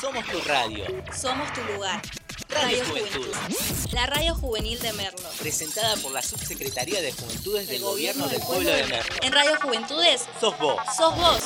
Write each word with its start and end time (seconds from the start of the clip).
Somos 0.00 0.24
tu 0.26 0.40
radio. 0.42 0.84
Somos 1.12 1.52
tu 1.52 1.60
lugar. 1.72 2.00
Radio 2.48 2.84
Juventud. 2.84 3.34
La 3.92 4.06
radio 4.06 4.34
juvenil 4.34 4.78
de 4.78 4.92
Merlo. 4.92 5.28
Presentada 5.40 5.96
por 5.96 6.12
la 6.12 6.22
Subsecretaría 6.22 7.00
de 7.02 7.12
Juventudes 7.12 7.68
del 7.68 7.82
Gobierno 7.82 8.28
del 8.28 8.40
Pueblo 8.40 8.70
de 8.70 8.84
Merlo. 8.84 9.14
En 9.22 9.32
Radio 9.32 9.56
Juventudes 9.60 10.26
Sos 10.40 10.56
vos. 10.58 10.76
sos 10.96 11.16
vos. 11.16 11.42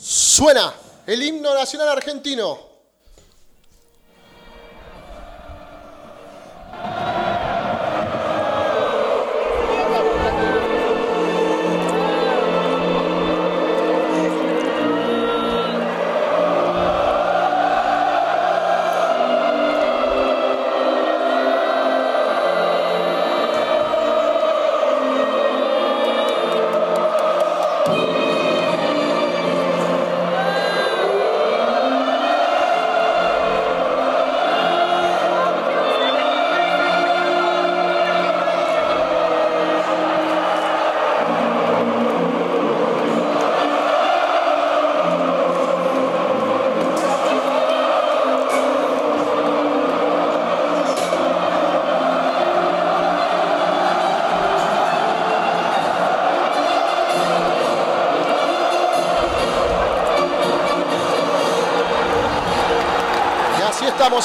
Suena 0.00 0.74
el 1.06 1.22
himno 1.22 1.54
nacional 1.54 1.88
argentino. 1.88 2.67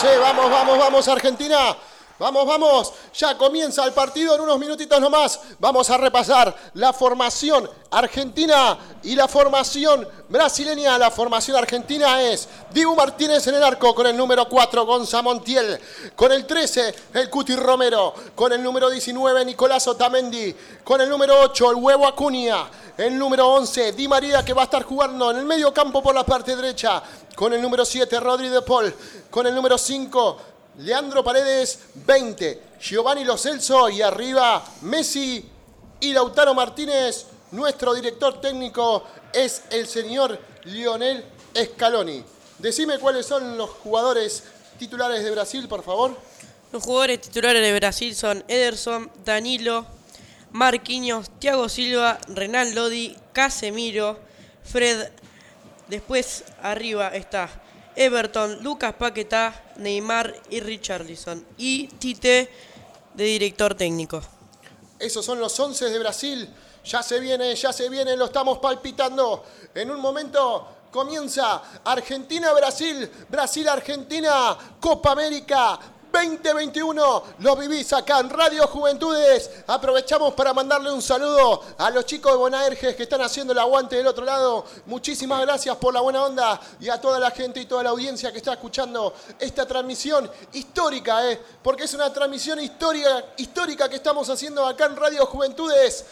¿Eh? 0.02 0.17
Vamos, 0.17 0.49
vamos, 0.49 0.80
vamos, 0.80 1.08
Argentina. 1.08 1.77
Vamos, 2.17 2.47
vamos. 2.47 2.94
Ya 3.13 3.38
comienza 3.38 3.86
el 3.86 3.94
partido 3.94 4.33
en 4.33 4.41
unos 4.41 4.58
minutitos 4.58 5.00
nomás. 5.00 5.39
Vamos 5.59 5.88
a 5.91 5.97
repasar 5.97 6.55
la 6.73 6.94
formación 6.94 7.69
argentina 7.91 8.77
y 9.03 9.16
la 9.16 9.27
formación 9.27 10.08
brasileña. 10.30 10.97
La 10.97 11.11
formación 11.11 11.58
argentina 11.58 12.23
es 12.23 12.50
Dibu 12.73 12.95
Martínez 12.95 13.45
en 13.45 13.53
el 13.53 13.63
arco 13.63 13.93
con 13.93 14.07
el 14.07 14.17
número 14.17 14.49
4, 14.49 14.83
Gonza 14.83 15.21
Montiel. 15.21 15.79
Con 16.16 16.31
el 16.31 16.47
13, 16.47 16.95
el 17.13 17.29
Cuti 17.29 17.55
Romero. 17.55 18.16
Con 18.33 18.52
el 18.52 18.63
número 18.63 18.89
19, 18.89 19.45
Nicolás 19.45 19.88
Otamendi. 19.88 20.55
Con 20.83 20.99
el 20.99 21.07
número 21.07 21.39
8, 21.41 21.69
el 21.69 21.75
Huevo 21.75 22.07
Acuña. 22.07 22.67
El 22.97 23.16
número 23.16 23.47
11, 23.47 23.91
Di 23.91 24.07
María, 24.07 24.44
que 24.44 24.53
va 24.53 24.63
a 24.63 24.66
estar 24.66 24.81
jugando 24.83 25.29
en 25.29 25.38
el 25.38 25.45
medio 25.45 25.71
campo 25.71 26.01
por 26.01 26.16
la 26.16 26.25
parte 26.25 26.55
derecha. 26.55 27.03
Con 27.35 27.53
el 27.53 27.61
número 27.61 27.85
7, 27.85 28.19
Rodri 28.19 28.49
de 28.49 28.63
Paul. 28.63 28.91
Con 29.29 29.45
el 29.45 29.53
número 29.53 29.77
5, 29.77 30.38
Leandro 30.79 31.23
Paredes, 31.23 31.77
20. 31.94 32.63
Giovanni 32.81 33.23
Lo 33.23 33.38
Celso 33.38 33.88
y 33.88 34.01
arriba 34.01 34.66
Messi 34.81 35.47
y 35.99 36.11
Lautaro 36.11 36.55
Martínez. 36.55 37.27
Nuestro 37.51 37.94
director 37.94 38.41
técnico 38.41 39.03
es 39.31 39.61
el 39.69 39.88
señor 39.88 40.39
Lionel 40.63 41.23
Scaloni. 41.55 42.32
Decime 42.64 42.97
cuáles 42.97 43.25
son 43.25 43.58
los 43.58 43.69
jugadores 43.69 44.45
titulares 44.80 45.22
de 45.22 45.31
Brasil, 45.31 45.67
por 45.67 45.83
favor. 45.83 46.17
Los 46.72 46.81
jugadores 46.81 47.19
titulares 47.19 47.61
de 47.61 47.75
Brasil 47.75 48.16
son 48.16 48.42
Ederson, 48.47 49.11
Danilo, 49.25 49.85
Marquinhos, 50.53 51.29
Thiago 51.40 51.68
Silva, 51.68 52.19
Renan 52.29 52.73
Lodi, 52.73 53.18
Casemiro, 53.34 54.18
Fred. 54.63 55.09
Después 55.90 56.46
arriba 56.62 57.09
está 57.09 57.50
Everton, 57.97 58.63
Lucas 58.63 58.94
Paquetá, 58.94 59.62
Neymar 59.75 60.34
y 60.50 60.62
Richarlison. 60.62 61.46
Y 61.57 61.88
Tite 61.88 62.50
de 63.13 63.23
director 63.25 63.75
técnico. 63.75 64.22
Esos 65.00 65.25
son 65.25 65.38
los 65.38 65.59
11 65.59 65.90
de 65.90 66.00
Brasil. 66.00 66.50
Ya 66.85 67.03
se 67.03 67.19
viene, 67.19 67.53
ya 67.56 67.73
se 67.73 67.90
viene, 67.90 68.16
lo 68.16 68.23
estamos 68.23 68.59
palpitando. 68.59 69.44
En 69.75 69.91
un 69.91 70.00
momento 70.00 70.82
comienza 70.93 71.61
Argentina-Brasil, 71.83 73.09
Brasil-Argentina, 73.27 74.55
Copa 74.79 75.11
América. 75.11 75.79
2021, 76.13 77.23
lo 77.39 77.55
vivís 77.55 77.91
acá 77.91 78.19
en 78.19 78.29
Radio 78.29 78.67
Juventudes. 78.67 79.49
Aprovechamos 79.65 80.35
para 80.35 80.53
mandarle 80.53 80.91
un 80.91 81.01
saludo 81.01 81.63
a 81.75 81.89
los 81.89 82.05
chicos 82.05 82.31
de 82.33 82.37
Bonaerges 82.37 82.95
que 82.95 83.01
están 83.01 83.21
haciendo 83.21 83.51
el 83.51 83.57
aguante 83.57 83.95
del 83.95 84.05
otro 84.05 84.23
lado. 84.23 84.63
Muchísimas 84.85 85.41
gracias 85.41 85.75
por 85.77 85.91
la 85.91 86.01
buena 86.01 86.23
onda 86.23 86.61
y 86.79 86.87
a 86.89 87.01
toda 87.01 87.17
la 87.17 87.31
gente 87.31 87.59
y 87.61 87.65
toda 87.65 87.81
la 87.81 87.89
audiencia 87.89 88.31
que 88.31 88.37
está 88.37 88.53
escuchando 88.53 89.11
esta 89.39 89.65
transmisión 89.65 90.29
histórica, 90.51 91.31
¿eh? 91.31 91.41
porque 91.63 91.85
es 91.85 91.93
una 91.95 92.13
transmisión 92.13 92.59
histórica, 92.59 93.25
histórica 93.37 93.89
que 93.89 93.95
estamos 93.95 94.29
haciendo 94.29 94.63
acá 94.67 94.85
en 94.85 94.95
Radio 94.95 95.25
Juventudes. 95.25 96.05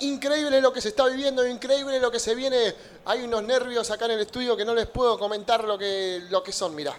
Increíble 0.00 0.60
lo 0.60 0.72
que 0.72 0.80
se 0.80 0.88
está 0.88 1.06
viviendo, 1.06 1.46
increíble 1.46 2.00
lo 2.00 2.10
que 2.10 2.18
se 2.18 2.34
viene. 2.34 2.74
Hay 3.04 3.22
unos 3.22 3.42
nervios 3.42 3.90
acá 3.90 4.06
en 4.06 4.12
el 4.12 4.20
estudio 4.20 4.56
que 4.56 4.64
no 4.64 4.74
les 4.74 4.86
puedo 4.86 5.18
comentar 5.18 5.64
lo 5.64 5.76
que, 5.76 6.22
lo 6.30 6.42
que 6.42 6.52
son, 6.52 6.74
mira. 6.74 6.98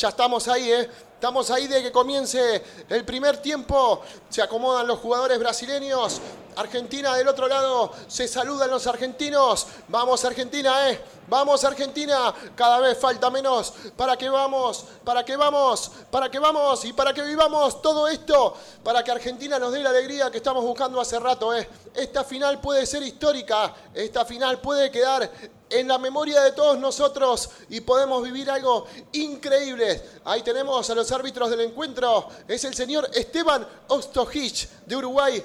Ya 0.00 0.08
estamos 0.08 0.48
ahí, 0.48 0.72
¿eh? 0.72 0.88
Estamos 1.12 1.50
ahí 1.50 1.66
de 1.66 1.82
que 1.82 1.92
comience 1.92 2.64
el 2.88 3.04
primer 3.04 3.36
tiempo. 3.36 4.00
Se 4.30 4.40
acomodan 4.40 4.86
los 4.86 4.98
jugadores 4.98 5.38
brasileños. 5.38 6.22
Argentina 6.56 7.14
del 7.16 7.28
otro 7.28 7.46
lado. 7.46 7.92
Se 8.08 8.26
saludan 8.26 8.70
los 8.70 8.86
argentinos. 8.86 9.66
Vamos 9.88 10.24
Argentina, 10.24 10.88
¿eh? 10.88 10.98
Vamos 11.28 11.62
Argentina. 11.64 12.34
Cada 12.56 12.78
vez 12.78 12.96
falta 12.96 13.28
menos 13.28 13.74
para 13.94 14.16
que 14.16 14.30
vamos, 14.30 14.86
para 15.04 15.22
que 15.22 15.36
vamos, 15.36 15.90
para 16.10 16.30
que 16.30 16.38
vamos 16.38 16.82
y 16.86 16.94
para 16.94 17.12
que 17.12 17.20
vivamos 17.20 17.82
todo 17.82 18.08
esto. 18.08 18.54
Para 18.82 19.04
que 19.04 19.10
Argentina 19.10 19.58
nos 19.58 19.72
dé 19.72 19.80
la 19.80 19.90
alegría 19.90 20.30
que 20.30 20.38
estamos 20.38 20.64
buscando 20.64 20.98
hace 20.98 21.20
rato, 21.20 21.54
¿eh? 21.54 21.68
Esta 21.94 22.24
final 22.24 22.58
puede 22.58 22.86
ser 22.86 23.02
histórica. 23.02 23.74
Esta 23.92 24.24
final 24.24 24.62
puede 24.62 24.90
quedar 24.90 25.30
en 25.70 25.88
la 25.88 25.98
memoria 25.98 26.42
de 26.42 26.52
todos 26.52 26.78
nosotros 26.78 27.48
y 27.68 27.80
podemos 27.80 28.22
vivir 28.22 28.50
algo 28.50 28.86
increíble. 29.12 30.02
Ahí 30.24 30.42
tenemos 30.42 30.90
a 30.90 30.94
los 30.94 31.10
árbitros 31.12 31.50
del 31.50 31.60
encuentro. 31.60 32.28
Es 32.46 32.64
el 32.64 32.74
señor 32.74 33.08
Esteban 33.14 33.66
Ostojic 33.88 34.68
de 34.86 34.96
Uruguay. 34.96 35.42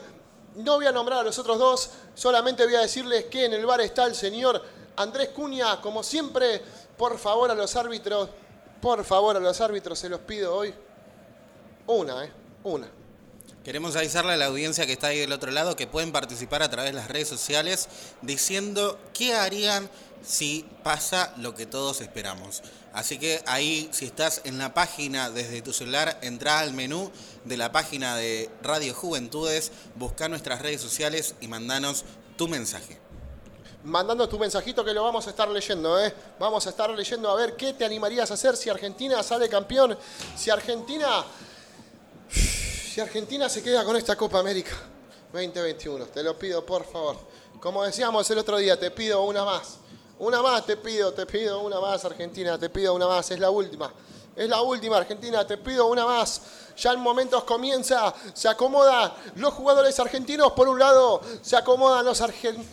No 0.56 0.76
voy 0.76 0.88
a 0.88 0.92
nombrar 0.92 1.20
a 1.20 1.24
los 1.24 1.38
otros 1.38 1.60
dos, 1.60 1.90
solamente 2.16 2.66
voy 2.66 2.76
a 2.76 2.82
decirles 2.82 3.26
que 3.26 3.46
en 3.46 3.54
el 3.54 3.66
bar 3.66 3.82
está 3.82 4.06
el 4.06 4.16
señor 4.16 4.62
Andrés 4.96 5.30
Cuña. 5.30 5.80
Como 5.82 6.02
siempre, 6.02 6.62
por 6.98 7.18
favor 7.20 7.52
a 7.52 7.56
los 7.56 7.76
árbitros, 7.76 8.30
por 8.82 9.04
favor 9.04 9.38
a 9.38 9.40
los 9.40 9.60
árbitros 9.62 10.00
se 10.00 10.10
los 10.10 10.22
pido 10.22 10.56
hoy. 10.56 10.74
Una, 11.88 12.26
¿eh? 12.26 12.32
Una. 12.64 13.05
Queremos 13.66 13.96
avisarle 13.96 14.34
a 14.34 14.38
la 14.38 14.46
audiencia 14.46 14.86
que 14.86 14.94
está 14.94 15.08
ahí 15.08 15.18
del 15.18 15.32
otro 15.32 15.50
lado 15.50 15.76
que 15.76 15.88
pueden 15.88 16.12
participar 16.12 16.62
a 16.62 16.70
través 16.70 16.92
de 16.92 17.00
las 17.00 17.08
redes 17.08 17.28
sociales 17.28 17.90
diciendo 18.22 19.00
qué 19.12 19.34
harían 19.34 19.90
si 20.24 20.68
pasa 20.84 21.34
lo 21.38 21.56
que 21.56 21.66
todos 21.66 22.00
esperamos. 22.00 22.62
Así 22.94 23.18
que 23.18 23.42
ahí, 23.48 23.90
si 23.92 24.06
estás 24.06 24.42
en 24.44 24.60
la 24.60 24.76
página 24.76 25.32
desde 25.32 25.64
tu 25.64 25.74
celular, 25.74 26.20
entra 26.22 26.60
al 26.60 26.74
menú 26.74 27.12
de 27.44 27.58
la 27.58 27.72
página 27.72 28.16
de 28.16 28.52
Radio 28.62 28.94
Juventudes, 28.94 29.72
busca 29.96 30.30
nuestras 30.30 30.62
redes 30.62 30.80
sociales 30.80 31.34
y 31.42 31.48
mandanos 31.48 32.06
tu 32.38 32.48
mensaje. 32.48 33.00
mandando 33.84 34.30
tu 34.30 34.38
mensajito 34.40 34.84
que 34.86 34.94
lo 34.94 35.04
vamos 35.04 35.26
a 35.28 35.32
estar 35.32 35.48
leyendo, 35.48 36.00
¿eh? 36.04 36.14
Vamos 36.40 36.66
a 36.68 36.70
estar 36.70 36.90
leyendo 36.92 37.30
a 37.30 37.36
ver 37.36 37.56
qué 37.56 37.74
te 37.74 37.86
animarías 37.86 38.30
a 38.30 38.36
hacer 38.36 38.56
si 38.58 38.70
Argentina 38.70 39.22
sale 39.24 39.50
campeón, 39.50 39.98
si 40.36 40.50
Argentina, 40.50 41.24
si 42.96 43.02
Argentina 43.02 43.50
se 43.50 43.62
queda 43.62 43.84
con 43.84 43.98
esta 43.98 44.16
Copa 44.16 44.40
América 44.40 44.72
2021. 45.34 46.06
Te 46.06 46.24
lo 46.24 46.40
pido, 46.40 46.66
por 46.66 46.86
favor. 46.86 47.18
Como 47.60 47.84
decíamos 47.84 48.32
el 48.32 48.38
otro 48.38 48.56
día, 48.56 48.80
te 48.80 48.90
pido 48.90 49.22
una 49.24 49.44
más. 49.44 49.80
Una 50.18 50.42
más 50.42 50.66
te 50.66 50.78
pido, 50.78 51.12
te 51.12 51.26
pido 51.26 51.60
una 51.60 51.82
más, 51.82 52.06
Argentina, 52.06 52.58
te 52.58 52.70
pido 52.70 52.94
una 52.94 53.06
más, 53.06 53.30
es 53.32 53.40
la 53.42 53.50
última. 53.50 53.92
Es 54.34 54.48
la 54.48 54.62
última, 54.62 54.96
Argentina, 54.96 55.46
te 55.46 55.58
pido 55.58 55.88
una 55.88 56.06
más. 56.06 56.42
Ya 56.78 56.92
en 56.92 57.00
momentos 57.00 57.44
comienza, 57.44 58.14
se 58.34 58.50
acomodan 58.50 59.14
los 59.36 59.54
jugadores 59.54 60.00
argentinos 60.00 60.52
por 60.52 60.68
un 60.68 60.78
lado, 60.78 61.22
se 61.42 61.56
acomodan 61.56 62.06
los, 62.06 62.22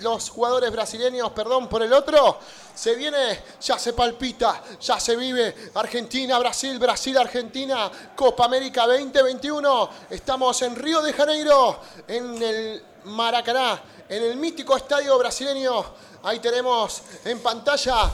los 0.00 0.30
jugadores 0.30 0.70
brasileños, 0.72 1.30
perdón, 1.32 1.68
por 1.68 1.82
el 1.82 1.92
otro. 1.92 2.38
Se 2.74 2.94
viene, 2.94 3.42
ya 3.60 3.78
se 3.78 3.92
palpita, 3.92 4.62
ya 4.80 4.98
se 4.98 5.14
vive. 5.14 5.70
Argentina, 5.74 6.38
Brasil, 6.38 6.78
Brasil, 6.78 7.16
Argentina, 7.18 7.90
Copa 8.16 8.46
América 8.46 8.86
2021. 8.86 9.88
Estamos 10.10 10.60
en 10.62 10.74
Río 10.76 11.02
de 11.02 11.12
Janeiro, 11.12 11.78
en 12.08 12.42
el 12.42 12.84
Maracaná, 13.04 13.82
en 14.08 14.22
el 14.22 14.36
mítico 14.36 14.76
estadio 14.76 15.16
brasileño. 15.18 15.84
Ahí 16.24 16.38
tenemos 16.38 17.02
en 17.24 17.40
pantalla 17.40 18.10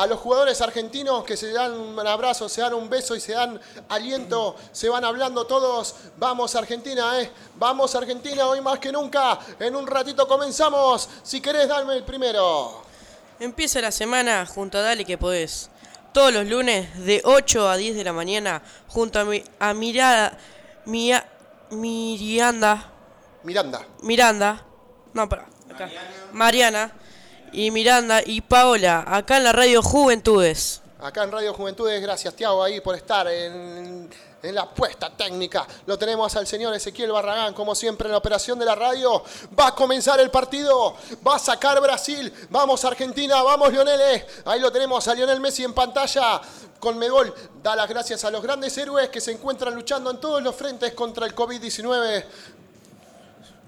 a 0.00 0.06
los 0.06 0.18
jugadores 0.18 0.60
argentinos 0.62 1.24
que 1.24 1.36
se 1.36 1.52
dan 1.52 1.72
un 1.72 1.98
abrazo, 2.06 2.48
se 2.48 2.62
dan 2.62 2.72
un 2.72 2.88
beso 2.88 3.14
y 3.14 3.20
se 3.20 3.32
dan 3.32 3.60
aliento, 3.90 4.56
se 4.72 4.88
van 4.88 5.04
hablando 5.04 5.46
todos. 5.46 5.94
Vamos 6.16 6.54
Argentina, 6.54 7.20
¿eh? 7.20 7.30
Vamos 7.56 7.94
Argentina, 7.94 8.46
hoy 8.46 8.62
más 8.62 8.78
que 8.78 8.90
nunca. 8.90 9.38
En 9.58 9.76
un 9.76 9.86
ratito 9.86 10.26
comenzamos. 10.26 11.06
Si 11.22 11.42
querés, 11.42 11.68
darme 11.68 11.94
el 11.96 12.04
primero. 12.04 12.82
Empieza 13.38 13.80
la 13.82 13.92
semana 13.92 14.46
junto 14.46 14.78
a 14.78 14.80
Dale 14.80 15.04
que 15.04 15.18
podés. 15.18 15.68
Todos 16.14 16.32
los 16.32 16.46
lunes 16.46 17.04
de 17.04 17.20
8 17.24 17.68
a 17.68 17.76
10 17.76 17.94
de 17.94 18.04
la 18.04 18.14
mañana 18.14 18.62
junto 18.88 19.20
a, 19.20 19.24
mi, 19.24 19.44
a 19.58 19.74
Mirada, 19.74 20.36
Mia- 20.86 21.26
Mirianda, 21.70 22.90
Miranda. 23.44 23.86
Miranda, 24.02 24.64
no, 25.12 25.28
para, 25.28 25.46
acá. 25.72 25.88
Mariana 26.32 26.90
y 27.52 27.70
Miranda 27.70 28.22
y 28.24 28.40
Paola, 28.40 29.04
acá 29.06 29.36
en 29.36 29.44
la 29.44 29.52
radio 29.52 29.82
Juventudes. 29.82 30.80
Acá 31.02 31.24
en 31.24 31.32
Radio 31.32 31.54
Juventudes, 31.54 32.00
gracias 32.02 32.34
Tiago 32.34 32.62
ahí 32.62 32.80
por 32.82 32.94
estar 32.94 33.26
en, 33.26 34.10
la 34.42 34.68
puesta 34.68 35.10
técnica. 35.16 35.66
Lo 35.86 35.98
tenemos 35.98 36.34
al 36.36 36.46
señor 36.46 36.74
Ezequiel 36.74 37.12
Barragán, 37.12 37.54
como 37.54 37.74
siempre 37.74 38.06
en 38.06 38.12
la 38.12 38.18
operación 38.18 38.58
de 38.58 38.64
la 38.64 38.74
radio. 38.74 39.22
Va 39.58 39.68
a 39.68 39.74
comenzar 39.74 40.20
el 40.20 40.30
partido, 40.30 40.96
va 41.26 41.36
a 41.36 41.38
sacar 41.38 41.80
Brasil. 41.80 42.32
Vamos 42.50 42.84
Argentina, 42.84 43.42
vamos 43.42 43.72
Lionel. 43.72 44.24
Ahí 44.44 44.60
lo 44.60 44.70
tenemos 44.70 45.06
a 45.08 45.14
Lionel 45.14 45.40
Messi 45.40 45.64
en 45.64 45.72
pantalla. 45.72 46.40
Con 46.78 46.96
Megol 46.96 47.34
da 47.62 47.76
las 47.76 47.88
gracias 47.88 48.24
a 48.24 48.30
los 48.30 48.42
grandes 48.42 48.76
héroes 48.78 49.10
que 49.10 49.20
se 49.20 49.32
encuentran 49.32 49.74
luchando 49.74 50.10
en 50.10 50.18
todos 50.18 50.42
los 50.42 50.54
frentes 50.54 50.94
contra 50.94 51.26
el 51.26 51.34
COVID-19. 51.34 52.24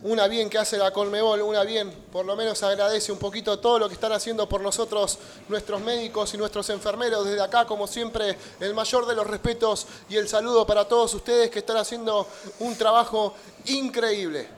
Una 0.02 0.26
bien 0.26 0.50
que 0.50 0.58
hace 0.58 0.76
la 0.78 0.90
Colmebol, 0.90 1.42
una 1.42 1.62
bien, 1.62 1.88
por 2.10 2.26
lo 2.26 2.34
menos 2.34 2.60
agradece 2.64 3.12
un 3.12 3.18
poquito 3.18 3.60
todo 3.60 3.78
lo 3.78 3.86
que 3.86 3.94
están 3.94 4.10
haciendo 4.10 4.48
por 4.48 4.60
nosotros, 4.60 5.16
nuestros 5.48 5.80
médicos 5.80 6.34
y 6.34 6.38
nuestros 6.38 6.70
enfermeros. 6.70 7.24
Desde 7.24 7.40
acá, 7.40 7.64
como 7.66 7.86
siempre, 7.86 8.36
el 8.58 8.74
mayor 8.74 9.06
de 9.06 9.14
los 9.14 9.24
respetos 9.24 9.86
y 10.08 10.16
el 10.16 10.28
saludo 10.28 10.66
para 10.66 10.88
todos 10.88 11.14
ustedes 11.14 11.50
que 11.50 11.60
están 11.60 11.76
haciendo 11.76 12.26
un 12.58 12.76
trabajo 12.76 13.34
increíble. 13.66 14.48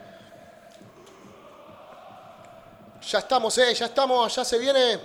Ya 3.06 3.18
estamos, 3.18 3.58
eh, 3.58 3.74
ya 3.74 3.84
estamos, 3.84 4.34
ya 4.34 4.44
se 4.46 4.58
viene. 4.58 4.98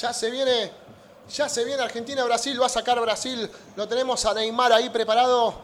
Ya 0.00 0.12
se 0.12 0.30
viene, 0.30 0.72
ya 1.32 1.48
se 1.48 1.64
viene 1.64 1.82
Argentina-Brasil, 1.82 2.60
va 2.60 2.66
a 2.66 2.68
sacar 2.68 3.00
Brasil. 3.00 3.50
Lo 3.76 3.88
tenemos 3.88 4.24
a 4.26 4.34
Neymar 4.34 4.72
ahí 4.72 4.90
preparado. 4.90 5.54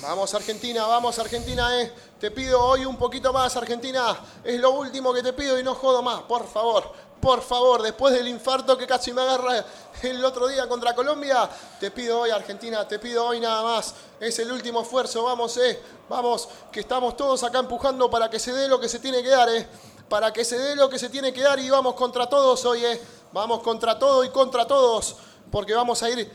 Vamos 0.00 0.32
Argentina, 0.34 0.86
vamos 0.86 1.18
Argentina, 1.18 1.80
eh. 1.80 1.92
Te 2.20 2.30
pido 2.30 2.62
hoy 2.62 2.84
un 2.84 2.96
poquito 2.96 3.32
más, 3.32 3.56
Argentina. 3.56 4.16
Es 4.44 4.60
lo 4.60 4.70
último 4.70 5.12
que 5.12 5.22
te 5.22 5.32
pido 5.32 5.58
y 5.58 5.64
no 5.64 5.74
jodo 5.74 6.02
más, 6.02 6.22
por 6.22 6.46
favor. 6.48 6.92
Por 7.20 7.42
favor, 7.42 7.82
después 7.82 8.14
del 8.14 8.28
infarto 8.28 8.78
que 8.78 8.86
casi 8.86 9.12
me 9.12 9.22
agarra 9.22 9.64
el 10.02 10.24
otro 10.24 10.46
día 10.46 10.68
contra 10.68 10.94
Colombia, 10.94 11.50
te 11.80 11.90
pido 11.90 12.20
hoy, 12.20 12.30
Argentina, 12.30 12.86
te 12.86 13.00
pido 13.00 13.26
hoy 13.26 13.40
nada 13.40 13.64
más. 13.64 13.94
Es 14.20 14.38
el 14.38 14.52
último 14.52 14.82
esfuerzo, 14.82 15.24
vamos, 15.24 15.56
eh. 15.56 15.82
Vamos, 16.08 16.48
que 16.70 16.80
estamos 16.80 17.16
todos 17.16 17.42
acá 17.42 17.58
empujando 17.58 18.08
para 18.08 18.30
que 18.30 18.38
se 18.38 18.52
dé 18.52 18.68
lo 18.68 18.78
que 18.78 18.88
se 18.88 19.00
tiene 19.00 19.20
que 19.20 19.30
dar, 19.30 19.48
eh. 19.48 19.68
Para 20.08 20.32
que 20.32 20.44
se 20.44 20.58
dé 20.58 20.76
lo 20.76 20.88
que 20.88 20.98
se 20.98 21.08
tiene 21.08 21.32
que 21.32 21.42
dar 21.42 21.58
y 21.58 21.68
vamos 21.68 21.94
contra 21.94 22.28
todos 22.28 22.64
hoy, 22.64 22.84
eh. 22.84 23.00
Vamos 23.32 23.62
contra 23.62 23.98
todo 23.98 24.24
y 24.24 24.30
contra 24.30 24.66
todos. 24.66 25.16
Porque 25.50 25.74
vamos 25.74 26.02
a 26.02 26.10
ir 26.10 26.30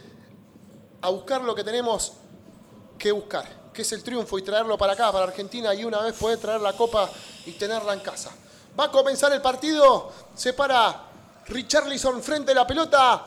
a 1.01 1.09
buscar 1.09 1.41
lo 1.41 1.53
que 1.53 1.63
tenemos 1.63 2.13
que 2.97 3.11
buscar, 3.11 3.71
que 3.73 3.81
es 3.81 3.91
el 3.91 4.03
triunfo 4.03 4.39
y 4.39 4.41
traerlo 4.41 4.77
para 4.77 4.93
acá, 4.93 5.11
para 5.11 5.25
Argentina, 5.25 5.73
y 5.73 5.83
una 5.83 5.99
vez 5.99 6.13
poder 6.15 6.39
traer 6.39 6.61
la 6.61 6.73
copa 6.73 7.09
y 7.45 7.51
tenerla 7.51 7.93
en 7.93 7.99
casa. 7.99 8.31
Va 8.79 8.85
a 8.85 8.91
comenzar 8.91 9.31
el 9.33 9.41
partido, 9.41 10.11
se 10.33 10.53
para 10.53 11.03
Richarlison 11.47 12.23
frente 12.23 12.53
a 12.53 12.55
la 12.55 12.65
pelota, 12.65 13.25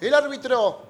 el 0.00 0.12
árbitro 0.12 0.80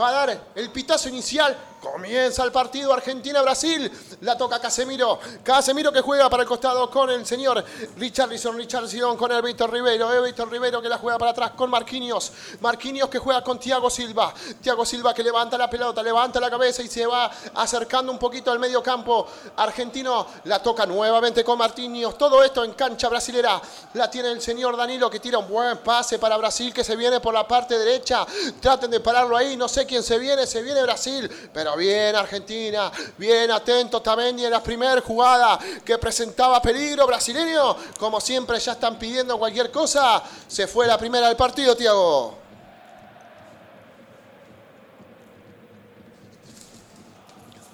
va 0.00 0.08
a 0.08 0.12
dar 0.12 0.50
el 0.54 0.70
pitazo 0.70 1.08
inicial. 1.08 1.56
Comienza 1.80 2.44
el 2.44 2.52
partido 2.52 2.92
Argentina-Brasil. 2.92 3.90
La 4.20 4.36
toca 4.36 4.60
Casemiro. 4.60 5.18
Casemiro 5.42 5.90
que 5.90 6.02
juega 6.02 6.28
para 6.28 6.42
el 6.42 6.48
costado 6.48 6.90
con 6.90 7.08
el 7.08 7.24
señor 7.24 7.64
Richarlison. 7.96 8.54
Richarlison 8.54 9.16
con 9.16 9.32
el 9.32 9.40
Víctor 9.40 9.72
Ribeiro. 9.72 10.12
Eh, 10.12 10.20
Víctor 10.20 10.50
Ribeiro 10.50 10.82
que 10.82 10.90
la 10.90 10.98
juega 10.98 11.16
para 11.16 11.30
atrás 11.30 11.52
con 11.52 11.70
Marquinhos. 11.70 12.32
Marquinhos 12.60 13.08
que 13.08 13.18
juega 13.18 13.42
con 13.42 13.58
Thiago 13.58 13.88
Silva. 13.88 14.34
Thiago 14.60 14.84
Silva 14.84 15.14
que 15.14 15.22
levanta 15.22 15.56
la 15.56 15.70
pelota, 15.70 16.02
levanta 16.02 16.38
la 16.38 16.50
cabeza 16.50 16.82
y 16.82 16.88
se 16.88 17.06
va 17.06 17.30
acercando 17.54 18.12
un 18.12 18.18
poquito 18.18 18.50
al 18.50 18.58
medio 18.58 18.82
campo. 18.82 19.26
Argentino 19.56 20.26
la 20.44 20.62
toca 20.62 20.84
nuevamente 20.84 21.42
con 21.42 21.56
Marquinhos. 21.56 22.18
Todo 22.18 22.44
esto 22.44 22.62
en 22.62 22.74
cancha 22.74 23.08
brasilera. 23.08 23.60
La 23.94 24.10
tiene 24.10 24.32
el 24.32 24.42
señor 24.42 24.76
Danilo 24.76 25.08
que 25.08 25.18
tira 25.18 25.38
un 25.38 25.48
buen 25.48 25.78
pase 25.78 26.18
para 26.18 26.36
Brasil 26.36 26.74
que 26.74 26.84
se 26.84 26.94
viene 26.94 27.20
por 27.20 27.32
la 27.32 27.48
parte 27.48 27.78
derecha. 27.78 28.26
Traten 28.60 28.90
de 28.90 29.00
pararlo 29.00 29.34
ahí. 29.34 29.56
No 29.56 29.66
sé 29.66 29.86
quién 29.86 30.02
se 30.02 30.18
viene. 30.18 30.46
Se 30.46 30.62
viene 30.62 30.82
Brasil. 30.82 31.50
Pero 31.54 31.69
bien 31.76 32.14
Argentina, 32.16 32.90
bien 33.16 33.50
atento 33.50 34.00
Tamendi 34.00 34.44
en 34.44 34.50
la 34.50 34.62
primera 34.62 35.00
jugada 35.00 35.58
que 35.84 35.98
presentaba 35.98 36.60
peligro 36.60 37.06
brasileño. 37.06 37.76
Como 37.98 38.20
siempre 38.20 38.58
ya 38.58 38.72
están 38.72 38.98
pidiendo 38.98 39.38
cualquier 39.38 39.70
cosa. 39.70 40.22
Se 40.46 40.66
fue 40.66 40.86
la 40.86 40.98
primera 40.98 41.28
del 41.28 41.36
partido, 41.36 41.76
Tiago. 41.76 42.38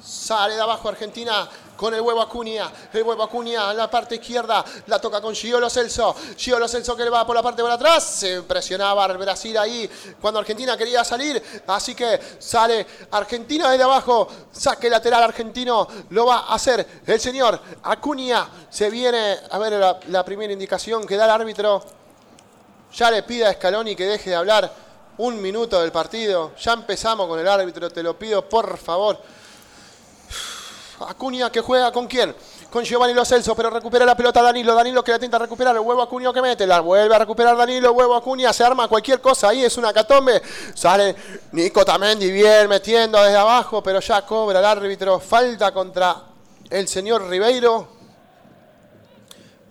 Sale 0.03 0.55
de 0.55 0.61
abajo 0.61 0.89
Argentina 0.89 1.49
con 1.77 1.95
el 1.95 2.01
huevo 2.01 2.21
Acuña. 2.21 2.73
El 2.93 3.03
huevo 3.03 3.23
Acuña 3.23 3.71
en 3.71 3.77
la 3.77 3.91
parte 3.91 4.17
izquierda. 4.17 4.65
La 4.87 4.99
toca 4.99 5.21
con 5.21 5.35
Giolo 5.35 5.69
Celso. 5.69 6.15
Giolo 6.37 6.67
Celso 6.67 6.97
que 6.97 7.05
le 7.05 7.11
va 7.11 7.27
por 7.27 7.37
la 7.37 7.43
parte 7.43 7.63
por 7.63 7.71
atrás. 7.71 8.05
Se 8.05 8.43
presionaba 8.43 9.07
Brasil 9.09 9.57
ahí 9.59 9.89
cuando 10.21 10.41
Argentina 10.41 10.77
quería 10.77 11.05
salir. 11.05 11.43
Así 11.67 11.95
que 11.95 12.19
sale 12.39 12.87
Argentina 13.11 13.71
desde 13.71 13.85
abajo. 13.85 14.29
Saque 14.51 14.89
lateral 14.89 15.23
argentino. 15.23 15.87
Lo 16.11 16.27
va 16.27 16.39
a 16.39 16.55
hacer 16.55 16.87
el 17.07 17.21
señor 17.21 17.61
Acuña. 17.83 18.49
Se 18.71 18.91
viene 18.91 19.39
a 19.51 19.59
ver 19.59 19.75
la, 19.75 20.01
la 20.09 20.25
primera 20.25 20.53
indicación 20.53 21.07
que 21.07 21.17
da 21.17 21.27
el 21.27 21.31
árbitro. 21.31 21.83
Ya 22.95 23.11
le 23.11 23.23
pide 23.23 23.47
a 23.47 23.53
Scaloni 23.53 23.95
que 23.95 24.07
deje 24.07 24.31
de 24.31 24.37
hablar 24.37 24.73
un 25.19 25.41
minuto 25.41 25.81
del 25.81 25.93
partido. 25.93 26.53
Ya 26.57 26.73
empezamos 26.73 27.29
con 27.29 27.39
el 27.39 27.49
árbitro. 27.49 27.91
Te 27.91 28.03
lo 28.03 28.19
pido 28.19 28.49
por 28.49 28.77
favor. 28.79 29.21
Acuña 31.01 31.51
que 31.51 31.61
juega 31.61 31.93
con 31.93 32.07
quién? 32.07 32.35
Con 32.71 32.85
Giovanni 32.85 33.13
Lo 33.13 33.25
Celso, 33.25 33.55
pero 33.55 33.71
recupera 33.71 34.07
la 34.07 34.17
pelota 34.17 34.41
Danilo. 34.43 34.75
Danilo 34.75 35.05
que 35.05 35.11
la 35.11 35.17
intenta 35.17 35.39
recuperar. 35.39 35.77
El 35.77 35.83
huevo 35.83 36.03
Acuña 36.03 36.33
que 36.33 36.41
mete. 36.41 36.67
La 36.67 36.81
vuelve 36.81 37.15
a 37.15 37.19
recuperar 37.19 37.57
Danilo. 37.57 37.93
Huevo 37.93 38.15
Acuña. 38.15 38.53
Se 38.53 38.65
arma 38.65 38.89
cualquier 38.89 39.21
cosa. 39.21 39.51
Ahí 39.51 39.65
es 39.65 39.77
una 39.77 39.93
catombe. 39.93 40.41
Sale 40.75 41.15
Nico 41.53 41.85
Tamendi 41.85 42.31
bien 42.31 42.69
metiendo 42.69 43.23
desde 43.23 43.37
abajo, 43.37 43.83
pero 43.83 44.01
ya 44.01 44.25
cobra 44.25 44.59
el 44.59 44.65
árbitro. 44.65 45.21
Falta 45.21 45.73
contra 45.73 46.23
el 46.71 46.89
señor 46.89 47.29
Ribeiro. 47.29 47.89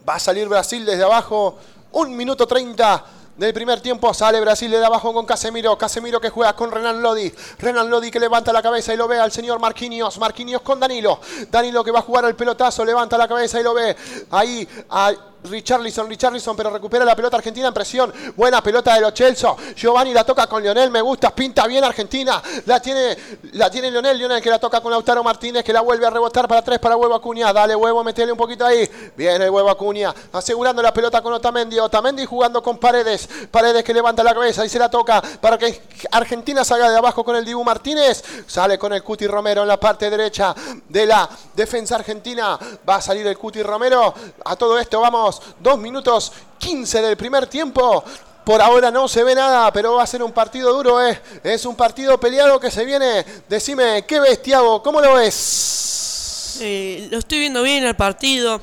Va 0.07 0.15
a 0.15 0.19
salir 0.19 0.47
Brasil 0.47 0.85
desde 0.85 1.03
abajo. 1.03 1.57
Un 1.93 2.15
minuto 2.15 2.45
treinta 2.45 3.03
del 3.37 3.53
primer 3.53 3.81
tiempo 3.81 4.13
sale 4.13 4.39
Brasil 4.39 4.71
de 4.71 4.85
abajo 4.85 5.13
con 5.13 5.25
Casemiro. 5.25 5.77
Casemiro 5.77 6.21
que 6.21 6.29
juega 6.29 6.55
con 6.55 6.71
Renan 6.71 7.01
Lodi. 7.01 7.31
Renan 7.59 7.89
Lodi 7.89 8.09
que 8.09 8.19
levanta 8.19 8.53
la 8.53 8.61
cabeza 8.61 8.93
y 8.93 8.97
lo 8.97 9.07
ve 9.07 9.19
al 9.19 9.31
señor 9.31 9.59
Marquinhos. 9.59 10.17
Marquinhos 10.19 10.61
con 10.61 10.79
Danilo. 10.79 11.19
Danilo 11.51 11.83
que 11.83 11.91
va 11.91 11.99
a 11.99 12.03
jugar 12.03 12.25
al 12.25 12.35
pelotazo. 12.35 12.85
Levanta 12.85 13.17
la 13.17 13.27
cabeza 13.27 13.59
y 13.59 13.63
lo 13.63 13.73
ve 13.73 13.95
ahí 14.31 14.67
a 14.89 15.13
Richarlison. 15.49 16.09
Richarlison 16.09 16.55
pero 16.55 16.69
recupera 16.69 17.05
la 17.05 17.15
pelota 17.15 17.37
Argentina 17.37 17.67
en 17.67 17.73
presión. 17.73 18.13
Buena 18.35 18.61
pelota 18.61 18.93
de 18.95 19.01
los 19.01 19.13
Chelsea. 19.13 19.53
Giovanni 19.75 20.13
la 20.13 20.23
toca 20.23 20.47
con 20.47 20.61
Lionel. 20.61 20.91
Me 20.91 21.01
gusta. 21.01 21.33
Pinta 21.33 21.67
bien 21.67 21.83
Argentina. 21.83 22.41
La 22.65 22.79
tiene, 22.79 23.17
la 23.53 23.69
tiene 23.69 23.91
Lionel. 23.91 24.17
Lionel 24.17 24.41
que 24.41 24.49
la 24.49 24.59
toca 24.59 24.81
con 24.81 24.91
Lautaro 24.91 25.23
Martínez 25.23 25.63
que 25.63 25.73
la 25.73 25.81
vuelve 25.81 26.05
a 26.05 26.09
rebotar 26.09 26.47
para 26.47 26.61
tres 26.61 26.79
para 26.79 26.95
Huevo 26.95 27.15
Acuña. 27.15 27.51
Dale 27.53 27.75
Huevo, 27.75 28.03
metele 28.03 28.31
un 28.31 28.37
poquito 28.37 28.65
ahí. 28.65 28.89
Viene 29.15 29.49
Huevo 29.49 29.69
Acuña. 29.69 30.13
Asegurando 30.33 30.81
la 30.81 30.93
pelota 30.93 31.21
con 31.21 31.33
Otamendi. 31.33 31.79
Otamendi 31.79 32.25
jugando 32.25 32.61
con 32.61 32.77
Paredes. 32.77 33.27
Paredes 33.51 33.83
que 33.83 33.93
levanta 33.93 34.23
la 34.23 34.33
cabeza 34.33 34.65
y 34.65 34.69
se 34.69 34.79
la 34.79 34.89
toca 34.89 35.21
para 35.41 35.57
que 35.57 35.81
Argentina 36.11 36.63
salga 36.63 36.89
de 36.89 36.97
abajo 36.97 37.23
con 37.23 37.35
el 37.35 37.45
Dibu 37.45 37.63
Martínez. 37.63 38.23
Sale 38.47 38.77
con 38.77 38.93
el 38.93 39.03
Cuti 39.03 39.27
Romero 39.27 39.61
en 39.61 39.67
la 39.67 39.79
parte 39.79 40.09
derecha 40.09 40.53
de 40.89 41.05
la 41.05 41.29
defensa 41.53 41.95
argentina. 41.95 42.57
Va 42.87 42.95
a 42.95 43.01
salir 43.01 43.25
el 43.27 43.37
Cuti 43.37 43.63
Romero. 43.63 44.13
A 44.43 44.55
todo 44.55 44.77
esto 44.79 44.99
vamos. 45.01 45.34
Dos 45.59 45.79
minutos 45.79 46.31
15 46.59 47.01
del 47.01 47.17
primer 47.17 47.47
tiempo. 47.47 48.03
Por 48.45 48.61
ahora 48.61 48.91
no 48.91 49.07
se 49.07 49.23
ve 49.23 49.33
nada, 49.33 49.73
pero 49.73 49.95
va 49.95 50.03
a 50.03 50.07
ser 50.07 50.21
un 50.21 50.31
partido 50.31 50.71
duro, 50.71 51.03
¿eh? 51.03 51.19
Es 51.43 51.65
un 51.65 51.75
partido 51.75 52.19
peleado 52.19 52.59
que 52.59 52.69
se 52.69 52.85
viene. 52.85 53.25
Decime, 53.49 54.05
¿qué 54.05 54.19
ves? 54.19 54.39
¿Cómo 54.83 55.01
lo 55.01 55.15
ves? 55.15 56.59
Eh, 56.61 57.07
lo 57.09 57.17
estoy 57.17 57.39
viendo 57.39 57.63
bien 57.63 57.83
el 57.83 57.95
partido. 57.95 58.61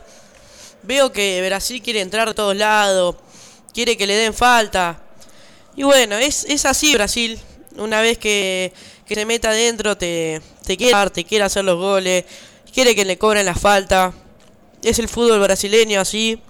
Veo 0.84 1.10
que 1.10 1.44
Brasil 1.46 1.82
quiere 1.82 2.00
entrar 2.00 2.28
a 2.28 2.34
todos 2.34 2.54
lados. 2.54 3.16
Quiere 3.74 3.96
que 3.96 4.06
le 4.06 4.14
den 4.14 4.34
falta. 4.34 5.00
Y 5.74 5.82
bueno, 5.82 6.16
es, 6.16 6.44
es 6.44 6.64
así 6.64 6.94
Brasil. 6.94 7.40
Una 7.76 8.00
vez 8.00 8.18
que, 8.18 8.72
que 9.04 9.14
se 9.16 9.24
meta 9.26 9.48
adentro, 9.48 9.96
te, 9.96 10.42
te 10.64 10.76
quiere 10.76 11.10
te 11.10 11.24
quiere 11.24 11.44
hacer 11.44 11.64
los 11.64 11.78
goles. 11.78 12.24
Quiere 12.72 12.94
que 12.94 13.04
le 13.04 13.18
cobren 13.18 13.46
la 13.46 13.54
falta. 13.54 14.12
es 14.82 14.98
el 15.00 15.08
fútbol 15.08 15.40
brasileño 15.40 16.00
así. 16.00 16.40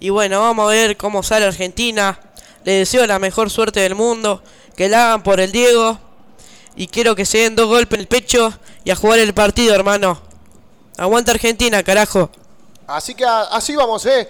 Y 0.00 0.08
bueno, 0.08 0.40
vamos 0.40 0.64
a 0.64 0.74
ver 0.74 0.96
cómo 0.96 1.22
sale 1.22 1.44
Argentina. 1.44 2.18
Le 2.64 2.72
deseo 2.72 3.06
la 3.06 3.18
mejor 3.18 3.50
suerte 3.50 3.80
del 3.80 3.94
mundo. 3.94 4.42
Que 4.74 4.88
la 4.88 5.08
hagan 5.08 5.22
por 5.22 5.40
el 5.40 5.52
Diego. 5.52 5.98
Y 6.74 6.86
quiero 6.86 7.14
que 7.14 7.26
se 7.26 7.38
den 7.38 7.54
dos 7.54 7.66
golpes 7.66 7.98
en 7.98 8.00
el 8.00 8.06
pecho 8.06 8.50
y 8.82 8.90
a 8.90 8.96
jugar 8.96 9.18
el 9.18 9.34
partido, 9.34 9.74
hermano. 9.74 10.18
Aguanta 10.96 11.32
Argentina, 11.32 11.82
carajo. 11.82 12.30
Así 12.86 13.14
que 13.14 13.24
así 13.26 13.76
vamos, 13.76 14.06
¿eh? 14.06 14.26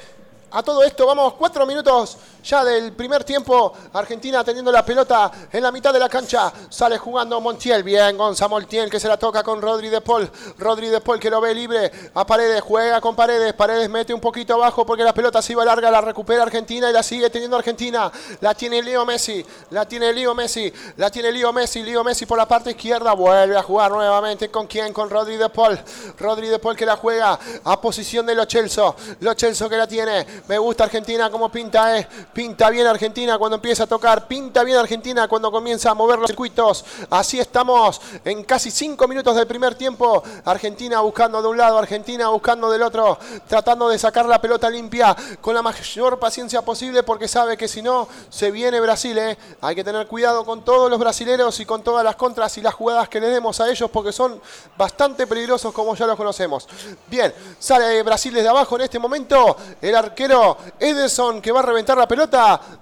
A 0.50 0.61
todo 0.65 0.83
esto, 0.83 1.07
vamos, 1.07 1.35
cuatro 1.35 1.65
minutos 1.65 2.19
ya 2.42 2.64
del 2.64 2.92
primer 2.92 3.25
tiempo. 3.25 3.73
Argentina 3.92 4.42
teniendo 4.44 4.73
la 4.73 4.85
pelota 4.85 5.30
en 5.52 5.62
la 5.62 5.73
mitad 5.73 5.92
de 5.92 5.99
la 5.99 6.09
cancha. 6.09 6.52
Sale 6.68 6.99
jugando 6.99 7.40
Montiel. 7.40 7.82
Bien, 7.82 8.16
Gonza 8.16 8.49
Montiel 8.49 8.90
que 8.90 9.00
se 9.00 9.09
la 9.09 9.16
toca 9.16 9.42
con 9.42 9.61
Rodri 9.61 9.88
de 9.88 10.00
Paul. 10.00 10.30
Rodri 10.59 10.88
de 10.88 11.00
Paul 11.00 11.18
que 11.18 11.30
lo 11.30 11.40
ve 11.40 11.54
libre. 11.54 11.90
A 12.14 12.26
Paredes, 12.26 12.61
juega 12.62 13.00
con 13.00 13.14
Paredes. 13.14 13.52
Paredes 13.54 13.88
mete 13.88 14.14
un 14.14 14.20
poquito 14.20 14.54
abajo 14.54 14.85
porque 14.85 15.04
la 15.04 15.14
pelota 15.14 15.42
se 15.42 15.52
iba 15.52 15.64
larga. 15.64 15.90
La 15.90 16.00
recupera 16.00 16.42
Argentina 16.42 16.90
y 16.90 16.92
la 16.92 17.02
sigue 17.02 17.30
teniendo 17.30 17.56
Argentina. 17.56 18.11
La 18.40 18.54
tiene 18.54 18.82
Leo 18.82 19.04
Messi. 19.04 19.44
La 19.70 19.87
tiene 19.87 20.12
Leo 20.12 20.35
Messi. 20.35 20.73
La 20.97 21.11
tiene 21.11 21.32
Leo 21.32 21.52
Messi. 21.52 21.82
Leo 21.82 22.04
Messi 22.04 22.26
por 22.26 22.38
la 22.38 22.47
parte 22.47 22.70
izquierda. 22.70 23.12
Vuelve 23.12 23.56
a 23.56 23.62
jugar 23.62 23.90
nuevamente. 23.90 24.50
¿Con 24.50 24.66
quién? 24.66 24.92
Con 24.92 25.11
Rodri 25.11 25.37
de 25.37 25.49
Paul. 25.49 25.78
Rodri 26.18 26.49
de 26.49 26.59
Paul 26.59 26.76
que 26.76 26.87
la 26.87 26.97
juega 26.97 27.38
a 27.64 27.80
posición 27.80 28.26
de 28.26 28.35
Lo 28.35 28.47
Celso. 28.47 28.97
Lo 29.20 29.35
Celso 29.35 29.68
que 29.68 29.76
la 29.76 29.87
tiene. 29.87 30.26
Me 30.49 30.59
gusta 30.59 30.85
Argentina 30.85 31.30
como 31.30 31.50
pinta, 31.50 31.99
eh. 31.99 32.09
Pinta 32.32 32.70
bien 32.70 32.87
Argentina 32.87 33.38
cuando 33.38 33.56
empieza 33.56 33.84
a 33.84 33.87
tocar. 33.87 34.28
Pinta 34.28 34.62
bien 34.62 34.78
Argentina 34.78 35.26
cuando 35.26 35.50
comienza 35.50 35.90
a 35.90 35.94
mover 35.94 36.18
los 36.18 36.28
circuitos. 36.28 36.84
Así 37.10 37.40
estamos 37.40 38.00
en 38.25 38.44
casi 38.44 38.70
cinco 38.70 39.08
minutos 39.08 39.34
del 39.34 39.46
primer 39.46 39.75
tiempo. 39.75 40.22
Argentina 40.44 41.00
buscando 41.00 41.42
de 41.42 41.49
un 41.49 41.56
lado, 41.56 41.78
Argentina 41.78 42.28
buscando 42.28 42.70
del 42.70 42.82
otro. 42.82 43.18
Tratando 43.49 43.88
de 43.88 43.99
sacar 43.99 44.26
la 44.26 44.40
pelota 44.40 44.70
limpia 44.70 45.16
con 45.40 45.54
la 45.54 45.62
mayor 45.62 46.18
paciencia 46.18 46.62
posible 46.62 47.02
porque 47.02 47.26
sabe 47.26 47.56
que 47.56 47.66
si 47.66 47.82
no 47.82 48.08
se 48.28 48.50
viene 48.50 48.80
Brasil, 48.80 49.18
eh. 49.18 49.37
Hay 49.60 49.75
que 49.75 49.84
tener 49.84 50.06
cuidado 50.06 50.44
con 50.44 50.64
todos 50.64 50.88
los 50.88 50.99
brasileros 50.99 51.58
y 51.60 51.66
con 51.66 51.82
todas 51.82 52.04
las 52.04 52.16
contras 52.16 52.56
y 52.58 52.62
las 52.62 52.75
jugadas 52.75 53.08
que 53.08 53.20
le 53.20 53.28
demos 53.28 53.60
a 53.60 53.68
ellos 53.70 53.90
porque 53.90 54.12
son 54.12 54.40
bastante 54.76 55.26
peligrosos 55.26 55.72
como 55.72 55.94
ya 55.94 56.06
los 56.06 56.16
conocemos. 56.16 56.68
Bien, 57.08 57.34
sale 57.58 58.02
Brasil 58.02 58.32
desde 58.32 58.49
abajo 58.49 58.76
en 58.76 58.82
este 58.82 58.99
momento. 58.99 59.56
El 59.80 59.96
arquero 59.96 60.56
Ederson 60.78 61.40
que 61.40 61.52
va 61.52 61.60
a 61.60 61.64
reventar 61.64 61.99
la 61.99 62.06
pelota. 62.06 62.20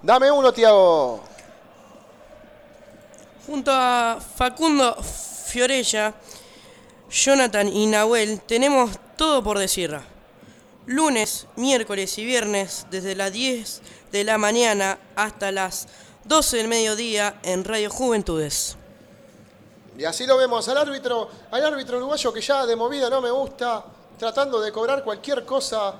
Dame 0.02 0.32
uno, 0.32 0.52
Tiago. 0.52 1.20
Junto 3.46 3.70
a 3.72 4.18
Facundo 4.36 4.96
Fiorella, 5.46 6.12
Jonathan 7.08 7.68
y 7.68 7.86
Nahuel 7.86 8.40
tenemos 8.40 8.90
todo 9.16 9.42
por 9.42 9.58
decir. 9.58 9.98
Lunes, 10.86 11.46
miércoles 11.56 12.18
y 12.18 12.24
viernes 12.24 12.86
desde 12.90 13.14
las 13.14 13.32
10 13.32 13.82
de 14.10 14.24
la 14.24 14.38
mañana 14.38 14.98
hasta 15.14 15.52
las 15.52 15.86
12 16.24 16.56
del 16.56 16.68
mediodía 16.68 17.38
en 17.42 17.64
Radio 17.64 17.90
Juventudes. 17.90 18.76
Y 19.96 20.04
así 20.04 20.26
lo 20.26 20.36
vemos 20.36 20.68
al 20.68 20.78
árbitro, 20.78 21.28
al 21.50 21.64
árbitro 21.64 21.98
uruguayo 21.98 22.32
que 22.32 22.40
ya 22.40 22.66
de 22.66 22.74
movida 22.74 23.08
no 23.08 23.20
me 23.20 23.30
gusta, 23.30 23.84
tratando 24.18 24.60
de 24.60 24.72
cobrar 24.72 25.04
cualquier 25.04 25.44
cosa. 25.44 25.94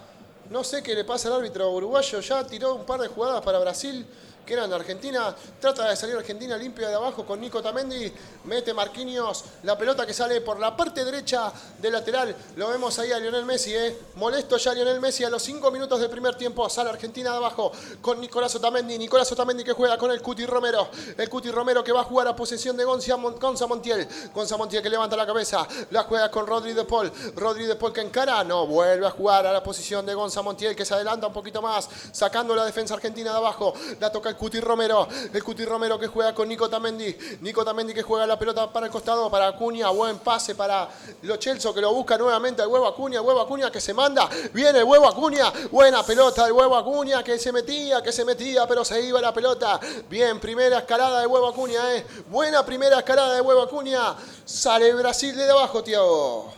No 0.50 0.64
sé 0.64 0.82
qué 0.82 0.94
le 0.94 1.04
pasa 1.04 1.28
al 1.28 1.34
árbitro 1.34 1.70
uruguayo, 1.70 2.20
ya 2.20 2.46
tiró 2.46 2.74
un 2.74 2.84
par 2.84 3.00
de 3.00 3.08
jugadas 3.08 3.42
para 3.42 3.58
Brasil 3.58 4.06
que 4.48 4.54
eran 4.54 4.70
de 4.70 4.76
Argentina. 4.76 5.36
Trata 5.60 5.90
de 5.90 5.94
salir 5.94 6.16
Argentina 6.16 6.56
limpia 6.56 6.88
de 6.88 6.94
abajo 6.94 7.26
con 7.26 7.38
Nico 7.38 7.62
Tamendi. 7.62 8.10
Mete 8.44 8.72
Marquinhos 8.72 9.44
la 9.64 9.76
pelota 9.76 10.06
que 10.06 10.14
sale 10.14 10.40
por 10.40 10.58
la 10.58 10.74
parte 10.74 11.04
derecha 11.04 11.52
del 11.78 11.92
lateral. 11.92 12.34
Lo 12.56 12.68
vemos 12.68 12.98
ahí 12.98 13.12
a 13.12 13.18
Lionel 13.18 13.44
Messi, 13.44 13.74
¿eh? 13.76 13.98
Molesto 14.14 14.56
ya 14.56 14.72
Lionel 14.72 15.00
Messi 15.00 15.22
a 15.24 15.28
los 15.28 15.42
5 15.42 15.70
minutos 15.70 16.00
del 16.00 16.08
primer 16.08 16.34
tiempo. 16.34 16.66
Sale 16.70 16.88
Argentina 16.88 17.30
de 17.30 17.36
abajo 17.36 17.70
con 18.00 18.18
Nicolás 18.20 18.54
Otamendi. 18.54 18.96
Nicolás 18.96 19.30
Otamendi 19.30 19.62
que 19.64 19.74
juega 19.74 19.98
con 19.98 20.10
el 20.10 20.22
Cuti 20.22 20.46
Romero. 20.46 20.88
El 21.18 21.28
Cuti 21.28 21.50
Romero 21.50 21.84
que 21.84 21.92
va 21.92 22.00
a 22.00 22.04
jugar 22.04 22.26
a 22.26 22.34
posesión 22.34 22.74
de 22.74 22.84
Gonza, 22.84 23.16
Gonza 23.16 23.66
Montiel. 23.66 24.08
Gonza 24.34 24.56
Montiel 24.56 24.82
que 24.82 24.88
levanta 24.88 25.14
la 25.14 25.26
cabeza. 25.26 25.68
La 25.90 26.04
juega 26.04 26.30
con 26.30 26.46
Rodri 26.46 26.72
de 26.72 26.84
Paul. 26.84 27.12
Rodri 27.36 27.66
de 27.66 27.76
Paul 27.76 27.92
que 27.92 28.00
encara. 28.00 28.42
No, 28.44 28.66
vuelve 28.66 29.06
a 29.06 29.10
jugar 29.10 29.46
a 29.46 29.52
la 29.52 29.62
posición 29.62 30.06
de 30.06 30.14
Gonza 30.14 30.40
Montiel 30.40 30.74
que 30.74 30.86
se 30.86 30.94
adelanta 30.94 31.26
un 31.26 31.34
poquito 31.34 31.60
más. 31.60 31.86
Sacando 32.12 32.56
la 32.56 32.64
defensa 32.64 32.94
argentina 32.94 33.32
de 33.32 33.36
abajo. 33.36 33.74
La 34.00 34.10
toca 34.10 34.30
el 34.30 34.37
Cuti 34.38 34.60
Romero. 34.60 35.06
El 35.32 35.44
Cuti 35.44 35.64
Romero 35.64 35.98
que 35.98 36.06
juega 36.06 36.34
con 36.34 36.48
Nico 36.48 36.70
Tamendi. 36.70 37.14
Nico 37.42 37.64
Tamendi 37.64 37.92
que 37.92 38.02
juega 38.02 38.26
la 38.26 38.38
pelota 38.38 38.72
para 38.72 38.86
el 38.86 38.92
costado. 38.92 39.30
Para 39.30 39.48
Acuña. 39.48 39.90
Buen 39.90 40.18
pase 40.20 40.54
para 40.54 40.88
Lo 41.22 41.36
Celso 41.36 41.74
que 41.74 41.80
lo 41.80 41.92
busca 41.92 42.16
nuevamente. 42.16 42.62
El 42.62 42.68
huevo 42.68 42.86
Acuña. 42.86 43.20
Huevo 43.20 43.40
Acuña 43.40 43.70
que 43.70 43.80
se 43.80 43.92
manda. 43.92 44.28
Viene 44.54 44.78
el 44.78 44.84
huevo 44.84 45.06
Acuña. 45.06 45.52
Buena 45.70 46.02
pelota 46.02 46.44
del 46.44 46.52
huevo 46.52 46.76
Acuña 46.76 47.22
que 47.22 47.38
se 47.38 47.52
metía, 47.52 48.02
que 48.02 48.12
se 48.12 48.24
metía, 48.24 48.66
pero 48.66 48.84
se 48.84 49.02
iba 49.02 49.20
la 49.20 49.34
pelota. 49.34 49.80
Bien, 50.08 50.38
primera 50.38 50.78
escalada 50.78 51.20
de 51.20 51.26
huevo 51.26 51.48
Acuña, 51.48 51.94
¿eh? 51.94 52.06
Buena 52.30 52.64
primera 52.64 52.98
escalada 52.98 53.34
de 53.34 53.40
huevo 53.40 53.62
Acuña. 53.62 54.14
Sale 54.44 54.94
Brasil 54.94 55.34
de 55.36 55.50
abajo, 55.50 55.82
Tiago. 55.82 56.52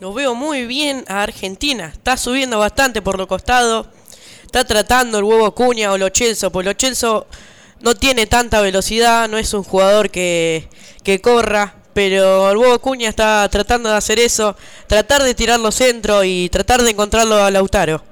Lo 0.00 0.12
veo 0.14 0.34
muy 0.34 0.64
bien 0.66 1.04
a 1.08 1.22
Argentina. 1.22 1.86
Está 1.86 2.16
subiendo 2.16 2.58
bastante 2.58 3.02
por 3.02 3.18
lo 3.18 3.26
costado. 3.26 3.86
Está 4.48 4.64
tratando 4.64 5.18
el 5.18 5.24
huevo 5.24 5.50
Cuña 5.54 5.92
o 5.92 5.98
Lo 5.98 6.08
Celso. 6.08 6.50
Pues 6.50 6.64
Lo 6.64 6.72
Celso 6.72 7.26
no 7.80 7.94
tiene 7.94 8.26
tanta 8.26 8.62
velocidad. 8.62 9.28
No 9.28 9.36
es 9.36 9.52
un 9.52 9.62
jugador 9.62 10.08
que, 10.08 10.70
que 11.02 11.20
corra. 11.20 11.74
Pero 11.92 12.50
el 12.50 12.56
huevo 12.56 12.78
Cuña 12.78 13.10
está 13.10 13.46
tratando 13.50 13.90
de 13.90 13.96
hacer 13.96 14.18
eso. 14.18 14.56
Tratar 14.86 15.22
de 15.22 15.34
tirar 15.34 15.60
los 15.60 15.74
centros 15.74 16.24
y 16.24 16.48
tratar 16.48 16.80
de 16.82 16.88
encontrarlo 16.88 17.36
a 17.36 17.50
Lautaro. 17.50 18.02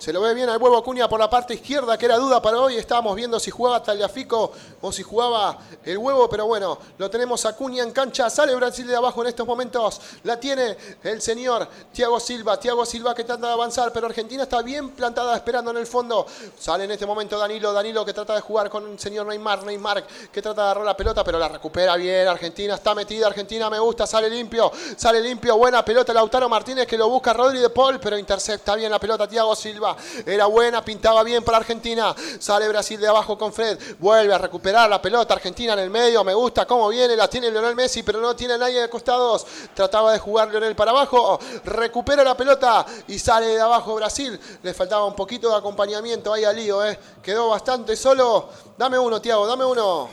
Se 0.00 0.14
lo 0.14 0.22
ve 0.22 0.32
bien 0.32 0.48
al 0.48 0.56
huevo 0.56 0.78
Acuña 0.78 1.10
por 1.10 1.20
la 1.20 1.28
parte 1.28 1.52
izquierda, 1.52 1.98
que 1.98 2.06
era 2.06 2.16
duda 2.16 2.40
para 2.40 2.58
hoy. 2.58 2.74
Estábamos 2.76 3.14
viendo 3.14 3.38
si 3.38 3.50
jugaba 3.50 3.82
Tagliafico 3.82 4.50
o 4.80 4.90
si 4.90 5.02
jugaba 5.02 5.58
el 5.84 5.98
huevo, 5.98 6.26
pero 6.26 6.46
bueno, 6.46 6.78
lo 6.96 7.10
tenemos 7.10 7.44
Acuña 7.44 7.82
en 7.82 7.92
cancha. 7.92 8.30
Sale 8.30 8.54
Brasil 8.54 8.86
de 8.86 8.96
abajo 8.96 9.20
en 9.20 9.28
estos 9.28 9.46
momentos. 9.46 10.00
La 10.22 10.40
tiene 10.40 10.74
el 11.02 11.20
señor 11.20 11.68
Thiago 11.92 12.18
Silva. 12.18 12.58
Thiago 12.58 12.86
Silva 12.86 13.14
que 13.14 13.24
trata 13.24 13.48
de 13.48 13.52
avanzar, 13.52 13.92
pero 13.92 14.06
Argentina 14.06 14.44
está 14.44 14.62
bien 14.62 14.88
plantada 14.92 15.36
esperando 15.36 15.70
en 15.70 15.76
el 15.76 15.86
fondo. 15.86 16.26
Sale 16.58 16.84
en 16.84 16.92
este 16.92 17.04
momento 17.04 17.38
Danilo. 17.38 17.70
Danilo 17.70 18.02
que 18.02 18.14
trata 18.14 18.34
de 18.34 18.40
jugar 18.40 18.70
con 18.70 18.92
el 18.92 18.98
señor 18.98 19.26
Neymar. 19.26 19.64
Neymar 19.64 20.06
que 20.32 20.40
trata 20.40 20.62
de 20.62 20.66
agarrar 20.68 20.86
la 20.86 20.96
pelota, 20.96 21.22
pero 21.22 21.38
la 21.38 21.48
recupera 21.48 21.96
bien. 21.96 22.26
Argentina 22.26 22.74
está 22.74 22.94
metida. 22.94 23.26
Argentina 23.26 23.68
me 23.68 23.78
gusta. 23.78 24.06
Sale 24.06 24.30
limpio. 24.30 24.72
Sale 24.96 25.20
limpio. 25.20 25.58
Buena 25.58 25.84
pelota 25.84 26.14
Lautaro 26.14 26.48
Martínez 26.48 26.86
que 26.86 26.96
lo 26.96 27.06
busca 27.10 27.34
Rodri 27.34 27.58
de 27.58 27.68
Paul, 27.68 28.00
pero 28.00 28.16
intercepta 28.16 28.74
bien 28.76 28.90
la 28.90 28.98
pelota 28.98 29.28
Thiago 29.28 29.54
Silva. 29.54 29.89
Era 30.26 30.46
buena, 30.46 30.84
pintaba 30.84 31.22
bien 31.22 31.42
para 31.44 31.58
Argentina. 31.58 32.14
Sale 32.38 32.68
Brasil 32.68 33.00
de 33.00 33.08
abajo 33.08 33.36
con 33.36 33.52
Fred. 33.52 33.78
Vuelve 33.98 34.34
a 34.34 34.38
recuperar 34.38 34.88
la 34.88 35.00
pelota. 35.00 35.34
Argentina 35.34 35.72
en 35.72 35.78
el 35.80 35.90
medio. 35.90 36.24
Me 36.24 36.34
gusta 36.34 36.66
cómo 36.66 36.88
viene. 36.88 37.16
La 37.16 37.28
tiene 37.28 37.50
Lionel 37.50 37.74
Messi, 37.74 38.02
pero 38.02 38.20
no 38.20 38.34
tiene 38.34 38.54
a 38.54 38.58
nadie 38.58 38.80
de 38.80 38.88
costados. 38.88 39.46
Trataba 39.74 40.12
de 40.12 40.18
jugar 40.18 40.50
Lionel 40.50 40.74
para 40.74 40.90
abajo. 40.90 41.38
Recupera 41.64 42.24
la 42.24 42.36
pelota 42.36 42.84
y 43.08 43.18
sale 43.18 43.46
de 43.46 43.60
abajo 43.60 43.94
Brasil. 43.94 44.38
Le 44.62 44.74
faltaba 44.74 45.04
un 45.04 45.14
poquito 45.14 45.50
de 45.50 45.56
acompañamiento 45.56 46.32
ahí 46.32 46.44
a 46.44 46.52
Lío. 46.52 46.84
¿eh? 46.84 46.98
Quedó 47.22 47.48
bastante 47.48 47.96
solo. 47.96 48.48
Dame 48.76 48.98
uno, 48.98 49.20
Tiago, 49.20 49.46
dame 49.46 49.64
uno. 49.64 50.08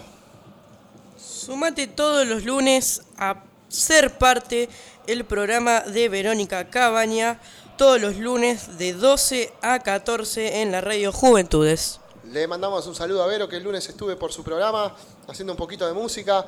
Sumate 1.18 1.88
todos 1.88 2.28
los 2.28 2.44
lunes 2.44 3.02
a 3.18 3.44
ser 3.68 4.18
parte 4.18 4.70
el 5.08 5.26
programa 5.26 5.82
de 5.82 6.10
Verónica 6.10 6.70
Cabaña. 6.70 7.40
Todos 7.78 8.02
los 8.02 8.18
lunes 8.18 8.80
de 8.80 8.94
12 8.94 9.54
a 9.62 9.78
14 9.78 10.64
en 10.64 10.72
la 10.72 10.82
radio 10.82 11.12
Juventudes. 11.12 12.00
Le 12.24 12.48
mandamos 12.48 12.88
un 12.88 12.96
saludo 12.96 13.22
a 13.22 13.28
Vero, 13.28 13.48
que 13.48 13.58
el 13.58 13.64
lunes 13.64 13.88
estuve 13.88 14.16
por 14.16 14.34
su 14.34 14.44
programa 14.44 14.96
haciendo 15.28 15.54
un 15.54 15.58
poquito 15.58 15.86
de 15.86 15.94
música. 15.94 16.44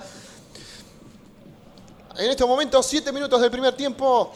En 2.17 2.31
estos 2.31 2.47
momentos, 2.47 2.83
siete 2.87 3.11
minutos 3.11 3.39
del 3.41 3.51
primer 3.51 3.75
tiempo. 3.75 4.33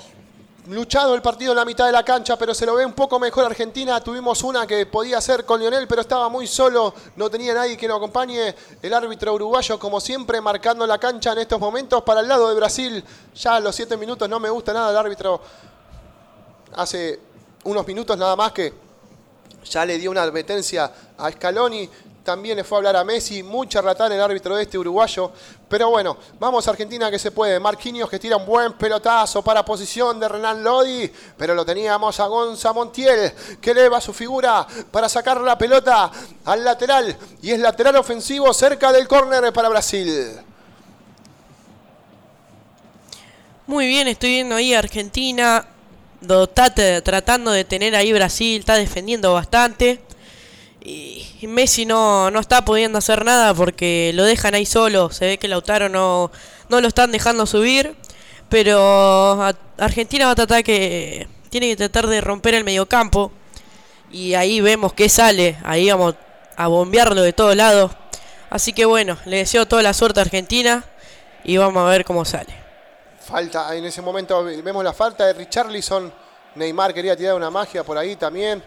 Luchado 0.67 1.15
el 1.15 1.23
partido 1.23 1.53
en 1.53 1.57
la 1.57 1.65
mitad 1.65 1.87
de 1.87 1.91
la 1.91 2.05
cancha, 2.05 2.37
pero 2.37 2.53
se 2.53 2.63
lo 2.63 2.75
ve 2.75 2.85
un 2.85 2.93
poco 2.93 3.19
mejor 3.19 3.45
Argentina. 3.45 3.99
Tuvimos 3.99 4.43
una 4.43 4.67
que 4.67 4.85
podía 4.85 5.19
ser 5.19 5.45
con 5.45 5.59
Lionel, 5.59 5.87
pero 5.87 6.01
estaba 6.01 6.29
muy 6.29 6.45
solo. 6.45 6.93
No 7.15 7.27
tenía 7.27 7.55
nadie 7.55 7.75
que 7.75 7.87
lo 7.87 7.95
acompañe. 7.95 8.53
El 8.83 8.93
árbitro 8.93 9.33
uruguayo, 9.33 9.79
como 9.79 9.99
siempre, 9.99 10.39
marcando 10.41 10.85
la 10.85 10.99
cancha 10.99 11.31
en 11.31 11.39
estos 11.39 11.59
momentos 11.59 12.03
para 12.03 12.19
el 12.19 12.27
lado 12.27 12.49
de 12.49 12.55
Brasil. 12.55 13.03
Ya 13.33 13.55
a 13.55 13.59
los 13.59 13.75
siete 13.75 13.97
minutos 13.97 14.29
no 14.29 14.39
me 14.39 14.51
gusta 14.51 14.73
nada 14.73 14.91
el 14.91 14.97
árbitro. 14.97 15.41
Hace 16.75 17.19
unos 17.63 17.85
minutos 17.87 18.17
nada 18.17 18.35
más 18.35 18.51
que 18.51 18.73
ya 19.69 19.85
le 19.85 19.97
dio 19.97 20.11
una 20.11 20.23
advertencia 20.23 20.91
a 21.17 21.31
Scaloni, 21.31 21.89
también 22.23 22.55
le 22.55 22.63
fue 22.63 22.77
a 22.77 22.79
hablar 22.79 22.95
a 22.95 23.03
Messi, 23.03 23.43
muy 23.43 23.67
charlatán 23.67 24.11
el 24.11 24.21
árbitro 24.21 24.55
de 24.55 24.63
este 24.63 24.77
uruguayo. 24.77 25.31
Pero 25.67 25.89
bueno, 25.89 26.17
vamos 26.39 26.65
a 26.67 26.71
Argentina 26.71 27.11
que 27.11 27.19
se 27.19 27.31
puede. 27.31 27.59
Marquinhos 27.59 28.09
que 28.09 28.17
tira 28.17 28.37
un 28.37 28.45
buen 28.45 28.73
pelotazo 28.73 29.41
para 29.41 29.65
posición 29.65 30.19
de 30.19 30.29
Renan 30.29 30.63
Lodi, 30.63 31.11
pero 31.37 31.53
lo 31.53 31.65
teníamos 31.65 32.19
a 32.19 32.27
Gonza 32.27 32.71
Montiel 32.71 33.33
que 33.59 33.71
eleva 33.71 33.99
su 33.99 34.13
figura 34.13 34.65
para 34.89 35.09
sacar 35.09 35.41
la 35.41 35.57
pelota 35.57 36.09
al 36.45 36.63
lateral 36.63 37.15
y 37.41 37.51
es 37.51 37.59
lateral 37.59 37.97
ofensivo 37.97 38.53
cerca 38.53 38.93
del 38.93 39.07
córner 39.07 39.51
para 39.51 39.67
Brasil. 39.67 40.39
Muy 43.67 43.87
bien, 43.87 44.07
estoy 44.07 44.29
viendo 44.29 44.55
ahí 44.55 44.73
Argentina. 44.73 45.65
Está 46.43 46.73
tratando 47.01 47.51
de 47.51 47.63
tener 47.63 47.95
ahí 47.95 48.13
Brasil, 48.13 48.59
está 48.59 48.75
defendiendo 48.75 49.33
bastante. 49.33 49.99
Y 50.85 51.47
Messi 51.47 51.85
no, 51.85 52.29
no 52.29 52.39
está 52.39 52.65
pudiendo 52.65 52.97
hacer 52.97 53.23
nada 53.23 53.53
porque 53.53 54.11
lo 54.13 54.25
dejan 54.25 54.53
ahí 54.53 54.65
solo. 54.65 55.11
Se 55.11 55.25
ve 55.25 55.37
que 55.37 55.47
Lautaro 55.47 55.87
no, 55.87 56.31
no 56.69 56.81
lo 56.81 56.87
están 56.87 57.11
dejando 57.11 57.45
subir. 57.45 57.95
Pero 58.49 59.41
Argentina 59.77 60.25
va 60.25 60.31
a 60.31 60.35
tratar 60.35 60.63
que. 60.63 61.27
Tiene 61.49 61.69
que 61.69 61.75
tratar 61.75 62.07
de 62.07 62.19
romper 62.19 62.55
el 62.55 62.63
mediocampo. 62.63 63.31
Y 64.11 64.33
ahí 64.33 64.59
vemos 64.61 64.93
que 64.93 65.07
sale. 65.09 65.57
Ahí 65.63 65.89
vamos 65.89 66.15
a 66.57 66.67
bombearlo 66.67 67.21
de 67.21 67.33
todos 67.33 67.55
lados. 67.55 67.91
Así 68.49 68.73
que 68.73 68.85
bueno, 68.85 69.17
le 69.25 69.37
deseo 69.37 69.65
toda 69.67 69.81
la 69.83 69.93
suerte 69.93 70.19
a 70.19 70.23
Argentina. 70.23 70.83
Y 71.45 71.57
vamos 71.57 71.81
a 71.81 71.89
ver 71.89 72.05
cómo 72.05 72.25
sale. 72.25 72.62
Falta, 73.23 73.73
en 73.73 73.85
ese 73.85 74.01
momento 74.01 74.43
vemos 74.43 74.83
la 74.83 74.91
falta 74.91 75.25
de 75.25 75.31
Richarlison. 75.31 76.11
Neymar 76.55 76.93
quería 76.93 77.15
tirar 77.15 77.35
una 77.35 77.49
magia 77.49 77.81
por 77.81 77.97
ahí 77.97 78.17
también. 78.17 78.61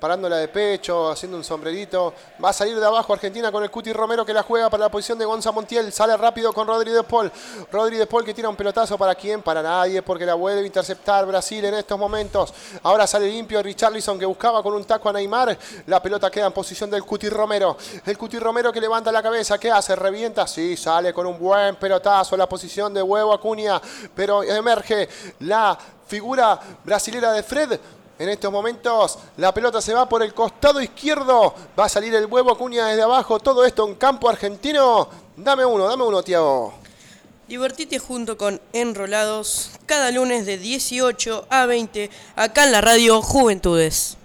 Parándola 0.00 0.38
de 0.38 0.48
pecho, 0.48 1.10
haciendo 1.10 1.36
un 1.36 1.44
sombrerito. 1.44 2.14
Va 2.42 2.48
a 2.48 2.52
salir 2.54 2.80
de 2.80 2.86
abajo 2.86 3.12
Argentina 3.12 3.52
con 3.52 3.62
el 3.62 3.70
Cuti 3.70 3.92
Romero 3.92 4.24
que 4.24 4.32
la 4.32 4.42
juega 4.42 4.70
para 4.70 4.84
la 4.84 4.90
posición 4.90 5.18
de 5.18 5.26
Gonza 5.26 5.52
Montiel. 5.52 5.92
Sale 5.92 6.16
rápido 6.16 6.54
con 6.54 6.66
Rodri 6.66 6.90
de 6.90 7.02
Paul. 7.02 7.30
Rodri 7.70 7.98
de 7.98 8.06
Paul 8.06 8.24
que 8.24 8.32
tira 8.32 8.48
un 8.48 8.56
pelotazo 8.56 8.96
para 8.96 9.14
quién, 9.14 9.42
para 9.42 9.62
nadie, 9.62 10.00
porque 10.00 10.24
la 10.24 10.32
vuelve 10.32 10.62
a 10.62 10.66
interceptar 10.66 11.26
Brasil 11.26 11.62
en 11.66 11.74
estos 11.74 11.98
momentos. 11.98 12.54
Ahora 12.82 13.06
sale 13.06 13.28
limpio 13.28 13.62
Richarlison 13.62 14.18
que 14.18 14.24
buscaba 14.24 14.62
con 14.62 14.72
un 14.72 14.84
taco 14.84 15.10
a 15.10 15.12
Neymar. 15.12 15.58
La 15.86 16.02
pelota 16.02 16.30
queda 16.30 16.46
en 16.46 16.52
posición 16.52 16.90
del 16.90 17.04
Cuti 17.04 17.28
Romero. 17.28 17.76
El 18.06 18.16
Cuti 18.16 18.38
Romero 18.38 18.72
que 18.72 18.80
levanta 18.80 19.12
la 19.12 19.22
cabeza. 19.22 19.58
¿Qué 19.58 19.70
hace? 19.70 19.94
Revienta. 19.94 20.46
Sí, 20.46 20.78
sale 20.78 21.12
con 21.12 21.26
un 21.26 21.38
buen 21.38 21.76
pelotazo. 21.76 22.38
La 22.38 22.48
posición 22.48 22.94
de 22.94 23.02
huevo 23.02 23.34
Acuña. 23.34 23.78
Pero 24.14 24.42
emerge 24.42 25.10
la 25.40 25.78
figura 26.06 26.58
brasilera 26.84 27.32
de 27.32 27.42
Fred. 27.42 27.78
En 28.20 28.28
estos 28.28 28.52
momentos 28.52 29.18
la 29.38 29.54
pelota 29.54 29.80
se 29.80 29.94
va 29.94 30.06
por 30.06 30.22
el 30.22 30.34
costado 30.34 30.82
izquierdo. 30.82 31.54
Va 31.78 31.86
a 31.86 31.88
salir 31.88 32.14
el 32.14 32.26
huevo 32.26 32.52
Acuña 32.52 32.88
desde 32.88 33.00
abajo. 33.00 33.40
Todo 33.40 33.64
esto 33.64 33.88
en 33.88 33.94
campo 33.94 34.28
argentino. 34.28 35.08
Dame 35.38 35.64
uno, 35.64 35.88
dame 35.88 36.04
uno, 36.04 36.22
Tiago. 36.22 36.74
Divertite 37.48 37.98
junto 37.98 38.36
con 38.36 38.60
Enrolados 38.74 39.70
cada 39.86 40.10
lunes 40.10 40.44
de 40.44 40.58
18 40.58 41.46
a 41.48 41.64
20 41.64 42.10
acá 42.36 42.64
en 42.64 42.72
la 42.72 42.82
radio 42.82 43.22
Juventudes. 43.22 44.18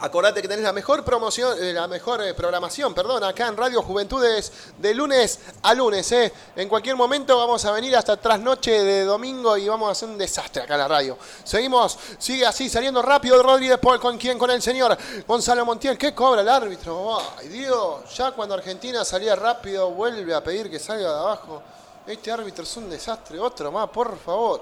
Acordate 0.00 0.42
que 0.42 0.48
tenés 0.48 0.64
la 0.64 0.72
mejor 0.72 1.04
promoción, 1.04 1.56
eh, 1.62 1.72
la 1.72 1.86
mejor 1.86 2.20
eh, 2.20 2.34
programación, 2.34 2.92
perdón, 2.92 3.22
acá 3.22 3.46
en 3.46 3.56
Radio 3.56 3.80
Juventudes 3.80 4.52
de 4.76 4.92
lunes 4.92 5.38
a 5.62 5.72
lunes. 5.72 6.10
eh. 6.10 6.32
En 6.56 6.68
cualquier 6.68 6.96
momento 6.96 7.36
vamos 7.38 7.64
a 7.64 7.70
venir 7.70 7.96
hasta 7.96 8.16
trasnoche 8.16 8.82
de 8.82 9.04
domingo 9.04 9.56
y 9.56 9.68
vamos 9.68 9.88
a 9.88 9.92
hacer 9.92 10.08
un 10.08 10.18
desastre 10.18 10.64
acá 10.64 10.74
en 10.74 10.80
la 10.80 10.88
radio. 10.88 11.16
Seguimos, 11.44 11.96
sigue 12.18 12.44
así, 12.44 12.68
saliendo 12.68 13.02
rápido 13.02 13.40
Rodríguez 13.40 13.78
Paul. 13.78 14.00
¿Con 14.00 14.18
quién? 14.18 14.36
Con 14.36 14.50
el 14.50 14.60
señor 14.60 14.98
Gonzalo 15.28 15.64
Montiel. 15.64 15.96
¿Qué 15.96 16.12
cobra 16.12 16.40
el 16.40 16.48
árbitro? 16.48 17.16
Ay, 17.38 17.48
Dios, 17.48 18.12
ya 18.16 18.32
cuando 18.32 18.56
Argentina 18.56 19.04
salía 19.04 19.36
rápido 19.36 19.90
vuelve 19.90 20.34
a 20.34 20.42
pedir 20.42 20.68
que 20.68 20.80
salga 20.80 21.08
de 21.08 21.18
abajo. 21.20 21.62
Este 22.04 22.32
árbitro 22.32 22.64
es 22.64 22.76
un 22.76 22.90
desastre. 22.90 23.38
Otro 23.38 23.70
más, 23.70 23.88
por 23.90 24.18
favor. 24.18 24.60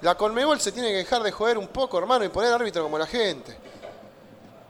La 0.00 0.16
Colmebol 0.16 0.60
se 0.60 0.72
tiene 0.72 0.88
que 0.90 0.96
dejar 0.96 1.22
de 1.22 1.30
joder 1.30 1.56
un 1.56 1.68
poco, 1.68 1.96
hermano, 1.98 2.24
y 2.24 2.28
poner 2.28 2.52
árbitro 2.52 2.82
como 2.82 2.98
la 2.98 3.06
gente. 3.06 3.56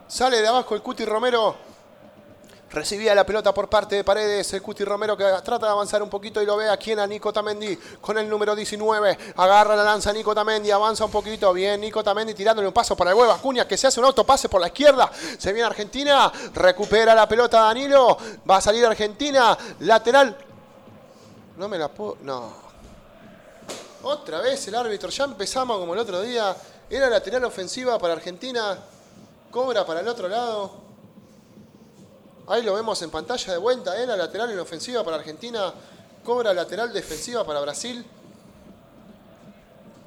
Sale 0.07 0.39
de 0.39 0.47
abajo 0.47 0.75
el 0.75 0.81
Cuti 0.81 1.03
Romero. 1.03 1.55
Recibía 2.69 3.15
la 3.15 3.25
pelota 3.25 3.53
por 3.53 3.69
parte 3.69 3.95
de 3.95 4.03
Paredes. 4.03 4.53
El 4.53 4.61
Cuti 4.61 4.83
Romero 4.83 5.17
que 5.17 5.23
trata 5.43 5.65
de 5.65 5.71
avanzar 5.71 6.03
un 6.03 6.09
poquito 6.09 6.41
y 6.41 6.45
lo 6.45 6.57
ve 6.57 6.69
aquí 6.69 6.91
en 6.91 6.99
a 6.99 7.07
Nico 7.07 7.33
Tamendi 7.33 7.75
con 8.01 8.17
el 8.17 8.29
número 8.29 8.55
19. 8.55 9.17
Agarra 9.37 9.75
la 9.75 9.83
lanza 9.83 10.13
Nico 10.13 10.35
Tamendi. 10.35 10.69
Avanza 10.69 11.05
un 11.05 11.11
poquito. 11.11 11.51
Bien, 11.53 11.81
Nico 11.81 12.03
Tamendi 12.03 12.35
tirándole 12.35 12.67
un 12.67 12.73
paso 12.73 12.95
para 12.95 13.11
el 13.11 13.17
huevo 13.17 13.31
Acuña 13.31 13.67
que 13.67 13.77
se 13.77 13.87
hace 13.87 13.99
un 13.99 14.05
autopase 14.05 14.47
por 14.47 14.61
la 14.61 14.67
izquierda. 14.67 15.09
Se 15.39 15.51
viene 15.53 15.65
Argentina. 15.65 16.31
Recupera 16.53 17.15
la 17.15 17.27
pelota 17.27 17.61
Danilo. 17.61 18.17
Va 18.49 18.57
a 18.57 18.61
salir 18.61 18.85
Argentina. 18.85 19.57
Lateral. 19.79 20.37
No 21.57 21.67
me 21.67 21.79
la 21.79 21.87
puedo. 21.87 22.17
No. 22.21 22.53
Otra 24.03 24.39
vez 24.41 24.67
el 24.67 24.75
árbitro. 24.75 25.09
Ya 25.09 25.23
empezamos 25.23 25.79
como 25.79 25.93
el 25.93 25.99
otro 25.99 26.21
día. 26.21 26.55
Era 26.89 27.09
lateral 27.09 27.43
ofensiva 27.45 27.97
para 27.97 28.13
Argentina. 28.13 28.77
Cobra 29.55 29.85
para 29.85 30.01
el 30.01 30.07
otro 30.09 30.27
lado. 30.27 30.69
Ahí 32.47 32.61
lo 32.61 32.73
vemos 32.73 33.01
en 33.03 33.09
pantalla 33.09 33.53
de 33.53 33.57
vuelta. 33.57 33.97
Era 33.97 34.17
lateral 34.17 34.51
en 34.51 34.59
ofensiva 34.59 35.01
para 35.01 35.15
Argentina. 35.15 35.73
Cobra 36.25 36.53
lateral 36.53 36.91
defensiva 36.91 37.45
para 37.45 37.61
Brasil. 37.61 38.05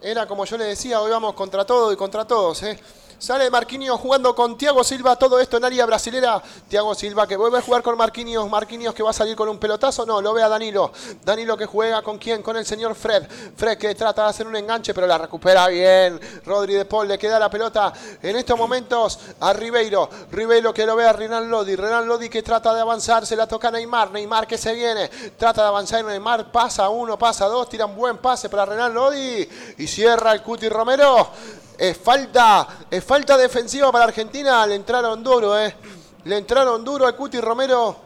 Era 0.02 0.28
como 0.28 0.44
yo 0.44 0.58
le 0.58 0.64
decía, 0.66 1.00
hoy 1.00 1.10
vamos 1.10 1.32
contra 1.32 1.64
todo 1.64 1.90
y 1.90 1.96
contra 1.96 2.26
todos. 2.26 2.62
¿eh? 2.62 2.78
Sale 3.18 3.50
Marquinhos 3.50 3.98
jugando 3.98 4.32
con 4.32 4.56
Thiago 4.56 4.84
Silva, 4.84 5.16
todo 5.16 5.40
esto 5.40 5.56
en 5.56 5.64
área 5.64 5.84
brasilera. 5.86 6.40
Thiago 6.68 6.94
Silva 6.94 7.26
que 7.26 7.36
vuelve 7.36 7.58
a 7.58 7.62
jugar 7.62 7.82
con 7.82 7.96
Marquinhos. 7.96 8.48
Marquinhos 8.48 8.94
que 8.94 9.02
va 9.02 9.10
a 9.10 9.12
salir 9.12 9.34
con 9.34 9.48
un 9.48 9.58
pelotazo. 9.58 10.06
No, 10.06 10.22
lo 10.22 10.32
ve 10.32 10.42
a 10.44 10.48
Danilo. 10.48 10.92
Danilo 11.24 11.56
que 11.56 11.66
juega 11.66 12.00
con 12.02 12.16
quién? 12.18 12.42
Con 12.42 12.56
el 12.56 12.64
señor 12.64 12.94
Fred. 12.94 13.26
Fred 13.56 13.76
que 13.76 13.92
trata 13.96 14.22
de 14.22 14.28
hacer 14.28 14.46
un 14.46 14.54
enganche, 14.54 14.94
pero 14.94 15.08
la 15.08 15.18
recupera 15.18 15.66
bien. 15.66 16.20
Rodri 16.46 16.74
de 16.74 16.84
Paul 16.84 17.08
le 17.08 17.18
queda 17.18 17.40
la 17.40 17.50
pelota 17.50 17.92
en 18.22 18.36
estos 18.36 18.56
momentos 18.56 19.18
a 19.40 19.52
Ribeiro. 19.52 20.08
Ribeiro 20.30 20.72
que 20.72 20.86
lo 20.86 20.94
ve 20.94 21.04
a 21.04 21.12
Renan 21.12 21.50
Lodi. 21.50 21.74
Renan 21.74 22.06
Lodi 22.06 22.28
que 22.28 22.44
trata 22.44 22.72
de 22.72 22.80
avanzar, 22.82 23.26
se 23.26 23.34
la 23.34 23.48
toca 23.48 23.66
a 23.66 23.70
Neymar. 23.72 24.12
Neymar 24.12 24.46
que 24.46 24.56
se 24.56 24.72
viene. 24.74 25.08
Trata 25.36 25.62
de 25.62 25.68
avanzar 25.68 26.04
Neymar. 26.04 26.52
Pasa 26.52 26.88
uno, 26.88 27.18
pasa 27.18 27.46
dos. 27.46 27.68
Tira 27.68 27.86
buen 27.86 28.18
pase 28.18 28.48
para 28.48 28.64
Renan 28.64 28.94
Lodi. 28.94 29.48
Y 29.78 29.88
cierra 29.88 30.30
el 30.34 30.40
Cuti 30.40 30.68
Romero. 30.68 31.32
Es 31.78 31.96
falta, 31.96 32.66
es 32.90 33.04
falta 33.04 33.36
defensiva 33.36 33.92
para 33.92 34.06
Argentina. 34.06 34.66
Le 34.66 34.74
entraron 34.74 35.22
duro, 35.22 35.56
eh. 35.56 35.76
Le 36.24 36.36
entraron 36.36 36.84
duro 36.84 37.06
al 37.06 37.14
Cuti 37.14 37.40
Romero. 37.40 37.96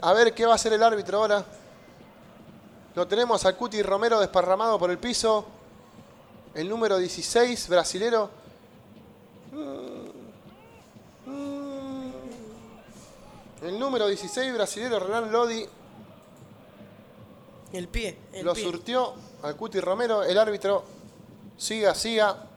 A 0.00 0.12
ver 0.12 0.34
qué 0.34 0.44
va 0.44 0.52
a 0.52 0.54
hacer 0.56 0.72
el 0.72 0.82
árbitro 0.82 1.18
ahora. 1.18 1.44
Lo 2.96 3.06
tenemos 3.06 3.44
al 3.44 3.56
Cuti 3.56 3.82
Romero 3.82 4.18
desparramado 4.18 4.80
por 4.80 4.90
el 4.90 4.98
piso. 4.98 5.46
El 6.54 6.68
número 6.68 6.98
16, 6.98 7.68
brasilero. 7.68 8.30
El 13.62 13.78
número 13.78 14.08
16, 14.08 14.52
brasilero 14.54 14.98
Renan 14.98 15.30
Lodi. 15.30 15.64
El 17.72 17.88
pie. 17.88 18.18
El 18.32 18.44
Lo 18.44 18.54
pie. 18.54 18.64
surtió 18.64 19.14
al 19.42 19.56
Cuti 19.56 19.78
Romero. 19.78 20.24
El 20.24 20.36
árbitro 20.36 20.84
siga, 21.56 21.94
siga. 21.94 22.50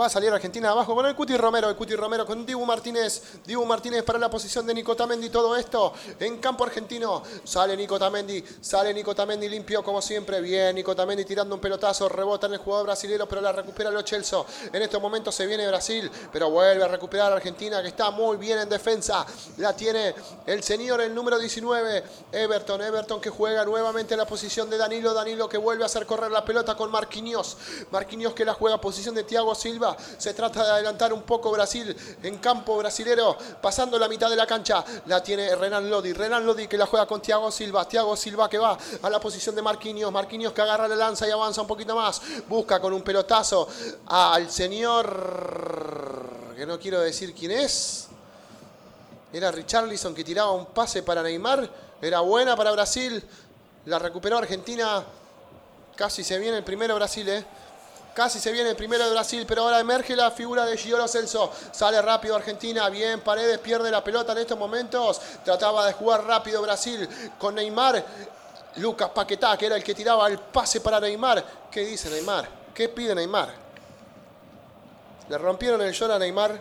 Va 0.00 0.06
a 0.06 0.08
salir 0.08 0.32
Argentina 0.32 0.70
abajo 0.70 0.94
con 0.94 1.06
el 1.06 1.16
Cuti 1.16 1.36
Romero. 1.36 1.68
El 1.68 1.74
Cuti 1.74 1.96
Romero 1.96 2.24
con 2.24 2.46
Dibu 2.46 2.64
Martínez. 2.64 3.40
Dibu 3.44 3.64
Martínez 3.64 4.04
para 4.04 4.16
la 4.16 4.30
posición 4.30 4.64
de 4.64 4.72
Nico 4.72 4.94
Tamendi. 4.94 5.28
Todo 5.28 5.56
esto 5.56 5.92
en 6.20 6.38
campo 6.38 6.62
argentino. 6.62 7.20
Sale 7.42 7.76
Nico 7.76 7.98
Tamendi. 7.98 8.44
Sale 8.60 8.94
Nico 8.94 9.12
Tamendi 9.12 9.48
limpio 9.48 9.82
como 9.82 10.00
siempre. 10.00 10.40
Bien, 10.40 10.72
Nico 10.76 10.94
Tamendi 10.94 11.24
tirando 11.24 11.52
un 11.56 11.60
pelotazo. 11.60 12.08
Rebota 12.08 12.46
en 12.46 12.52
el 12.52 12.58
jugador 12.60 12.86
brasileño, 12.86 13.26
pero 13.26 13.40
la 13.40 13.50
recupera 13.50 13.90
Lo 13.90 14.02
Celso. 14.02 14.46
En 14.72 14.80
estos 14.80 15.02
momentos 15.02 15.34
se 15.34 15.46
viene 15.46 15.66
Brasil, 15.66 16.08
pero 16.32 16.48
vuelve 16.48 16.84
a 16.84 16.88
recuperar 16.88 17.32
Argentina 17.32 17.82
que 17.82 17.88
está 17.88 18.12
muy 18.12 18.36
bien 18.36 18.60
en 18.60 18.68
defensa. 18.68 19.26
La 19.56 19.74
tiene 19.74 20.14
el 20.46 20.62
señor, 20.62 21.00
el 21.00 21.12
número 21.12 21.40
19, 21.40 22.04
Everton. 22.30 22.82
Everton 22.82 23.20
que 23.20 23.30
juega 23.30 23.64
nuevamente 23.64 24.14
en 24.14 24.18
la 24.18 24.26
posición 24.28 24.70
de 24.70 24.78
Danilo. 24.78 25.12
Danilo 25.12 25.48
que 25.48 25.58
vuelve 25.58 25.82
a 25.82 25.86
hacer 25.86 26.06
correr 26.06 26.30
la 26.30 26.44
pelota 26.44 26.76
con 26.76 26.88
Marquinhos. 26.88 27.56
Marquinhos 27.90 28.32
que 28.32 28.44
la 28.44 28.54
juega 28.54 28.80
posición 28.80 29.16
de 29.16 29.24
Thiago 29.24 29.56
Silva. 29.56 29.87
Se 30.16 30.34
trata 30.34 30.64
de 30.64 30.70
adelantar 30.70 31.12
un 31.12 31.22
poco 31.22 31.50
Brasil 31.50 31.96
en 32.22 32.38
campo 32.38 32.76
brasilero, 32.76 33.36
pasando 33.60 33.98
la 33.98 34.08
mitad 34.08 34.30
de 34.30 34.36
la 34.36 34.46
cancha. 34.46 34.84
La 35.06 35.22
tiene 35.22 35.54
Renan 35.54 35.88
Lodi. 35.88 36.12
Renan 36.12 36.44
Lodi 36.44 36.66
que 36.66 36.76
la 36.76 36.86
juega 36.86 37.06
con 37.06 37.20
Thiago 37.20 37.50
Silva. 37.50 37.86
Thiago 37.86 38.16
Silva 38.16 38.48
que 38.48 38.58
va 38.58 38.76
a 39.02 39.10
la 39.10 39.20
posición 39.20 39.54
de 39.54 39.62
Marquinhos. 39.62 40.10
Marquinhos 40.12 40.52
que 40.52 40.62
agarra 40.62 40.88
la 40.88 40.96
lanza 40.96 41.26
y 41.28 41.30
avanza 41.30 41.60
un 41.60 41.66
poquito 41.66 41.94
más. 41.94 42.20
Busca 42.48 42.80
con 42.80 42.92
un 42.92 43.02
pelotazo 43.02 43.68
al 44.06 44.50
señor 44.50 46.28
que 46.56 46.66
no 46.66 46.78
quiero 46.78 47.00
decir 47.00 47.34
quién 47.34 47.52
es. 47.52 48.08
Era 49.32 49.50
Richarlison 49.52 50.14
que 50.14 50.24
tiraba 50.24 50.52
un 50.52 50.66
pase 50.66 51.02
para 51.02 51.22
Neymar. 51.22 51.70
Era 52.00 52.20
buena 52.20 52.56
para 52.56 52.72
Brasil. 52.72 53.22
La 53.86 53.98
recuperó 53.98 54.38
Argentina. 54.38 55.04
Casi 55.94 56.24
se 56.24 56.38
viene 56.38 56.58
el 56.58 56.64
primero 56.64 56.94
Brasil, 56.94 57.28
¿eh? 57.28 57.44
Casi 58.14 58.40
se 58.40 58.50
viene 58.50 58.70
el 58.70 58.76
primero 58.76 59.04
de 59.04 59.10
Brasil, 59.10 59.44
pero 59.46 59.62
ahora 59.62 59.78
emerge 59.78 60.16
la 60.16 60.30
figura 60.30 60.66
de 60.66 60.76
Giolo 60.76 61.06
Celso. 61.06 61.52
Sale 61.70 62.02
rápido 62.02 62.34
Argentina, 62.34 62.88
bien, 62.88 63.20
Paredes 63.20 63.58
pierde 63.58 63.90
la 63.90 64.02
pelota 64.02 64.32
en 64.32 64.38
estos 64.38 64.58
momentos. 64.58 65.20
Trataba 65.44 65.86
de 65.86 65.92
jugar 65.92 66.24
rápido 66.24 66.60
Brasil 66.60 67.08
con 67.38 67.54
Neymar. 67.54 68.04
Lucas 68.76 69.10
Paquetá, 69.10 69.56
que 69.56 69.66
era 69.66 69.76
el 69.76 69.84
que 69.84 69.94
tiraba 69.94 70.26
el 70.28 70.38
pase 70.38 70.80
para 70.80 70.98
Neymar. 71.00 71.44
¿Qué 71.70 71.80
dice 71.80 72.10
Neymar? 72.10 72.48
¿Qué 72.74 72.88
pide 72.88 73.14
Neymar? 73.14 73.54
Le 75.28 75.38
rompieron 75.38 75.80
el 75.82 75.92
short 75.92 76.12
a 76.12 76.18
Neymar. 76.18 76.60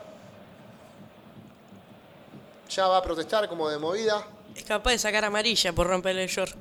Ya 2.69 2.87
va 2.87 2.97
a 2.97 3.01
protestar 3.01 3.47
como 3.47 3.69
de 3.69 3.77
movida. 3.77 4.25
Es 4.55 4.63
capaz 4.63 4.91
de 4.91 4.99
sacar 4.99 5.25
amarilla 5.25 5.73
por 5.73 5.87
romperle 5.87 6.23
el 6.23 6.29
short. 6.29 6.55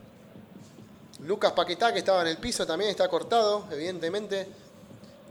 Lucas 1.20 1.52
Paquetá, 1.52 1.92
que 1.92 2.00
estaba 2.00 2.20
en 2.22 2.28
el 2.28 2.38
piso, 2.38 2.66
también 2.66 2.90
está 2.90 3.08
cortado, 3.08 3.66
evidentemente. 3.70 4.48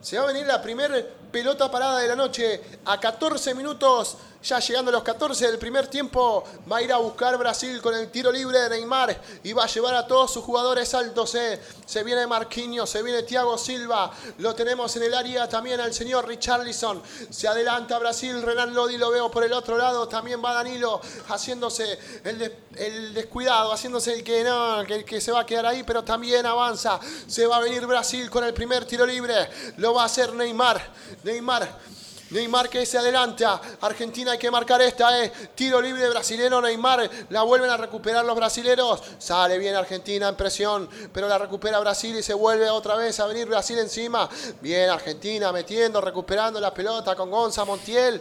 Se 0.05 0.19
va 0.19 0.25
a 0.25 0.27
venir 0.27 0.45
la 0.45 0.61
primer 0.61 1.13
pelota 1.31 1.71
parada 1.71 1.97
de 1.97 2.07
la 2.07 2.15
noche 2.15 2.61
a 2.85 2.99
14 2.99 3.55
minutos. 3.55 4.15
Ya 4.45 4.59
llegando 4.59 4.89
a 4.89 4.93
los 4.93 5.01
14 5.01 5.47
del 5.47 5.57
primer 5.57 5.87
tiempo, 5.87 6.43
va 6.71 6.77
a 6.77 6.81
ir 6.83 6.93
a 6.93 6.97
buscar 6.97 7.35
Brasil 7.35 7.81
con 7.81 7.95
el 7.95 8.11
tiro 8.11 8.31
libre 8.31 8.59
de 8.59 8.69
Neymar 8.69 9.19
y 9.43 9.53
va 9.53 9.63
a 9.63 9.67
llevar 9.67 9.95
a 9.95 10.05
todos 10.05 10.31
sus 10.33 10.43
jugadores 10.43 10.93
altos. 10.93 11.33
eh. 11.33 11.59
Se 11.83 12.03
viene 12.03 12.27
Marquinhos, 12.27 12.87
se 12.87 13.01
viene 13.01 13.23
Thiago 13.23 13.57
Silva, 13.57 14.11
lo 14.37 14.53
tenemos 14.53 14.95
en 14.97 15.03
el 15.03 15.15
área 15.15 15.49
también 15.49 15.79
al 15.79 15.95
señor 15.95 16.27
Richarlison. 16.27 17.01
Se 17.31 17.47
adelanta 17.47 17.97
Brasil, 17.97 18.39
Renan 18.43 18.75
Lodi 18.75 18.99
lo 18.99 19.09
veo 19.09 19.31
por 19.31 19.43
el 19.43 19.51
otro 19.51 19.79
lado, 19.79 20.07
también 20.07 20.39
va 20.45 20.53
Danilo 20.53 21.01
haciéndose 21.29 21.97
el, 22.23 22.53
el 22.75 23.13
descuidado, 23.15 23.71
haciéndose 23.73 24.13
el 24.13 24.23
que 24.23 24.43
no, 24.43 24.83
que, 24.85 25.03
que 25.03 25.21
se 25.21 25.31
va 25.31 25.39
a 25.39 25.45
quedar 25.47 25.65
ahí, 25.65 25.81
pero 25.81 26.03
también 26.03 26.45
avanza. 26.45 26.99
Se 27.25 27.47
va 27.47 27.57
a 27.57 27.61
venir 27.61 27.87
Brasil 27.87 28.29
con 28.29 28.43
el 28.43 28.53
primer 28.53 28.85
tiro 28.85 29.07
libre, 29.07 29.49
lo 29.77 29.95
va 29.95 30.03
a 30.03 30.05
hacer 30.05 30.33
Neymar. 30.33 30.79
Neymar. 31.23 31.94
Neymar 32.31 32.69
que 32.69 32.85
se 32.85 32.97
adelanta. 32.97 33.61
Argentina 33.81 34.31
hay 34.31 34.37
que 34.37 34.49
marcar 34.49 34.81
esta, 34.81 35.23
eh. 35.23 35.31
Tiro 35.53 35.79
libre 35.79 36.09
brasilero 36.09 36.59
Neymar. 36.59 37.09
La 37.29 37.43
vuelven 37.43 37.69
a 37.69 37.77
recuperar 37.77 38.25
los 38.25 38.35
brasileros. 38.35 39.01
Sale 39.19 39.59
bien 39.59 39.75
Argentina 39.75 40.29
en 40.29 40.35
presión, 40.35 40.89
pero 41.13 41.27
la 41.27 41.37
recupera 41.37 41.79
Brasil 41.79 42.17
y 42.17 42.23
se 42.23 42.33
vuelve 42.33 42.69
otra 42.69 42.95
vez 42.95 43.19
a 43.19 43.27
venir 43.27 43.47
Brasil 43.47 43.77
encima. 43.77 44.27
Bien 44.59 44.89
Argentina 44.89 45.51
metiendo, 45.51 46.01
recuperando 46.01 46.59
la 46.59 46.73
pelota 46.73 47.15
con 47.15 47.29
Gonza 47.29 47.63
Montiel. 47.63 48.19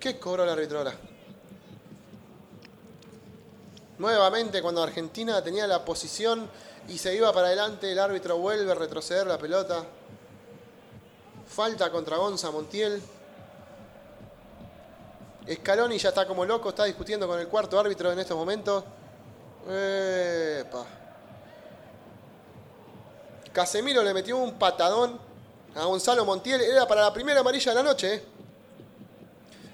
¿Qué 0.00 0.18
cobró 0.18 0.44
la 0.44 0.52
árbitro 0.52 0.78
ahora? 0.78 0.94
Nuevamente 3.98 4.62
cuando 4.62 4.82
Argentina 4.82 5.44
tenía 5.44 5.66
la 5.66 5.84
posición 5.84 6.48
y 6.88 6.98
se 6.98 7.14
iba 7.14 7.32
para 7.32 7.48
adelante, 7.48 7.92
el 7.92 7.98
árbitro 7.98 8.38
vuelve 8.38 8.72
a 8.72 8.74
retroceder 8.74 9.26
la 9.26 9.38
pelota. 9.38 9.84
Falta 11.50 11.90
contra 11.90 12.16
Gonza 12.16 12.50
Montiel. 12.50 13.02
Scaloni 15.52 15.98
ya 15.98 16.10
está 16.10 16.24
como 16.26 16.44
loco, 16.44 16.68
está 16.68 16.84
discutiendo 16.84 17.26
con 17.26 17.40
el 17.40 17.48
cuarto 17.48 17.78
árbitro 17.78 18.12
en 18.12 18.20
estos 18.20 18.36
momentos. 18.36 18.84
Casemiro 23.52 24.02
le 24.02 24.14
metió 24.14 24.36
un 24.36 24.54
patadón 24.58 25.18
a 25.74 25.84
Gonzalo 25.86 26.24
Montiel. 26.24 26.60
Era 26.60 26.86
para 26.86 27.02
la 27.02 27.12
primera 27.12 27.40
amarilla 27.40 27.72
de 27.72 27.76
la 27.76 27.82
noche. 27.82 28.14
eh. 28.14 28.24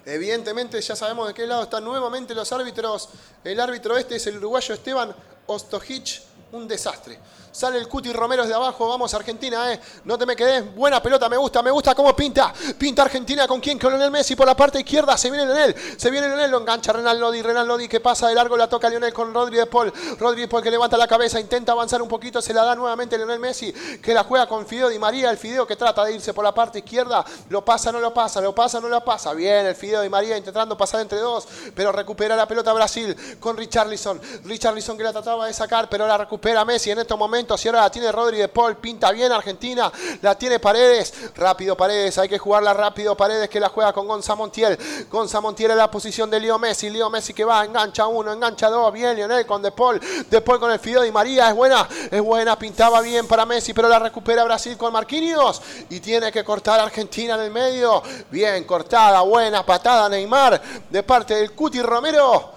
Evidentemente 0.07 0.81
ya 0.81 0.97
sabemos 0.97 1.29
de 1.29 1.35
qué 1.35 1.47
lado 1.47 1.65
están 1.65 1.85
nuevamente 1.85 2.35
los 2.35 2.51
árbitros. 2.53 3.11
El 3.45 3.61
árbitro 3.61 3.99
este 3.99 4.17
es 4.17 4.27
el 4.29 4.39
uruguayo 4.39 4.75
Esteban 4.75 5.15
Ostojic. 5.47 6.23
Un 6.53 6.67
desastre. 6.69 7.19
Sale 7.57 7.79
el 7.79 7.89
Cuti 7.89 8.13
Romero 8.13 8.43
desde 8.43 8.55
abajo. 8.55 8.87
Vamos 8.87 9.15
Argentina, 9.15 9.73
eh. 9.73 9.81
No 10.05 10.19
te 10.19 10.27
me 10.27 10.37
quedes. 10.37 10.75
Buena 10.75 11.03
pelota, 11.03 11.27
me 11.27 11.39
gusta, 11.39 11.63
me 11.63 11.71
gusta 11.71 11.95
cómo 11.95 12.15
pinta. 12.15 12.53
Pinta 12.77 13.01
Argentina 13.01 13.49
con 13.49 13.63
quién? 13.63 13.79
Con 13.79 13.93
Lionel 13.93 14.11
Messi 14.11 14.37
por 14.37 14.47
la 14.47 14.55
parte 14.55 14.81
izquierda. 14.81 15.17
Se 15.17 15.31
viene 15.31 15.47
Lionel. 15.47 15.75
Se 15.97 16.11
viene 16.11 16.29
Lionel. 16.29 16.51
Lo 16.51 16.59
engancha 16.59 16.93
Renan 16.93 17.19
Lodi. 17.19 17.41
Renan 17.41 17.67
Lodi 17.67 17.89
que 17.89 18.01
pasa 18.01 18.29
de 18.29 18.35
largo. 18.35 18.59
La 18.59 18.69
toca 18.69 18.91
Lionel 18.91 19.11
con 19.15 19.33
Rodri 19.33 19.57
de 19.57 19.65
Paul. 19.65 19.91
Rodri 20.19 20.43
de 20.43 20.49
Paul 20.49 20.63
que 20.63 20.71
levanta 20.71 20.99
la 20.99 21.07
cabeza. 21.07 21.41
Intenta 21.41 21.73
avanzar 21.73 22.03
un 22.03 22.09
poquito. 22.09 22.43
Se 22.43 22.53
la 22.53 22.63
da 22.63 22.75
nuevamente 22.75 23.17
Lionel 23.17 23.39
Messi. 23.39 23.73
Que 24.03 24.13
la 24.13 24.25
juega 24.25 24.47
con 24.47 24.67
Fideo 24.67 24.91
Di 24.91 24.99
María. 24.99 25.31
El 25.31 25.39
Fideo 25.39 25.67
que 25.67 25.77
trata 25.77 26.05
de 26.05 26.13
irse 26.13 26.35
por 26.35 26.45
la 26.45 26.53
parte 26.53 26.81
izquierda. 26.81 27.25
Lo 27.49 27.65
pasa, 27.65 27.91
no 27.91 28.01
lo 28.01 28.13
pasa. 28.13 28.43
Lo 28.43 28.55
pasa, 28.55 28.83
no 28.83 28.89
lo 28.89 29.03
pasa. 29.03 29.33
Bien, 29.33 29.65
el 29.65 29.75
Fideo 29.75 30.03
Di 30.03 30.11
María 30.11 30.37
intentando 30.37 30.77
pasar 30.77 31.01
entre 31.01 31.21
dos. 31.21 31.49
Pero 31.75 31.91
recupera 31.91 32.37
la 32.37 32.47
pelota 32.47 32.75
Brasil 32.75 33.17
con 33.41 33.57
Richarlison. 33.57 34.21
Richarlison 34.45 34.99
que 34.99 35.05
la 35.05 35.13
trataba 35.15 35.47
de 35.47 35.55
sacar. 35.55 35.89
Pero 35.89 36.07
la 36.07 36.19
recupera 36.19 36.63
Messi 36.63 36.91
en 36.91 36.99
estos 36.99 37.19
momentos. 37.19 37.46
Y 37.65 37.69
ahora 37.69 37.83
la 37.83 37.91
tiene 37.91 38.11
Rodri 38.11 38.39
de 38.39 38.49
Paul. 38.49 38.77
Pinta 38.77 39.13
bien 39.13 39.31
Argentina. 39.31 39.93
La 40.23 40.37
tiene 40.37 40.59
Paredes. 40.59 41.15
Rápido 41.37 41.77
Paredes. 41.77 42.19
Hay 42.19 42.29
que 42.29 42.39
jugarla 42.39 42.75
rápido. 42.75 43.17
Paredes 43.17 43.49
que 43.49 43.61
la 43.61 43.69
juega 43.69 43.93
con 43.93 44.09
Gonza 44.09 44.35
Montiel. 44.35 44.77
Gonza 45.11 45.41
Montiel 45.41 45.71
en 45.71 45.79
la 45.79 45.91
posición 45.91 46.29
de 46.29 46.41
Leo 46.41 46.59
Messi. 46.59 46.91
Leo 46.91 47.09
Messi 47.09 47.33
que 47.33 47.45
va. 47.45 47.65
Engancha 47.65 48.07
uno. 48.07 48.33
Engancha 48.33 48.69
dos. 48.69 48.93
Bien 48.93 49.15
Lionel 49.15 49.47
con 49.47 49.63
De 49.63 49.71
Paul. 49.71 50.01
De 50.29 50.43
con 50.43 50.71
el 50.71 50.81
Fideo 50.81 51.03
Di 51.03 51.13
María. 51.13 51.49
Es 51.49 51.55
buena. 51.55 51.89
Es 52.11 52.21
buena. 52.21 52.59
Pintaba 52.59 53.01
bien 53.01 53.29
para 53.29 53.47
Messi. 53.47 53.73
Pero 53.73 53.89
la 53.89 53.99
recupera 53.99 54.43
Brasil 54.45 54.77
con 54.77 54.93
Marquinhos. 54.93 55.63
Y 55.91 56.01
tiene 56.01 56.33
que 56.33 56.43
cortar 56.43 56.81
Argentina 56.81 57.35
en 57.35 57.43
el 57.43 57.51
medio. 57.51 58.03
Bien 58.31 58.65
cortada. 58.65 59.21
Buena 59.21 59.65
patada 59.65 60.09
Neymar. 60.09 60.61
De 60.91 61.03
parte 61.03 61.35
del 61.35 61.53
Cuti 61.53 61.81
Romero. 61.81 62.57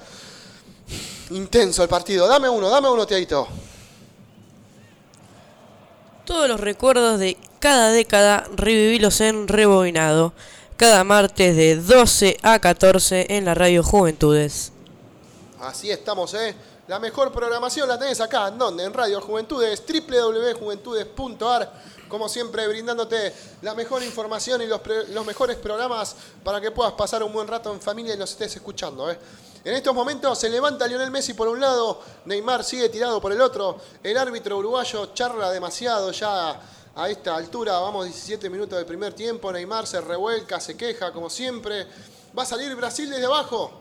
Intenso 1.32 1.84
el 1.84 1.90
partido. 1.90 2.28
Dame 2.28 2.50
uno. 2.50 2.70
Dame 2.70 2.90
uno, 2.90 3.06
Teito. 3.06 3.48
Todos 6.30 6.48
los 6.48 6.60
recuerdos 6.60 7.20
de 7.20 7.38
cada 7.58 7.90
década 7.90 8.46
revivilos 8.54 9.20
en 9.20 9.48
Rebobinado. 9.48 10.32
Cada 10.78 11.04
martes 11.04 11.56
de 11.56 11.76
12 11.76 12.38
a 12.44 12.60
14 12.60 13.36
en 13.36 13.46
la 13.46 13.56
radio 13.56 13.82
Juventudes. 13.82 14.72
Así 15.60 15.90
estamos, 15.90 16.36
¿eh? 16.36 16.54
La 16.88 17.00
mejor 17.00 17.32
programación 17.32 17.90
la 17.90 17.98
tenés 17.98 18.22
acá, 18.22 18.50
¿en 18.50 18.60
dónde? 18.60 18.84
En 18.84 18.94
Radio 18.94 19.20
Juventudes, 19.22 19.82
www.juventudes.ar. 19.84 21.74
Como 22.08 22.30
siempre, 22.30 22.68
brindándote 22.68 23.34
la 23.64 23.74
mejor 23.74 24.04
información 24.04 24.62
y 24.62 24.68
los, 24.68 24.82
los 25.10 25.26
mejores 25.26 25.58
programas 25.58 26.16
para 26.44 26.62
que 26.62 26.70
puedas 26.70 26.94
pasar 26.94 27.24
un 27.24 27.34
buen 27.34 27.48
rato 27.48 27.74
en 27.74 27.82
familia 27.82 28.14
y 28.14 28.18
nos 28.20 28.30
estés 28.30 28.56
escuchando, 28.56 29.10
¿eh? 29.10 29.18
En 29.64 29.74
estos 29.74 29.94
momentos 29.94 30.40
se 30.40 30.50
levanta 30.50 30.88
Lionel 30.88 31.12
Messi 31.12 31.34
por 31.34 31.48
un 31.50 31.60
lado, 31.60 32.02
Neymar 32.26 32.64
sigue 32.64 32.88
tirado 32.88 33.20
por 33.20 33.32
el 33.32 33.42
otro. 33.42 33.78
El 34.02 34.18
árbitro 34.18 34.58
uruguayo 34.58 35.08
charla 35.14 35.52
demasiado 35.52 36.12
ya 36.12 36.60
a 36.96 37.10
esta 37.10 37.36
altura. 37.36 37.80
Vamos 37.80 38.06
17 38.06 38.50
minutos 38.50 38.78
del 38.78 38.86
primer 38.86 39.14
tiempo. 39.14 39.52
Neymar 39.52 39.86
se 39.86 40.00
revuelca, 40.00 40.60
se 40.60 40.78
queja 40.78 41.12
como 41.12 41.30
siempre. 41.30 41.86
Va 42.38 42.44
a 42.44 42.46
salir 42.46 42.74
Brasil 42.76 43.10
desde 43.10 43.26
abajo 43.26 43.72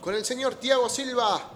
con 0.00 0.14
el 0.14 0.24
señor 0.24 0.56
Thiago 0.56 0.88
Silva. 0.88 1.50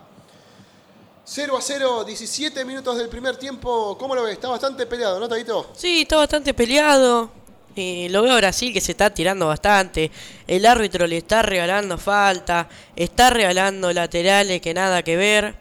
0 1.25 1.57
a 1.59 1.61
0, 1.61 2.05
17 2.05 2.65
minutos 2.65 2.97
del 2.97 3.11
primer 3.11 3.37
tiempo. 3.37 3.99
¿Cómo 3.99 4.15
lo 4.15 4.23
ves? 4.23 4.33
Está 4.33 4.49
bastante 4.49 4.87
peleado, 4.87 5.21
¿no, 5.21 5.29
Tadito? 5.29 5.73
Sí, 5.77 6.03
está 6.03 6.17
bastante 6.17 6.55
peleado. 6.55 7.31
Eh, 7.81 8.09
lo 8.11 8.23
veo 8.23 8.35
Brasil 8.37 8.73
que 8.73 8.81
se 8.81 8.91
está 8.91 9.11
tirando 9.11 9.47
bastante. 9.47 10.11
El 10.49 10.67
árbitro 10.67 11.07
le 11.07 11.19
está 11.19 11.43
regalando 11.43 11.97
falta. 11.97 12.69
Está 12.97 13.31
regalando 13.31 13.93
laterales 13.93 14.61
que 14.61 14.75
nada 14.75 15.05
que 15.05 15.17
ver. 15.17 15.55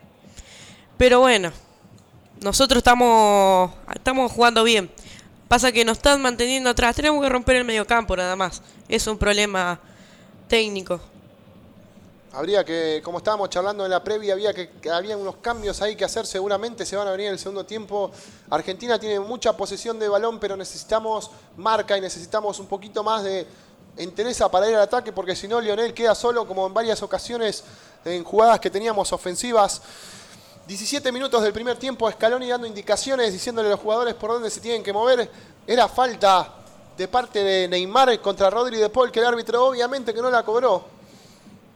Pero 0.98 1.20
bueno, 1.20 1.52
nosotros 2.42 2.80
estamos, 2.80 3.72
estamos 3.94 4.32
jugando 4.32 4.64
bien. 4.64 4.90
Pasa 5.48 5.72
que 5.72 5.86
nos 5.86 5.98
están 5.98 6.20
manteniendo 6.20 6.72
atrás. 6.72 6.96
Tenemos 6.96 7.22
que 7.22 7.30
romper 7.30 7.58
el 7.58 7.66
mediocampo 7.66 8.18
nada 8.18 8.36
más. 8.36 8.64
Es 8.90 9.06
un 9.06 9.20
problema 9.20 9.80
técnico. 10.48 11.00
Habría 12.34 12.66
que, 12.66 13.02
como 13.04 13.20
estábamos 13.20 13.50
charlando 13.50 13.86
en 13.86 13.92
la 13.92 14.04
previa, 14.04 14.34
había 14.34 14.54
que, 14.54 14.70
había 14.92 15.16
unos 15.16 15.38
cambios 15.38 15.82
ahí 15.82 15.96
que 15.96 16.04
hacer. 16.04 16.26
Seguramente 16.26 16.86
se 16.86 16.96
van 16.96 17.08
a 17.08 17.12
venir 17.12 17.28
en 17.28 17.34
el 17.34 17.40
segundo 17.40 17.66
tiempo. 17.66 18.12
Argentina 18.50 19.00
tiene 19.00 19.20
mucha 19.20 19.56
posesión 19.56 19.98
de 19.98 20.10
balón, 20.10 20.40
pero 20.40 20.58
necesitamos 20.58 21.32
marca 21.56 21.98
y 21.98 22.02
necesitamos 22.02 22.60
un 22.60 22.68
poquito 22.68 23.04
más 23.04 23.24
de 23.24 23.48
entereza 23.96 24.52
para 24.52 24.70
ir 24.70 24.76
al 24.76 24.84
ataque, 24.84 25.12
porque 25.12 25.36
si 25.36 25.48
no, 25.48 25.60
Lionel 25.62 25.94
queda 25.94 26.14
solo, 26.14 26.48
como 26.48 26.68
en 26.68 26.74
varias 26.74 27.02
ocasiones 27.02 27.64
en 28.04 28.24
jugadas 28.24 28.60
que 28.60 28.70
teníamos 28.70 29.12
ofensivas. 29.14 29.82
17 30.68 31.14
minutos 31.14 31.42
del 31.42 31.54
primer 31.54 31.78
tiempo, 31.78 32.12
Scaloni 32.12 32.50
dando 32.50 32.68
indicaciones, 32.68 33.32
diciéndole 33.32 33.70
a 33.70 33.72
los 33.72 33.80
jugadores 33.80 34.14
por 34.16 34.32
dónde 34.32 34.50
se 34.50 34.60
tienen 34.60 34.84
que 34.84 34.92
mover. 34.92 35.32
Era 35.66 35.88
falta 35.88 36.54
de 36.98 37.08
parte 37.08 37.42
de 37.42 37.68
Neymar 37.70 38.20
contra 38.20 38.50
Rodri 38.50 38.78
de 38.78 38.90
Paul, 38.90 39.12
que 39.12 39.20
el 39.20 39.26
árbitro 39.26 39.66
obviamente 39.66 40.14
que 40.14 40.22
no 40.22 40.30
la 40.30 40.44
cobró. 40.44 40.97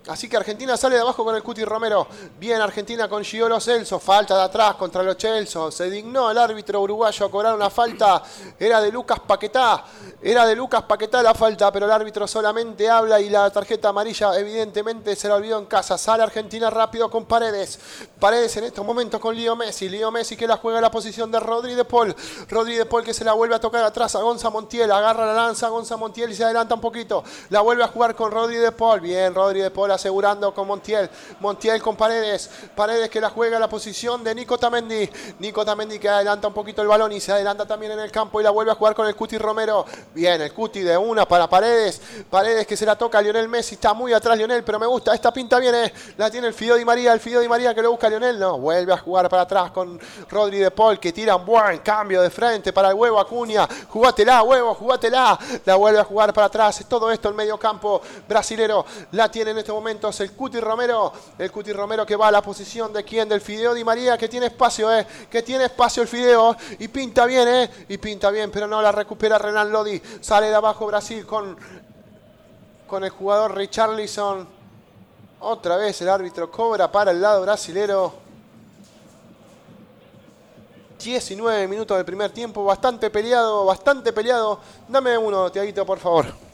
Así 0.08 0.28
que 0.28 0.36
Argentina 0.36 0.76
sale 0.78 0.96
de 0.96 1.02
abajo 1.02 1.24
con 1.24 1.36
el 1.36 1.44
Cuti 1.44 1.64
Romero. 1.64 2.08
Bien 2.40 2.60
Argentina 2.60 3.08
con 3.08 3.24
Giolo 3.24 3.60
Celso. 3.60 4.00
Falta 4.00 4.36
de 4.36 4.44
atrás 4.44 4.74
contra 4.74 5.04
los 5.04 5.16
Celso. 5.16 5.70
Se 5.70 5.92
dignó 5.92 6.32
el 6.32 6.40
árbitro 6.40 6.82
uruguayo 6.82 7.28
a 7.28 7.30
cobrar 7.30 7.54
una 7.54 7.70
falta. 7.70 8.24
Era 8.60 8.82
de 8.82 8.92
Lucas 8.92 9.20
Paquetá. 9.20 9.86
Era 10.20 10.48
de 10.48 10.56
Lucas 10.56 10.84
Paquetá 10.84 11.22
la 11.22 11.36
falta, 11.36 11.72
pero 11.72 11.86
el 11.86 11.92
árbitro 11.92 12.28
solamente 12.28 12.90
habla 12.90 13.22
y 13.22 13.30
la 13.30 13.50
tarjeta 13.52 13.90
amarilla 13.90 14.38
evidentemente 14.40 15.16
se 15.16 15.28
la 15.28 15.36
olvidó 15.36 15.60
en 15.60 15.66
casa. 15.66 16.00
Sale 16.00 16.24
Argentina 16.24 16.72
rápido 16.72 17.10
con 17.12 17.26
Paredes. 17.26 17.80
Paredes 18.20 18.58
en 18.58 18.64
estos 18.64 18.84
momentos 18.84 19.20
con 19.20 19.36
Leo 19.36 19.56
Messi. 19.56 19.88
Leo 19.88 20.10
Messi 20.10 20.36
que 20.36 20.48
la 20.48 20.58
juega 20.58 20.80
en 20.80 20.84
la 20.84 20.92
posición 20.92 21.32
de 21.32 21.40
Rodri 21.40 21.76
de 21.76 21.86
Paul. 21.86 22.16
Rodri 22.50 22.76
de 22.76 22.88
Paul 22.88 23.04
que 23.04 23.14
se 23.14 23.24
la 23.24 23.34
vuelve 23.34 23.54
a 23.54 23.60
tocar 23.60 23.84
atrás 23.84 24.16
a 24.16 24.22
Gonza 24.22 24.50
Montiel. 24.50 24.92
Agarra 24.92 25.28
la 25.28 25.34
lanza 25.34 25.68
a 25.68 25.70
Gonza 25.70 25.96
Montiel 25.96 26.32
y 26.32 26.36
se 26.36 26.44
adelanta 26.44 26.74
un 26.74 26.82
poquito. 26.82 27.24
La 27.50 27.62
vuelve 27.62 27.84
a 27.84 27.88
jugar 27.88 28.16
con 28.16 28.32
Rodri 28.32 28.56
de 28.56 28.72
Paul. 28.72 29.00
Bien, 29.00 29.36
Rodri 29.36 29.62
de 29.62 29.70
Paul 29.70 29.90
asegurando 29.91 30.54
con 30.54 30.67
Montiel. 30.67 31.10
Montiel 31.39 31.82
con 31.82 31.95
Paredes. 31.95 32.49
Paredes 32.75 33.10
que 33.10 33.21
la 33.21 33.30
juega 33.30 33.58
a 33.58 33.60
la 33.60 33.69
posición 33.69 34.23
de 34.23 34.34
Nico 34.34 34.58
Tamendi. 34.58 35.10
Nico 35.39 35.65
Tamendi 35.65 35.99
que 35.99 36.10
adelanta 36.10 36.47
un 36.47 36.54
poquito 36.54 36.82
el 36.82 36.88
balón 36.88 37.12
y 37.12 37.19
se 37.19 37.32
adelanta 37.32 37.65
también 37.65 37.91
en 37.91 37.99
el 37.99 38.12
campo 38.12 38.39
y 38.39 38.43
la 38.43 38.49
vuelve 38.49 38.71
a 38.71 38.75
jugar 38.75 38.95
con 38.95 39.08
el 39.08 39.15
Cuti 39.15 39.38
Romero. 39.38 39.86
Bien, 40.13 40.41
el 40.41 40.54
Cuti 40.54 40.82
de 40.82 40.97
una 40.97 41.27
para 41.27 41.47
Paredes. 41.49 42.01
Paredes 42.30 42.65
que 42.65 42.77
se 42.77 42.86
la 42.86 42.97
toca 42.97 43.19
a 43.19 43.21
Lionel 43.21 43.47
Messi. 43.47 43.75
Está 43.75 43.93
muy 43.93 44.13
atrás 44.13 44.38
Lionel, 44.38 44.63
pero 44.63 44.80
me 44.80 44.88
gusta. 44.88 45.13
Esta 45.13 45.32
pinta 45.32 45.60
viene. 45.60 45.93
La 46.17 46.32
tiene 46.32 46.47
el 46.47 46.54
Fideo 46.54 46.75
Di 46.75 46.86
María. 46.86 47.13
El 47.13 47.19
Fideo 47.19 47.41
Di 47.41 47.47
María 47.47 47.73
que 47.73 47.82
lo 47.82 47.91
busca 47.91 48.10
Lionel. 48.10 48.39
No, 48.39 48.58
vuelve 48.58 48.93
a 48.93 48.97
jugar 48.97 49.30
para 49.30 49.43
atrás 49.43 49.71
con 49.71 49.99
Rodri 50.30 50.60
de 50.60 50.71
Paul 50.71 50.99
que 50.99 51.12
tira 51.12 51.36
un 51.36 51.45
buen 51.45 51.80
cambio 51.80 52.21
de 52.21 52.30
frente 52.30 52.73
para 52.73 52.89
el 52.89 52.95
huevo 52.95 53.19
Acuña. 53.19 53.67
Jugátela, 53.89 54.43
huevo, 54.43 54.73
jugátela. 54.73 55.38
La 55.65 55.75
vuelve 55.75 55.99
a 55.99 56.04
jugar 56.04 56.34
para 56.34 56.47
atrás. 56.47 56.84
Todo 56.88 57.12
esto 57.12 57.30
el 57.30 57.36
medio 57.36 57.58
campo 57.58 58.01
brasilero. 58.27 58.86
La 59.12 59.30
tiene 59.30 59.51
en 59.51 59.58
este 59.58 59.71
momento 59.71 59.81
es 59.88 60.20
el 60.20 60.32
Cuti 60.34 60.60
Romero. 60.60 61.12
El 61.38 61.52
Cuti 61.52 61.74
Romero 61.74 62.06
que 62.06 62.15
va 62.15 62.28
a 62.28 62.32
la 62.32 62.41
posición 62.41 62.94
de 62.94 63.04
quién? 63.04 63.28
Del 63.28 63.41
Fideo 63.41 63.74
Di 63.74 63.84
María 63.84 64.17
que 64.17 64.28
tiene 64.28 64.48
espacio, 64.48 64.94
eh. 64.94 65.06
Que 65.30 65.41
tiene 65.41 65.65
espacio 65.65 66.04
el 66.04 66.08
Fideo. 66.08 66.56
Y 66.80 66.88
pinta 66.88 67.26
bien, 67.26 67.48
eh. 67.48 67.70
Y 67.89 67.98
pinta 67.98 68.30
bien, 68.32 68.52
pero 68.52 68.67
no 68.67 68.82
la 68.82 68.91
recupera 68.91 69.38
Renan 69.38 69.72
Lodi. 69.72 70.02
Sale 70.22 70.48
de 70.48 70.56
abajo 70.56 70.86
Brasil 70.86 71.26
con, 71.26 71.58
con 72.88 73.04
el 73.04 73.10
jugador 73.10 73.56
Richarlison. 73.56 74.48
Otra 75.41 75.78
vez 75.78 76.02
el 76.02 76.10
árbitro 76.10 76.52
cobra 76.52 76.91
para 76.91 77.12
el 77.12 77.22
lado 77.22 77.41
brasilero. 77.41 78.13
19 81.04 81.67
minutos 81.67 81.98
del 81.98 82.06
primer 82.06 82.32
tiempo, 82.32 82.63
bastante 82.63 83.10
peleado, 83.10 83.65
bastante 83.65 84.13
peleado. 84.13 84.60
Dame 84.88 85.17
uno, 85.17 85.52
Tiaguito, 85.52 85.86
por 85.86 85.98
favor. 85.98 86.51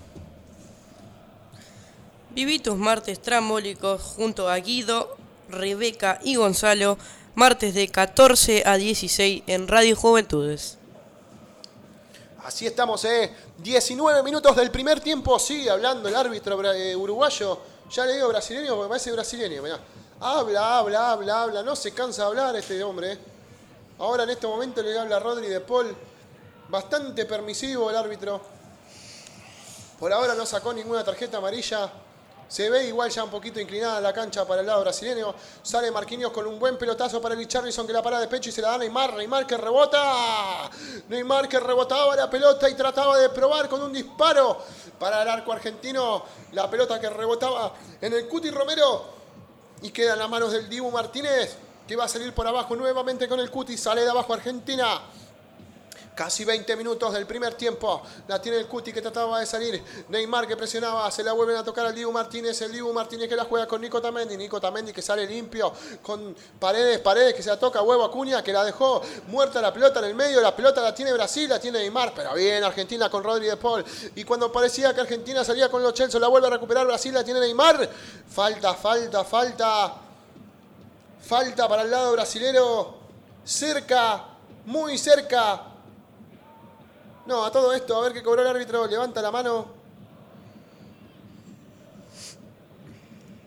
Viví 2.38 2.60
tus 2.60 2.78
martes 2.78 3.20
trambólicos 3.20 4.00
junto 4.00 4.48
a 4.48 4.58
Guido, 4.58 5.18
Rebeca 5.50 6.20
y 6.24 6.36
Gonzalo, 6.36 7.00
martes 7.34 7.74
de 7.74 7.88
14 7.88 8.62
a 8.64 8.78
16 8.78 9.42
en 9.48 9.68
Radio 9.68 9.96
Juventudes. 9.96 10.78
Así 12.44 12.68
estamos, 12.68 13.04
¿eh? 13.06 13.34
19 13.58 14.22
minutos 14.22 14.56
del 14.56 14.70
primer 14.70 15.00
tiempo. 15.00 15.40
Sigue 15.40 15.72
hablando 15.72 16.08
el 16.08 16.16
árbitro 16.16 16.64
eh, 16.72 16.96
uruguayo. 16.96 17.60
Ya 17.90 18.06
le 18.06 18.14
digo 18.14 18.28
brasileño 18.28 18.76
porque 18.76 18.90
parece 18.90 19.12
brasileño. 19.14 19.64
mirá. 19.64 19.80
Habla, 20.20 20.78
habla, 20.78 21.10
habla, 21.14 21.42
habla. 21.42 21.64
No 21.64 21.76
se 21.76 21.92
cansa 21.92 22.22
de 22.22 22.28
hablar 22.28 22.56
este 22.56 22.84
hombre. 22.84 23.14
¿eh? 23.14 23.18
Ahora 23.98 24.26
en 24.26 24.30
este 24.30 24.46
momento 24.46 24.84
le 24.84 24.96
habla 24.96 25.18
Rodri 25.20 25.48
de 25.48 25.62
Paul. 25.62 25.96
Bastante 26.70 27.26
permisivo 27.26 27.90
el 27.90 27.96
árbitro. 27.96 28.40
Por 30.00 30.14
ahora 30.14 30.36
no 30.36 30.46
sacó 30.46 30.72
ninguna 30.72 31.04
tarjeta 31.04 31.40
amarilla. 31.40 31.92
Se 32.48 32.70
ve 32.70 32.88
igual 32.88 33.10
ya 33.10 33.24
un 33.24 33.30
poquito 33.30 33.60
inclinada 33.60 34.00
la 34.00 34.14
cancha 34.14 34.46
para 34.46 34.62
el 34.62 34.68
lado 34.68 34.82
brasileño. 34.82 35.36
Sale 35.62 35.92
Marquinhos 35.92 36.32
con 36.32 36.48
un 36.48 36.58
buen 36.58 36.78
pelotazo 36.78 37.22
para 37.22 37.36
Richarlison 37.36 37.86
que 37.86 37.94
la 37.94 38.02
para 38.02 38.20
de 38.20 38.28
pecho 38.28 38.50
y 38.50 38.52
se 38.54 38.62
la 38.62 38.70
da 38.70 38.78
Neymar. 38.78 39.16
Neymar 39.16 39.46
que 39.46 39.58
rebota. 39.58 40.70
Neymar 41.10 41.50
que 41.50 41.60
rebotaba 41.60 42.16
la 42.16 42.30
pelota 42.30 42.70
y 42.70 42.76
trataba 42.76 43.18
de 43.18 43.30
probar 43.30 43.68
con 43.68 43.82
un 43.82 43.92
disparo 43.92 44.58
para 44.98 45.22
el 45.22 45.28
arco 45.28 45.52
argentino. 45.52 46.24
La 46.54 46.70
pelota 46.70 47.00
que 47.00 47.10
rebotaba 47.10 47.74
en 48.00 48.14
el 48.14 48.28
Cuti 48.28 48.50
Romero 48.50 49.06
y 49.82 49.92
queda 49.92 50.14
en 50.14 50.20
las 50.20 50.30
manos 50.30 50.52
del 50.52 50.70
Dibu 50.70 50.90
Martínez 50.90 51.58
que 51.88 51.96
va 51.96 52.04
a 52.06 52.08
salir 52.10 52.34
por 52.34 52.46
abajo 52.46 52.76
nuevamente 52.76 53.28
con 53.28 53.40
el 53.40 53.50
Cuti. 53.50 53.78
Sale 53.78 54.02
de 54.02 54.10
abajo 54.10 54.34
Argentina. 54.34 55.02
Casi 56.18 56.44
20 56.46 56.76
minutos 56.76 57.14
del 57.14 57.28
primer 57.28 57.54
tiempo. 57.54 58.02
La 58.28 58.42
tiene 58.42 58.58
el 58.58 58.66
Cuti 58.66 58.92
que 58.92 59.04
trataba 59.04 59.40
de 59.40 59.46
salir. 59.46 59.84
Neymar 60.10 60.48
que 60.48 60.58
presionaba. 60.58 61.12
Se 61.12 61.24
la 61.24 61.32
vuelven 61.32 61.58
a 61.58 61.64
tocar 61.64 61.86
al 61.86 61.94
Dibu 61.94 62.12
Martínez. 62.12 62.60
El 62.64 62.72
Dibu 62.72 62.92
Martínez 62.92 63.30
que 63.30 63.36
la 63.36 63.44
juega 63.44 63.68
con 63.68 63.80
Nico 63.80 64.02
Tamendi. 64.02 64.36
Nico 64.36 64.60
Tamendi 64.60 64.92
que 64.92 65.04
sale 65.04 65.28
limpio. 65.28 65.72
Con 66.02 66.36
Paredes. 66.60 66.98
Paredes 67.02 67.36
que 67.36 67.44
se 67.44 67.50
la 67.50 67.60
toca. 67.60 67.84
Huevo 67.84 68.04
Acuña 68.04 68.42
que 68.42 68.52
la 68.52 68.66
dejó 68.66 69.00
muerta 69.28 69.62
la 69.62 69.72
pelota 69.72 70.00
en 70.00 70.06
el 70.06 70.16
medio. 70.16 70.42
La 70.42 70.56
pelota 70.56 70.82
la 70.82 70.92
tiene 70.92 71.14
Brasil. 71.14 71.48
La 71.48 71.60
tiene 71.60 71.78
Neymar. 71.78 72.12
Pero 72.16 72.34
bien 72.34 72.64
Argentina 72.64 73.12
con 73.12 73.24
Rodri 73.24 73.46
de 73.46 73.58
Paul. 73.58 73.86
Y 74.16 74.24
cuando 74.24 74.52
parecía 74.52 74.96
que 74.96 75.02
Argentina 75.02 75.44
salía 75.44 75.70
con 75.70 75.84
los 75.84 75.94
Chelsea. 75.94 76.20
La 76.20 76.30
vuelve 76.30 76.48
a 76.48 76.50
recuperar 76.50 76.88
Brasil. 76.88 77.14
La 77.14 77.24
tiene 77.24 77.42
Neymar. 77.42 77.88
Falta, 78.28 78.74
falta, 78.74 79.24
falta. 79.24 79.94
Falta 81.22 81.68
para 81.70 81.84
el 81.84 81.92
lado 81.92 82.14
brasilero. 82.14 82.96
Cerca. 83.46 84.26
Muy 84.66 84.98
cerca. 84.98 85.77
No, 87.28 87.44
a 87.44 87.52
todo 87.52 87.74
esto, 87.74 87.98
a 87.98 88.02
ver 88.02 88.14
qué 88.14 88.24
cobró 88.24 88.42
el 88.42 88.48
árbitro. 88.48 88.88
Levanta 88.88 89.22
la 89.22 89.32
mano. 89.32 89.68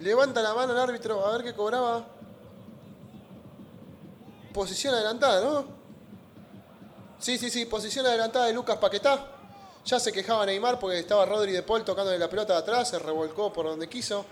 Levanta 0.00 0.42
la 0.42 0.52
mano 0.52 0.72
el 0.72 0.78
árbitro, 0.78 1.26
a 1.26 1.32
ver 1.32 1.42
qué 1.42 1.54
cobraba. 1.54 2.04
Posición 4.52 4.94
adelantada, 4.94 5.42
¿no? 5.42 5.64
Sí, 7.18 7.38
sí, 7.38 7.48
sí, 7.48 7.64
posición 7.64 8.04
adelantada 8.06 8.46
de 8.46 8.52
Lucas 8.52 8.76
Paquetá. 8.76 9.26
Ya 9.86 9.98
se 9.98 10.12
quejaba 10.12 10.44
Neymar 10.44 10.78
porque 10.78 10.98
estaba 10.98 11.24
Rodri 11.24 11.52
de 11.52 11.62
Paul 11.62 11.82
tocándole 11.82 12.18
la 12.18 12.28
pelota 12.28 12.52
de 12.52 12.58
atrás, 12.58 12.90
se 12.90 12.98
revolcó 12.98 13.50
por 13.50 13.64
donde 13.64 13.88
quiso. 13.88 14.26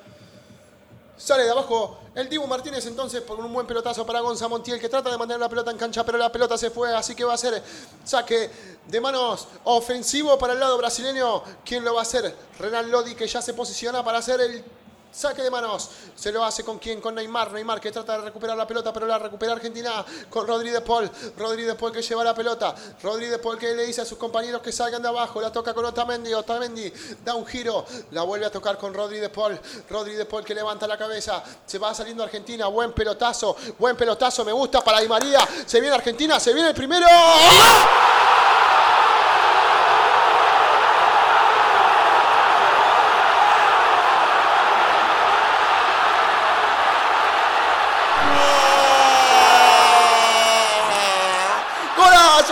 Sale 1.19 1.43
de 1.43 1.51
abajo 1.51 1.99
el 2.15 2.29
Dibu 2.29 2.47
Martínez 2.47 2.87
entonces 2.87 3.23
por 3.23 3.41
un 3.41 3.53
buen 3.53 3.67
pelotazo 3.67 4.07
para 4.07 4.21
Gonza 4.21 4.47
Montiel 4.47 4.81
que 4.81 4.89
trata 4.89 5.11
de 5.11 5.19
mantener 5.19 5.41
la 5.41 5.49
pelota 5.49 5.73
en 5.73 5.77
cancha, 5.77 6.05
pero 6.05 6.17
la 6.17 6.31
pelota 6.31 6.57
se 6.57 6.71
fue, 6.71 6.95
así 6.95 7.17
que 7.17 7.25
va 7.25 7.35
a 7.35 7.37
ser 7.37 7.61
saque 8.05 8.49
de 8.87 9.01
manos 9.01 9.49
ofensivo 9.65 10.39
para 10.39 10.53
el 10.53 10.61
lado 10.61 10.79
brasileño. 10.79 11.43
¿Quién 11.65 11.85
lo 11.85 11.95
va 11.95 12.01
a 12.01 12.03
hacer? 12.03 12.33
Renan 12.61 12.89
Lodi 12.89 13.17
que 13.17 13.27
ya 13.27 13.43
se 13.43 13.53
posiciona 13.53 14.05
para 14.05 14.19
hacer 14.19 14.41
el 14.41 14.65
saque 15.11 15.43
de 15.43 15.51
manos. 15.51 15.91
Se 16.15 16.33
lo 16.33 16.45
hace 16.45 16.65
con 16.65 16.79
quién? 16.79 17.01
Con 17.01 17.15
Neymar. 17.15 17.53
Neymar 17.53 17.81
que 17.81 17.91
trata 17.93 18.19
de 18.19 18.25
recuperar 18.25 18.57
la 18.57 18.67
pelota, 18.67 18.93
pero 18.93 19.07
la 19.07 19.19
recupera 19.19 19.53
Argentina 19.53 20.05
con 20.29 20.47
Rodri 20.47 20.71
de 20.71 20.81
Paul. 20.81 21.11
Rodri 21.37 21.63
de 21.63 21.75
Paul 21.75 21.93
que 21.93 22.03
lleva 22.03 22.25
la 22.25 22.35
pelota. 22.35 22.75
Rodri 23.03 23.27
de 23.27 23.39
Paul 23.39 23.59
que 23.59 23.75
le 23.75 23.85
dice 23.87 24.01
a 24.01 24.05
sus 24.05 24.19
compañeros 24.19 24.63
que 24.63 24.73
salgan 24.73 25.03
de 25.03 25.09
abajo. 25.09 25.41
La 25.41 25.53
toca 25.53 25.75
con 25.75 25.85
Otamendi. 25.85 26.33
Otamendi 26.35 26.93
da 27.25 27.35
un 27.35 27.47
giro. 27.47 27.85
La 28.13 28.23
vuelve 28.23 28.47
a 28.47 28.51
tocar 28.51 28.79
con 28.79 28.95
Rodri 28.95 29.19
de 29.19 29.29
Paul. 29.29 29.59
Rodri 29.89 30.15
de 30.15 30.25
Paul 30.25 30.45
que 30.45 30.55
levanta 30.55 30.87
la 30.87 30.99
cabeza. 30.99 31.43
Se 31.67 31.79
va 31.79 31.95
saliendo 31.95 32.23
Argentina. 32.23 32.67
Buen 32.67 32.93
pelotazo. 32.93 33.57
Buen 33.79 33.97
pelotazo. 33.97 34.45
Me 34.45 34.53
gusta 34.53 34.83
para 34.83 35.01
Di 35.01 35.09
María. 35.09 35.47
Se 35.67 35.81
viene 35.81 35.95
Argentina. 35.95 36.39
Se 36.41 36.53
viene 36.53 36.71
el 36.71 36.75
primero. 36.75 37.07
¡Golazo 37.07 38.38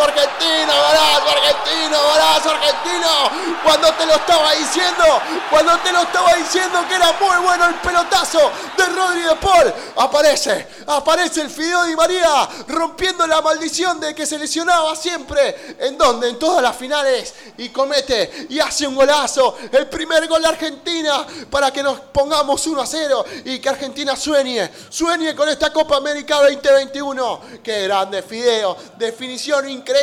argentino! 0.06 0.72
¡Golazo 0.72 1.30
argentino! 1.30 1.98
¡Golazo 2.02 2.50
argentino! 2.50 3.56
Cuando 3.62 3.92
te 3.94 4.06
lo 4.06 4.14
estaba 4.14 4.54
diciendo, 4.54 5.04
cuando 5.50 5.78
te 5.78 5.92
lo 5.92 6.02
estaba 6.02 6.34
diciendo 6.34 6.78
que 6.88 6.94
era 6.94 7.12
muy 7.20 7.44
bueno 7.44 7.66
el 7.66 7.74
pelotazo 7.76 8.50
de 8.76 8.86
Rodri 8.86 9.22
de 9.22 9.36
Paul, 9.36 9.74
aparece, 9.96 10.68
aparece 10.86 11.42
el 11.42 11.50
Fideo 11.50 11.84
Di 11.84 11.96
María 11.96 12.48
rompiendo 12.68 13.26
la 13.26 13.40
maldición 13.42 14.00
de 14.00 14.14
que 14.14 14.26
se 14.26 14.38
lesionaba 14.38 14.94
siempre. 14.96 15.76
¿En 15.80 15.96
dónde? 15.98 16.28
En 16.28 16.38
todas 16.38 16.62
las 16.62 16.76
finales. 16.76 17.34
Y 17.58 17.70
comete 17.70 18.46
y 18.48 18.58
hace 18.58 18.86
un 18.86 18.94
golazo. 18.94 19.56
El 19.72 19.88
primer 19.88 20.26
gol 20.28 20.42
de 20.42 20.48
Argentina 20.48 21.26
para 21.50 21.72
que 21.72 21.82
nos 21.82 22.00
pongamos 22.00 22.66
1 22.66 22.80
a 22.80 22.86
0 22.86 23.24
y 23.44 23.58
que 23.58 23.68
Argentina 23.68 24.16
sueñe, 24.16 24.70
sueñe 24.88 25.34
con 25.34 25.48
esta 25.48 25.72
Copa 25.72 25.96
América 25.96 26.36
2021. 26.36 27.40
¡Qué 27.62 27.82
grande 27.82 28.22
Fideo! 28.22 28.76
Definición 28.96 29.68
increíble, 29.68 29.95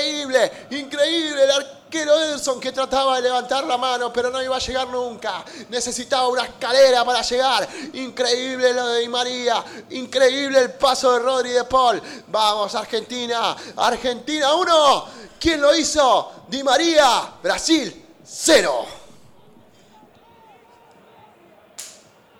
increíble. 0.69 1.43
El 1.43 1.51
arquero 1.51 2.19
Ederson 2.19 2.59
que 2.59 2.71
trataba 2.71 3.17
de 3.17 3.23
levantar 3.23 3.63
la 3.65 3.77
mano, 3.77 4.11
pero 4.11 4.31
no 4.31 4.41
iba 4.41 4.55
a 4.55 4.59
llegar 4.59 4.87
nunca. 4.87 5.45
Necesitaba 5.69 6.27
una 6.27 6.43
escalera 6.43 7.05
para 7.05 7.21
llegar. 7.21 7.67
Increíble 7.93 8.73
lo 8.73 8.87
de 8.87 9.01
Di 9.01 9.07
María, 9.07 9.63
increíble 9.91 10.59
el 10.59 10.71
paso 10.71 11.13
de 11.13 11.19
Rodri 11.19 11.51
de 11.51 11.63
Paul. 11.65 12.01
Vamos, 12.27 12.73
Argentina, 12.75 13.55
Argentina 13.75 14.53
1. 14.53 15.05
¿Quién 15.39 15.61
lo 15.61 15.75
hizo? 15.75 16.45
Di 16.47 16.63
María, 16.63 17.33
Brasil 17.41 18.05
0. 18.25 18.85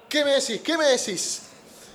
¿Qué 0.09 0.23
me 0.23 0.31
decís? 0.31 0.61
¿Qué 0.61 0.77
me 0.77 0.85
decís? 0.85 1.41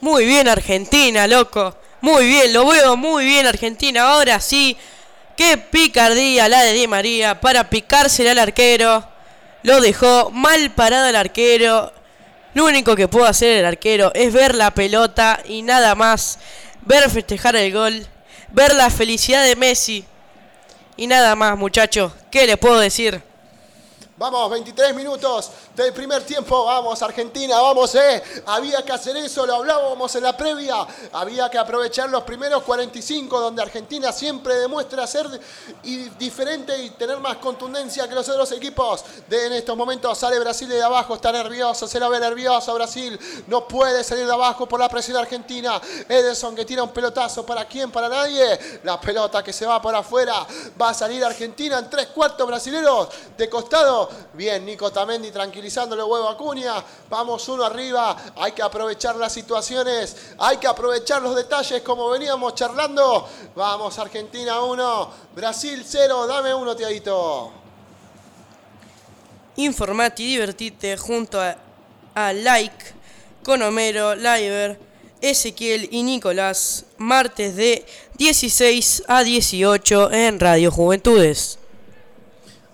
Muy 0.01 0.27
bien 0.27 0.49
Argentina, 0.49 1.27
loco. 1.27 1.75
Muy 2.01 2.27
bien, 2.27 2.53
lo 2.53 2.67
veo 2.67 2.97
muy 2.97 3.25
bien 3.25 3.47
Argentina. 3.47 4.13
Ahora 4.13 4.41
sí. 4.41 4.77
Qué 5.39 5.57
picardía 5.57 6.49
la 6.49 6.65
de 6.65 6.73
Di 6.73 6.89
María 6.89 7.41
para 7.41 7.71
picársela 7.71 8.33
al 8.33 8.41
arquero. 8.41 9.07
Lo 9.63 9.81
dejó 9.81 10.33
mal 10.33 10.73
parado 10.73 11.07
el 11.07 11.15
arquero. 11.15 11.93
Lo 12.55 12.65
único 12.65 12.97
que 12.97 13.07
puede 13.07 13.29
hacer 13.29 13.59
el 13.59 13.65
arquero 13.65 14.11
es 14.15 14.33
ver 14.33 14.57
la 14.57 14.73
pelota 14.73 15.39
y 15.45 15.63
nada 15.63 15.95
más. 15.95 16.41
Ver 16.81 17.09
festejar 17.09 17.55
el 17.55 17.73
gol. 17.73 18.05
Ver 18.49 18.75
la 18.75 18.91
felicidad 18.91 19.45
de 19.45 19.55
Messi. 19.55 20.05
Y 20.97 21.07
nada 21.07 21.37
más, 21.37 21.57
muchachos. 21.57 22.11
¿Qué 22.33 22.45
le 22.45 22.57
puedo 22.57 22.81
decir? 22.81 23.23
Vamos, 24.19 24.51
23 24.51 24.97
minutos 24.97 25.49
del 25.77 25.93
primer 25.93 26.25
tiempo. 26.25 26.65
Vamos, 26.65 27.01
Argentina, 27.03 27.61
vamos, 27.61 27.95
eh. 27.95 28.21
Había 28.47 28.85
que 28.85 28.91
hacer 28.91 29.17
eso, 29.17 29.47
lo 29.47 29.55
hablábamos 29.55 30.13
en 30.17 30.25
la 30.25 30.37
previa. 30.37 30.85
Había 31.13 31.49
que 31.49 31.57
aprovechar 31.57 32.11
los 32.11 32.25
primeros 32.25 32.65
45, 32.65 33.41
donde 33.41 33.63
Argentina 33.63 34.11
siempre 34.11 34.57
demuestra 34.57 35.07
ser 35.07 35.29
diferente 36.19 36.77
y 36.83 36.91
tener 36.91 37.21
más 37.21 37.37
contundencia 37.37 38.09
que 38.09 38.15
los 38.17 38.29
otros 38.29 38.51
equipos. 38.51 39.05
De, 39.29 39.47
en 39.47 39.53
estos 39.53 39.77
momentos 39.77 40.19
sale 40.19 40.41
Brasil 40.41 40.69
de 40.69 40.83
abajo, 40.83 41.15
está 41.15 41.31
nervioso, 41.31 41.87
se 41.87 42.01
la 42.01 42.09
ve 42.09 42.19
nervioso 42.19 42.75
Brasil. 42.75 43.17
No 43.47 43.69
puede 43.69 44.03
salir 44.03 44.27
de 44.27 44.33
abajo 44.33 44.67
por 44.67 44.81
la 44.81 44.89
presión 44.89 45.17
argentina. 45.17 45.81
Ederson 46.09 46.57
que 46.57 46.65
tira 46.65 46.83
un 46.83 46.91
pelotazo. 46.91 47.47
¿Para 47.47 47.67
quién? 47.67 47.93
Para 47.93 48.09
nadie. 48.09 48.81
La 48.83 49.01
pelota 49.01 49.45
que 49.45 49.53
se 49.53 49.65
va 49.65 49.81
por 49.81 49.95
afuera. 49.95 50.45
Va 50.81 50.89
a 50.89 50.95
salir 50.95 51.25
Argentina 51.25 51.79
en 51.79 51.89
tres 51.89 52.09
cuartos 52.09 52.45
brasileros 52.49 53.11
de 53.37 53.49
costado. 53.49 54.08
Bien, 54.33 54.65
Nico 54.65 54.91
Tamendi 54.91 55.31
tranquilizándole 55.31 56.03
huevo 56.03 56.29
a 56.29 56.33
Acuña. 56.33 56.83
Vamos 57.09 57.49
uno 57.49 57.65
arriba. 57.65 58.17
Hay 58.37 58.53
que 58.53 58.63
aprovechar 58.63 59.17
las 59.17 59.33
situaciones. 59.33 60.17
Hay 60.39 60.59
que 60.59 60.67
aprovechar 60.67 61.23
los 61.23 61.35
detalles 61.35 61.83
como 61.83 62.11
veníamos 62.11 62.55
charlando. 62.55 63.29
Vamos, 63.55 63.99
Argentina 63.99 64.61
1, 64.61 65.11
Brasil 65.35 65.83
0. 65.87 66.27
Dame 66.27 66.55
uno, 66.55 66.75
Tiadito. 66.77 67.53
Informate 69.57 70.23
y 70.23 70.27
divertite 70.27 70.97
junto 70.97 71.41
a, 71.41 71.57
a 72.15 72.33
Like, 72.33 72.93
con 73.43 73.61
Homero, 73.63 74.15
Liver, 74.15 74.79
Ezequiel 75.21 75.89
y 75.91 76.03
Nicolás, 76.05 76.85
martes 76.97 77.57
de 77.57 77.85
16 78.19 79.03
a 79.09 79.25
18 79.25 80.13
en 80.13 80.39
Radio 80.39 80.71
Juventudes. 80.71 81.59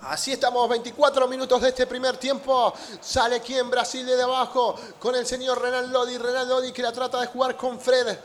Así 0.07 0.33
estamos, 0.33 0.69
24 0.69 1.27
minutos 1.27 1.59
de 1.59 1.69
este 1.69 1.87
primer 1.87 2.17
tiempo. 2.17 2.71
Sale 3.01 3.41
quien 3.41 3.71
Brasil 3.71 4.05
de 4.05 4.21
abajo 4.21 4.75
con 4.99 5.15
el 5.15 5.25
señor 5.25 5.59
Renan 5.59 5.91
Lodi. 5.91 6.19
Renan 6.19 6.47
Lodi 6.47 6.71
que 6.71 6.83
la 6.83 6.91
trata 6.91 7.19
de 7.21 7.25
jugar 7.25 7.57
con 7.57 7.79
Fred. 7.79 8.15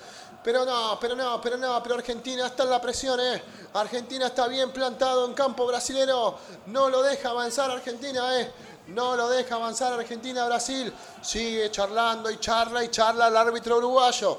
Pero 0.45 0.66
no, 0.66 0.99
pero 1.01 1.16
no, 1.16 1.40
pero 1.40 1.57
no, 1.57 1.83
pero 1.83 1.95
Argentina 1.95 2.47
está 2.47 2.64
en 2.64 2.71
la 2.71 2.83
presión, 2.83 3.19
¿eh? 3.19 3.43
Argentina 3.73 4.27
está 4.27 4.47
bien 4.47 4.73
plantado 4.73 5.25
en 5.25 5.33
campo 5.33 5.66
brasilero. 5.66 6.38
No 6.66 6.90
lo 6.90 7.03
deja 7.03 7.31
avanzar 7.31 7.71
Argentina, 7.71 8.38
¿eh? 8.38 8.53
No 8.88 9.16
lo 9.16 9.31
deja 9.31 9.55
avanzar 9.55 9.95
Argentina, 9.95 10.45
Brasil. 10.45 10.93
Sigue 11.23 11.71
charlando 11.71 12.31
y 12.31 12.38
charla 12.38 12.85
y 12.85 12.90
charla 12.90 13.29
el 13.29 13.37
árbitro 13.38 13.79
uruguayo. 13.79 14.37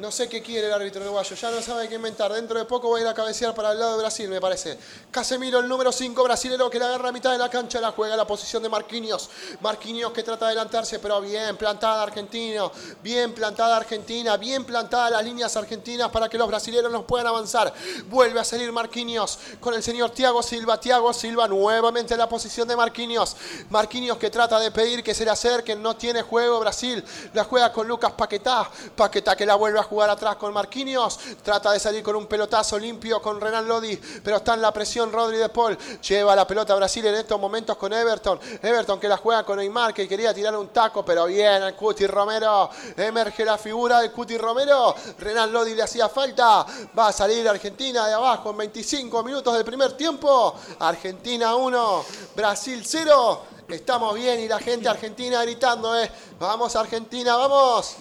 No 0.00 0.10
sé 0.10 0.30
qué 0.30 0.40
quiere 0.40 0.66
el 0.68 0.72
árbitro 0.72 1.02
uruguayo, 1.02 1.36
ya 1.36 1.50
no 1.50 1.60
sabe 1.60 1.86
qué 1.86 1.96
inventar. 1.96 2.32
Dentro 2.32 2.58
de 2.58 2.64
poco 2.64 2.90
va 2.90 2.96
a 2.96 3.00
ir 3.02 3.06
a 3.06 3.12
cabecear 3.12 3.54
para 3.54 3.72
el 3.72 3.78
lado 3.78 3.92
de 3.92 3.98
Brasil, 3.98 4.30
me 4.30 4.40
parece. 4.40 4.78
Casemiro, 5.10 5.58
el 5.58 5.68
número 5.68 5.92
5 5.92 6.22
brasilero 6.22 6.70
que 6.70 6.78
la 6.78 6.86
agarra 6.86 7.10
a 7.10 7.12
mitad 7.12 7.32
de 7.32 7.36
la 7.36 7.50
cancha, 7.50 7.82
la 7.82 7.92
juega 7.92 8.14
a 8.14 8.16
la 8.16 8.26
posición 8.26 8.62
de 8.62 8.70
Marquinhos. 8.70 9.28
Marquinhos 9.60 10.10
que 10.12 10.22
trata 10.22 10.46
de 10.46 10.52
adelantarse, 10.52 11.00
pero 11.00 11.20
bien 11.20 11.54
plantada 11.58 12.02
Argentina, 12.02 12.62
bien 13.02 13.34
plantada 13.34 13.76
Argentina, 13.76 14.38
bien 14.38 14.64
plantada 14.64 15.10
las 15.10 15.22
líneas 15.22 15.54
argentinas 15.54 16.08
para 16.08 16.30
que 16.30 16.38
los 16.38 16.48
brasileños 16.48 16.90
no 16.90 17.06
puedan 17.06 17.26
avanzar. 17.26 17.70
Vuelve 18.06 18.40
a 18.40 18.44
salir 18.44 18.72
Marquinhos 18.72 19.38
con 19.60 19.74
el 19.74 19.82
señor 19.82 20.12
Thiago 20.12 20.42
Silva. 20.42 20.80
Thiago 20.80 21.12
Silva 21.12 21.46
nuevamente 21.46 22.14
en 22.14 22.20
la 22.20 22.28
posición 22.28 22.66
de 22.66 22.74
Marquinhos. 22.74 23.36
Marquinhos 23.68 24.16
que 24.16 24.30
trata 24.30 24.58
de 24.60 24.70
pedir 24.70 25.02
que 25.02 25.12
se 25.12 25.26
le 25.26 25.30
acerquen, 25.30 25.82
no 25.82 25.94
tiene 25.94 26.22
juego 26.22 26.58
Brasil. 26.58 27.04
La 27.34 27.44
juega 27.44 27.70
con 27.70 27.86
Lucas 27.86 28.12
Paquetá. 28.12 28.70
Paquetá 28.96 29.36
que 29.36 29.44
la 29.44 29.56
vuelve 29.56 29.78
a 29.78 29.89
jugar 29.90 30.08
atrás 30.08 30.36
con 30.36 30.54
Marquinhos. 30.54 31.18
Trata 31.42 31.72
de 31.72 31.80
salir 31.80 32.02
con 32.02 32.14
un 32.14 32.26
pelotazo 32.26 32.78
limpio 32.78 33.20
con 33.20 33.40
Renan 33.40 33.66
Lodi, 33.66 33.96
pero 34.22 34.36
está 34.36 34.54
en 34.54 34.62
la 34.62 34.72
presión 34.72 35.10
Rodri 35.10 35.36
de 35.36 35.48
Paul. 35.48 35.76
Lleva 36.00 36.36
la 36.36 36.46
pelota 36.46 36.72
a 36.72 36.76
Brasil 36.76 37.04
en 37.06 37.16
estos 37.16 37.38
momentos 37.40 37.76
con 37.76 37.92
Everton. 37.92 38.38
Everton 38.62 39.00
que 39.00 39.08
la 39.08 39.16
juega 39.16 39.44
con 39.44 39.58
Neymar, 39.58 39.92
que 39.92 40.06
quería 40.06 40.32
tirar 40.32 40.56
un 40.56 40.68
taco, 40.68 41.04
pero 41.04 41.26
bien 41.26 41.64
el 41.64 41.74
Cuti 41.74 42.06
Romero. 42.06 42.70
Emerge 42.96 43.44
la 43.44 43.58
figura 43.58 44.00
del 44.00 44.12
Cuti 44.12 44.38
Romero. 44.38 44.94
Renan 45.18 45.52
Lodi 45.52 45.74
le 45.74 45.82
hacía 45.82 46.08
falta. 46.08 46.64
Va 46.96 47.08
a 47.08 47.12
salir 47.12 47.48
Argentina 47.48 48.06
de 48.06 48.14
abajo 48.14 48.50
en 48.50 48.58
25 48.58 49.24
minutos 49.24 49.52
del 49.54 49.64
primer 49.64 49.94
tiempo. 49.94 50.54
Argentina 50.78 51.56
1, 51.56 52.04
Brasil 52.36 52.82
0. 52.86 53.42
Estamos 53.68 54.14
bien 54.14 54.40
y 54.40 54.48
la 54.48 54.58
gente 54.58 54.88
argentina 54.88 55.42
gritando, 55.42 55.96
¿eh? 55.96 56.10
Vamos 56.40 56.74
Argentina, 56.74 57.36
vamos. 57.36 57.96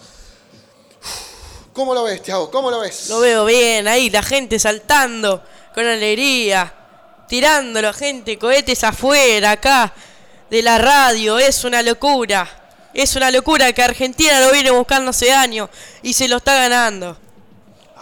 ¿Cómo 1.73 1.93
lo 1.93 2.03
ves, 2.03 2.21
Tiago? 2.23 2.49
¿Cómo 2.51 2.71
lo 2.71 2.79
ves? 2.79 3.09
Lo 3.09 3.19
veo 3.19 3.45
bien, 3.45 3.87
ahí 3.87 4.09
la 4.09 4.23
gente 4.23 4.59
saltando 4.59 5.43
con 5.73 5.85
alegría, 5.85 6.73
tirando 7.27 7.81
la 7.81 7.93
gente, 7.93 8.37
cohetes 8.37 8.83
afuera, 8.83 9.51
acá, 9.51 9.93
de 10.49 10.61
la 10.61 10.77
radio, 10.77 11.37
es 11.37 11.63
una 11.63 11.81
locura. 11.81 12.47
Es 12.93 13.15
una 13.15 13.29
locura 13.29 13.71
que 13.71 13.83
Argentina 13.83 14.39
lo 14.39 14.51
viene 14.51 14.71
buscando 14.71 15.11
hace 15.11 15.31
años 15.31 15.69
y 16.01 16.13
se 16.13 16.27
lo 16.27 16.37
está 16.37 16.55
ganando. 16.55 17.17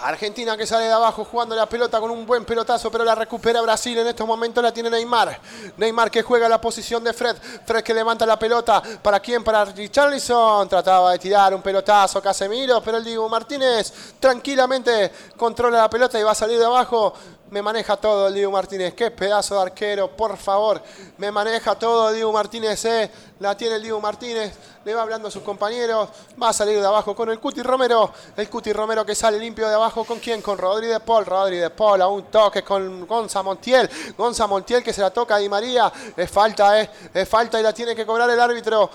Argentina 0.02 0.56
que 0.56 0.68
sale 0.68 0.86
de 0.86 0.94
abajo 0.94 1.26
jugando 1.26 1.56
la 1.56 1.66
pelota 1.66 2.00
con 2.00 2.12
un 2.12 2.26
buen 2.26 2.46
pelotazo, 2.46 2.92
pero 2.92 3.04
la 3.04 3.16
recupera 3.16 3.62
Brasil. 3.62 3.98
En 3.98 4.08
estos 4.08 4.28
momentos 4.28 4.64
la 4.64 4.72
tiene 4.72 4.90
Neymar. 4.90 5.40
Neymar 5.78 6.12
que 6.12 6.22
juega 6.22 6.48
la 6.48 6.62
posición 6.62 7.04
de 7.04 7.14
Fred. 7.14 7.36
Fred 7.66 7.84
que 7.84 7.94
levanta 7.94 8.26
la 8.26 8.38
pelota. 8.38 8.82
¿Para 9.02 9.20
quién? 9.20 9.44
Para 9.44 9.66
Richarlison. 9.66 10.68
Trataba 10.70 11.12
de 11.12 11.20
tirar 11.20 11.54
un 11.54 11.62
pelotazo 11.62 12.22
Casemiro, 12.22 12.82
pero 12.82 12.98
el 12.98 13.04
Diego 13.04 13.28
Martínez 13.28 13.92
tranquilamente 14.20 15.12
controla 15.36 15.80
la 15.80 15.90
pelota 15.90 16.20
y 16.20 16.24
va 16.24 16.32
a 16.32 16.36
salir 16.36 16.60
de 16.60 16.66
abajo. 16.66 17.14
Me 17.50 17.62
maneja 17.62 17.96
todo 17.96 18.30
Diego 18.30 18.52
Martínez. 18.52 18.94
Qué 18.94 19.10
pedazo 19.10 19.56
de 19.56 19.62
arquero, 19.62 20.12
por 20.12 20.36
favor. 20.36 20.82
Me 21.18 21.32
maneja 21.32 21.76
todo 21.76 22.12
Diego 22.12 22.34
Martínez. 22.34 22.84
Eh. 22.84 23.10
La 23.40 23.56
tiene 23.56 23.76
el 23.76 23.84
Diego 23.84 24.02
Martínez. 24.02 24.54
Le 24.84 24.94
va 24.94 25.04
hablando 25.04 25.30
a 25.30 25.32
sus 25.32 25.44
compañeros. 25.44 26.10
Va 26.42 26.50
a 26.50 26.54
salir 26.54 26.78
de 26.82 26.86
abajo 26.86 27.16
con 27.16 27.30
el 27.30 27.40
Cuti 27.40 27.62
Romero. 27.62 28.12
El 28.36 28.50
Cuti 28.50 28.74
Romero 28.74 29.06
que 29.06 29.16
sale 29.16 29.40
limpio 29.40 29.66
de 29.70 29.76
abajo. 29.76 30.04
¿Con 30.04 30.20
quién? 30.20 30.42
Con 30.42 30.58
Rodri 30.58 30.88
de 30.88 31.00
Paul. 31.00 31.26
Rodri 31.26 31.58
de 31.58 31.70
Paul 31.70 32.02
a 32.02 32.08
un 32.10 32.24
toque 32.24 32.64
con 32.64 33.08
Gonza 33.08 33.42
Montiel. 33.42 33.90
Gonza 34.18 34.46
Montiel 34.46 34.84
que 34.84 34.92
se 34.92 35.00
la 35.00 35.12
toca 35.12 35.36
a 35.36 35.38
Di 35.38 35.48
María. 35.48 35.90
Es 36.18 36.30
falta, 36.30 36.82
eh. 36.82 36.90
Es 37.14 37.30
falta 37.30 37.58
y 37.58 37.64
la 37.64 37.72
tiene 37.72 37.96
que 37.96 38.06
cobrar 38.06 38.30
el 38.30 38.40
árbitro. 38.42 38.90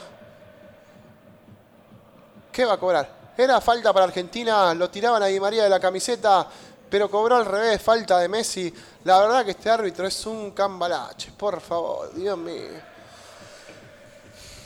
¿Qué 2.52 2.66
va 2.66 2.74
a 2.74 2.78
cobrar? 2.78 3.22
Era 3.34 3.62
falta 3.62 3.94
para 3.94 4.04
Argentina. 4.04 4.74
Lo 4.74 4.90
tiraban 4.90 5.22
a 5.22 5.26
Di 5.26 5.40
María 5.40 5.62
de 5.62 5.70
la 5.70 5.80
camiseta 5.80 6.46
pero 6.92 7.10
cobró 7.10 7.36
al 7.36 7.46
revés, 7.46 7.80
falta 7.80 8.18
de 8.18 8.28
Messi. 8.28 8.70
La 9.04 9.18
verdad 9.18 9.46
que 9.46 9.52
este 9.52 9.70
árbitro 9.70 10.06
es 10.06 10.26
un 10.26 10.50
cambalache, 10.50 11.32
por 11.32 11.58
favor, 11.62 12.12
Dios 12.12 12.36
mío. 12.36 12.91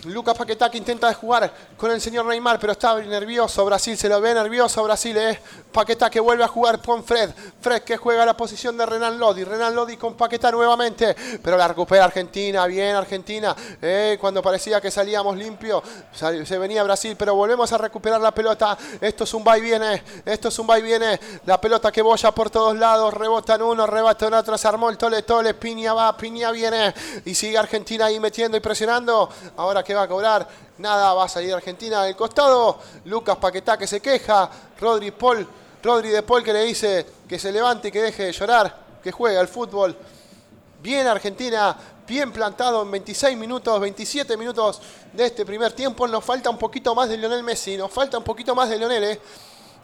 Lucas 0.07 0.37
Paquetá 0.37 0.71
que 0.71 0.79
intenta 0.79 1.13
jugar 1.15 1.53
con 1.77 1.91
el 1.91 2.01
señor 2.01 2.27
Neymar, 2.27 2.59
pero 2.61 2.73
está 2.73 2.95
nervioso. 3.01 3.65
Brasil 3.65 3.97
se 3.97 4.09
lo 4.09 4.21
ve 4.21 4.35
nervioso. 4.35 4.83
Brasil 4.85 5.17
es 5.17 5.39
Paquetá 5.73 6.09
que 6.09 6.21
vuelve 6.21 6.45
a 6.45 6.49
jugar 6.49 6.81
con 6.81 7.03
Fred. 7.03 7.31
Fred 7.61 7.83
que 7.83 7.97
juega 7.97 8.25
la 8.25 8.37
posición 8.37 8.77
de 8.77 8.87
Renan 8.87 9.19
Lodi. 9.19 9.43
Renan 9.43 9.75
Lodi 9.75 9.97
con 9.97 10.15
Paquetá 10.15 10.51
nuevamente, 10.53 11.15
pero 11.43 11.57
la 11.57 11.69
recupera 11.69 12.05
Argentina. 12.05 12.67
Bien, 12.67 12.95
Argentina. 12.95 13.55
Eh, 13.83 14.17
cuando 14.21 14.43
parecía 14.43 14.81
que 14.81 14.91
salíamos 14.91 15.37
limpio, 15.37 15.83
se 16.13 16.59
venía 16.59 16.83
Brasil, 16.85 17.17
pero 17.19 17.35
volvemos 17.35 17.73
a 17.73 17.79
recuperar 17.79 18.21
la 18.21 18.33
pelota. 18.33 18.79
Esto 19.01 19.25
es 19.25 19.35
un 19.35 19.45
va 19.47 19.59
y 19.59 19.61
viene. 19.61 20.03
Esto 20.25 20.49
es 20.49 20.59
un 20.59 20.69
va 20.69 20.79
y 20.79 20.83
viene. 20.83 21.19
La 21.47 21.61
pelota 21.61 21.91
que 21.91 22.03
boya 22.03 22.31
por 22.31 22.49
todos 22.49 22.77
lados. 22.77 23.13
Rebota 23.13 23.57
en 23.57 23.63
uno, 23.63 23.87
rebota 23.87 24.29
en 24.29 24.35
otro. 24.35 24.57
Se 24.57 24.69
armó 24.69 24.89
el 24.89 24.97
tole 24.97 25.23
tole. 25.23 25.55
Piña 25.55 25.95
va, 25.95 26.17
Piña 26.17 26.53
viene. 26.53 26.95
Y 27.25 27.35
sigue 27.35 27.59
Argentina 27.59 28.07
ahí 28.07 28.21
metiendo 28.21 28.57
y 28.57 28.61
presionando. 28.61 29.29
Ahora 29.57 29.83
que 29.83 29.96
va 29.97 30.05
a 30.05 30.09
cobrar. 30.09 30.49
Nada, 30.79 31.13
va 31.15 31.25
a 31.25 31.29
salir 31.29 31.53
Argentina 31.53 32.03
del 32.03 32.15
costado. 32.15 32.79
Lucas 33.05 33.37
Paquetá 33.37 33.77
que 33.77 33.87
se 33.87 34.01
queja. 34.01 34.51
Rodri 34.81 35.11
Paul, 35.11 35.47
Rodri 35.83 36.11
de 36.11 36.23
Paul 36.23 36.43
que 36.43 36.53
le 36.53 36.65
dice 36.65 37.07
que 37.29 37.39
se 37.39 37.51
levante 37.51 37.89
y 37.89 37.93
que 37.93 38.03
deje 38.03 38.25
de 38.25 38.33
llorar, 38.33 38.77
que 39.03 39.11
juegue 39.11 39.39
al 39.39 39.49
fútbol. 39.49 39.97
Bien 40.83 41.07
Argentina, 41.07 41.77
bien 42.07 42.33
plantado 42.33 42.83
en 42.83 42.91
26 42.91 43.37
minutos, 43.37 43.81
27 43.81 44.37
minutos 44.37 44.81
de 45.13 45.27
este 45.27 45.45
primer 45.45 45.73
tiempo. 45.73 46.07
Nos 46.07 46.25
falta 46.25 46.51
un 46.51 46.59
poquito 46.59 46.95
más 46.95 47.09
de 47.09 47.17
Lionel 47.17 47.43
Messi, 47.43 47.77
nos 47.77 47.91
falta 47.91 48.19
un 48.19 48.25
poquito 48.25 48.55
más 48.55 48.69
de 48.69 48.79
Lionel, 48.79 49.05
¿eh? 49.05 49.21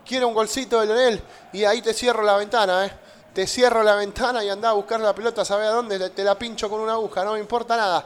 Quiero 0.05 0.29
un 0.29 0.35
golcito 0.35 0.81
de 0.81 0.87
Lionel 0.87 1.23
y 1.53 1.65
ahí 1.65 1.81
te 1.81 1.95
cierro 1.95 2.23
la 2.23 2.37
ventana, 2.37 2.87
¿eh? 2.87 2.93
Te 3.33 3.47
cierro 3.47 3.83
la 3.83 3.95
ventana 3.95 4.45
y 4.45 4.49
anda 4.49 4.71
a 4.71 4.73
buscar 4.73 5.01
la 5.01 5.15
pelota, 5.15 5.45
sabe 5.45 5.67
a 5.67 5.71
dónde, 5.71 6.11
te 6.11 6.25
la 6.25 6.39
pincho 6.39 6.69
con 6.69 6.81
una 6.81 6.93
aguja, 6.93 7.25
no 7.25 7.33
me 7.33 7.41
importa 7.41 7.77
nada. 7.77 8.05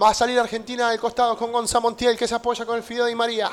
Va 0.00 0.10
a 0.10 0.14
salir 0.14 0.38
Argentina 0.38 0.90
del 0.90 1.00
costado 1.00 1.36
con 1.36 1.50
Gonza 1.50 1.80
Montiel 1.80 2.16
que 2.16 2.28
se 2.28 2.34
apoya 2.34 2.64
con 2.64 2.76
el 2.76 2.82
Fideo 2.82 3.06
Di 3.06 3.14
María. 3.14 3.50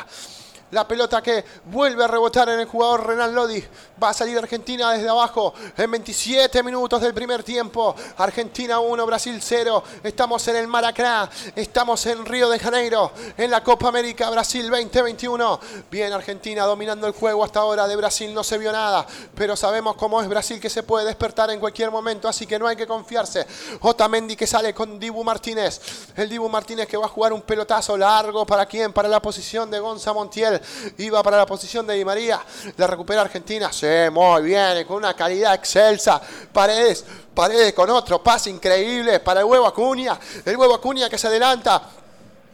La 0.75 0.85
pelota 0.85 1.23
que 1.23 1.45
vuelve 1.67 2.03
a 2.03 2.07
rebotar 2.07 2.49
en 2.49 2.59
el 2.59 2.65
jugador 2.65 3.07
Renan 3.07 3.33
Lodi. 3.33 3.63
Va 4.03 4.09
a 4.09 4.13
salir 4.13 4.38
Argentina 4.38 4.91
desde 4.91 5.07
abajo 5.07 5.53
en 5.78 5.89
27 5.89 6.61
minutos 6.63 7.01
del 7.01 7.13
primer 7.13 7.43
tiempo. 7.43 7.95
Argentina 8.17 8.82
1, 8.82 9.05
Brasil 9.05 9.39
0. 9.41 9.82
Estamos 10.03 10.45
en 10.49 10.57
el 10.57 10.67
Maracaná. 10.67 11.30
Estamos 11.55 12.05
en 12.07 12.26
Río 12.26 12.49
de 12.49 12.59
Janeiro. 12.59 13.13
En 13.38 13.51
la 13.51 13.63
Copa 13.63 13.88
América 13.88 14.30
Brasil 14.30 14.69
2021. 14.69 15.61
Bien 15.89 16.11
Argentina 16.11 16.65
dominando 16.65 17.07
el 17.07 17.13
juego 17.13 17.45
hasta 17.45 17.61
ahora. 17.61 17.88
De 17.88 17.95
Brasil 17.95 18.34
no 18.34 18.43
se 18.43 18.57
vio 18.57 18.73
nada. 18.73 19.07
Pero 19.34 19.55
sabemos 19.55 19.95
cómo 19.95 20.21
es 20.21 20.28
Brasil 20.28 20.59
que 20.59 20.69
se 20.69 20.84
puede 20.84 21.05
despertar 21.05 21.51
en 21.51 21.61
cualquier 21.61 21.89
momento. 21.89 22.28
Así 22.28 22.45
que 22.45 22.59
no 22.59 22.67
hay 22.67 22.76
que 22.76 22.86
confiarse. 22.86 23.47
Otamendi 23.80 24.36
que 24.36 24.45
sale 24.45 24.73
con 24.73 24.99
Dibu 24.99 25.23
Martínez. 25.23 25.80
El 26.17 26.28
Dibu 26.28 26.49
Martínez 26.49 26.86
que 26.86 26.97
va 26.97 27.05
a 27.05 27.07
jugar 27.07 27.32
un 27.32 27.43
pelotazo 27.43 27.95
largo. 27.95 28.45
¿Para 28.45 28.65
quién? 28.65 28.91
Para 28.91 29.07
la 29.07 29.21
posición 29.21 29.71
de 29.71 29.80
Gonza 29.80 30.11
Montiel. 30.11 30.64
Iba 30.97 31.22
para 31.24 31.38
la 31.38 31.45
posición 31.45 31.86
de 31.88 31.95
Di 31.95 32.05
María. 32.05 32.41
La 32.78 32.88
recupera 32.88 33.22
Argentina. 33.22 33.72
Sí, 33.72 33.88
muy 34.11 34.43
bien. 34.43 34.86
Con 34.86 34.97
una 34.97 35.13
calidad 35.13 35.53
excelsa. 35.53 36.22
Paredes. 36.51 37.05
Paredes 37.34 37.74
con 37.74 37.89
otro 37.89 38.24
pase 38.24 38.49
increíble 38.49 39.20
para 39.20 39.41
el 39.41 39.45
huevo 39.45 39.68
Acuña. 39.68 40.20
El 40.45 40.55
huevo 40.57 40.76
Acuña 40.76 41.09
que 41.09 41.18
se 41.18 41.28
adelanta. 41.28 41.82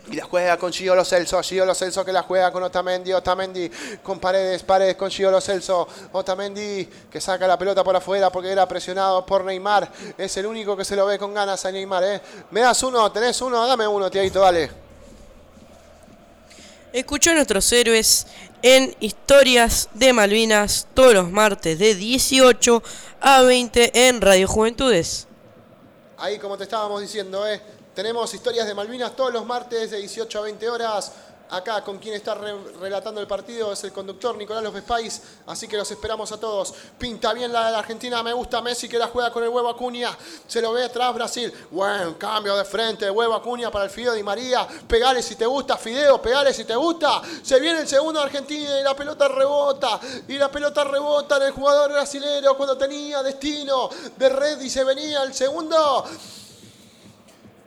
Y 0.10 0.16
la 0.16 0.26
juega 0.26 0.58
con 0.58 0.74
Giolo 0.74 1.06
Celso, 1.06 1.42
Giolo 1.42 1.76
Celso 1.76 2.04
que 2.04 2.12
la 2.12 2.24
juega 2.24 2.52
con 2.52 2.64
Otamendi, 2.64 3.14
Otamendi 3.14 3.70
con 4.02 4.20
Paredes, 4.20 4.64
Paredes 4.64 4.96
con 4.96 5.10
Giolo 5.10 5.40
Celso, 5.40 5.88
Otamendi 6.12 6.86
que 7.10 7.22
saca 7.22 7.48
la 7.48 7.58
pelota 7.58 7.84
por 7.84 7.96
afuera 7.96 8.32
porque 8.32 8.52
era 8.52 8.68
presionado 8.68 9.24
por 9.26 9.46
Neymar, 9.46 9.90
es 10.18 10.36
el 10.38 10.48
único 10.48 10.76
que 10.76 10.84
se 10.84 10.96
lo 10.96 11.06
ve 11.06 11.20
con 11.20 11.34
ganas 11.34 11.64
a 11.66 11.72
Neymar, 11.72 12.04
¿eh? 12.04 12.22
¿Me 12.50 12.62
das 12.62 12.82
uno? 12.82 13.12
¿Tenés 13.12 13.40
uno? 13.42 13.66
Dame 13.66 13.88
uno, 13.88 14.10
Tiaguito, 14.10 14.42
dale. 14.42 14.91
Escuchó 16.94 17.32
a 17.32 17.36
nuestros 17.36 17.72
héroes 17.72 18.28
en 18.62 18.94
Historias 19.00 19.88
de 19.94 20.12
Malvinas 20.12 20.88
todos 20.94 21.14
los 21.14 21.32
martes 21.32 21.80
de 21.80 21.96
18 21.96 22.84
a 23.22 23.42
20 23.44 24.10
en 24.10 24.20
Radio 24.20 24.46
Juventudes. 24.46 25.26
Ahí 26.18 26.38
como 26.38 26.58
te 26.58 26.66
estábamos 26.66 27.00
diciendo, 27.00 27.48
¿eh? 27.48 27.62
Tenemos 27.96 28.34
historias 28.34 28.68
de 28.68 28.74
Malvinas 28.74 29.16
todos 29.16 29.32
los 29.32 29.46
martes 29.46 29.92
de 29.92 30.00
18 30.00 30.38
a 30.38 30.42
20 30.42 30.70
horas. 30.70 31.14
Acá 31.52 31.84
con 31.84 32.00
quien 32.00 32.16
está 32.16 32.34
re 32.34 32.56
relatando 32.80 33.20
el 33.20 33.28
partido 33.28 33.74
es 33.74 33.84
el 33.84 33.92
conductor 33.92 34.38
Nicolás 34.38 34.64
López 34.64 34.84
País, 34.84 35.22
así 35.48 35.68
que 35.68 35.76
los 35.76 35.92
esperamos 35.92 36.32
a 36.32 36.40
todos. 36.40 36.74
Pinta 36.98 37.34
bien 37.34 37.52
la 37.52 37.66
de 37.66 37.72
la 37.74 37.80
Argentina, 37.80 38.24
me 38.24 38.32
gusta 38.32 38.62
Messi 38.62 38.88
que 38.88 38.98
la 38.98 39.08
juega 39.08 39.34
con 39.34 39.44
el 39.44 39.50
huevo 39.50 39.68
Acuña, 39.68 40.18
se 40.48 40.62
lo 40.62 40.72
ve 40.72 40.86
atrás 40.86 41.14
Brasil. 41.14 41.54
Buen 41.70 42.14
cambio 42.14 42.56
de 42.56 42.64
frente, 42.64 43.12
huevo 43.12 43.34
Acuña 43.34 43.70
para 43.70 43.84
el 43.84 43.92
Fideo 43.92 44.14
Di 44.14 44.24
María. 44.24 44.66
Pegale 44.88 45.22
si 45.22 45.36
te 45.36 45.46
gusta, 45.46 45.76
Fideo, 45.76 46.22
pegale 46.22 46.54
si 46.54 46.64
te 46.64 46.76
gusta. 46.76 47.22
Se 47.44 47.60
viene 47.60 47.82
el 47.82 47.88
segundo 47.88 48.22
de 48.22 48.28
Argentina 48.28 48.80
y 48.80 48.84
la 48.84 48.96
pelota 48.96 49.28
rebota. 49.28 50.00
Y 50.30 50.38
la 50.38 50.50
pelota 50.50 50.86
rebota 50.86 51.36
en 51.36 51.44
el 51.44 51.52
jugador 51.52 51.92
brasilero 51.92 52.56
cuando 52.56 52.78
tenía 52.78 53.22
destino 53.22 53.90
de 54.18 54.30
red 54.30 54.62
y 54.62 54.70
se 54.70 54.86
venía 54.86 55.24
el 55.24 55.34
segundo. 55.34 56.06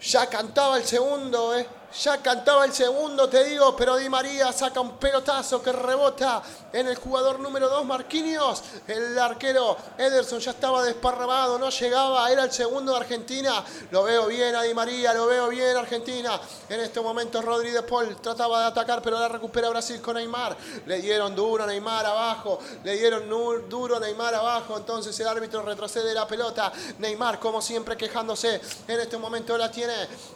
Ya 0.01 0.27
cantaba 0.27 0.79
el 0.79 0.85
segundo, 0.85 1.55
¿eh? 1.55 1.67
Ya 2.03 2.21
cantaba 2.21 2.65
el 2.65 2.73
segundo, 2.73 3.29
te 3.29 3.45
digo, 3.45 3.77
pero 3.77 3.97
Di 3.97 4.09
María 4.09 4.53
saca 4.53 4.81
un 4.81 4.97
pelotazo 4.97 5.63
que 5.63 5.71
rebota 5.71 6.43
en 6.73 6.89
el 6.89 6.97
jugador 6.97 7.39
número 7.39 7.69
2, 7.69 7.85
Marquinhos. 7.85 8.65
El 8.89 9.17
arquero 9.17 9.77
Ederson 9.97 10.41
ya 10.41 10.51
estaba 10.51 10.83
desparramado, 10.83 11.57
no 11.57 11.71
llegaba, 11.71 12.29
era 12.33 12.43
el 12.43 12.51
segundo 12.51 12.91
de 12.91 12.99
Argentina. 12.99 13.65
Lo 13.93 14.03
veo 14.03 14.27
bien 14.27 14.57
a 14.57 14.63
Di 14.63 14.75
María, 14.75 15.15
lo 15.15 15.27
veo 15.27 15.49
bien 15.49 15.77
Argentina. 15.77 16.41
En 16.69 16.81
este 16.81 17.01
momento 17.01 17.41
Rodri 17.41 17.71
de 17.71 17.83
Paul 17.83 18.17
trataba 18.17 18.63
de 18.63 18.67
atacar, 18.67 19.01
pero 19.01 19.17
la 19.17 19.29
recupera 19.29 19.69
Brasil 19.69 20.01
con 20.01 20.17
Neymar. 20.17 20.57
Le 20.87 21.01
dieron 21.01 21.37
duro 21.37 21.63
a 21.63 21.67
Neymar 21.69 22.07
abajo, 22.07 22.59
le 22.83 22.97
dieron 22.97 23.29
duro 23.69 24.01
Neymar 24.01 24.35
abajo. 24.35 24.77
Entonces 24.77 25.19
el 25.21 25.29
árbitro 25.29 25.63
retrocede 25.63 26.13
la 26.13 26.27
pelota. 26.27 26.73
Neymar, 26.99 27.39
como 27.39 27.63
siempre, 27.63 27.97
quejándose. 27.97 28.61
En 28.89 28.99
este 28.99 29.17
momento 29.17 29.57
la 29.57 29.71
tiene 29.71 29.95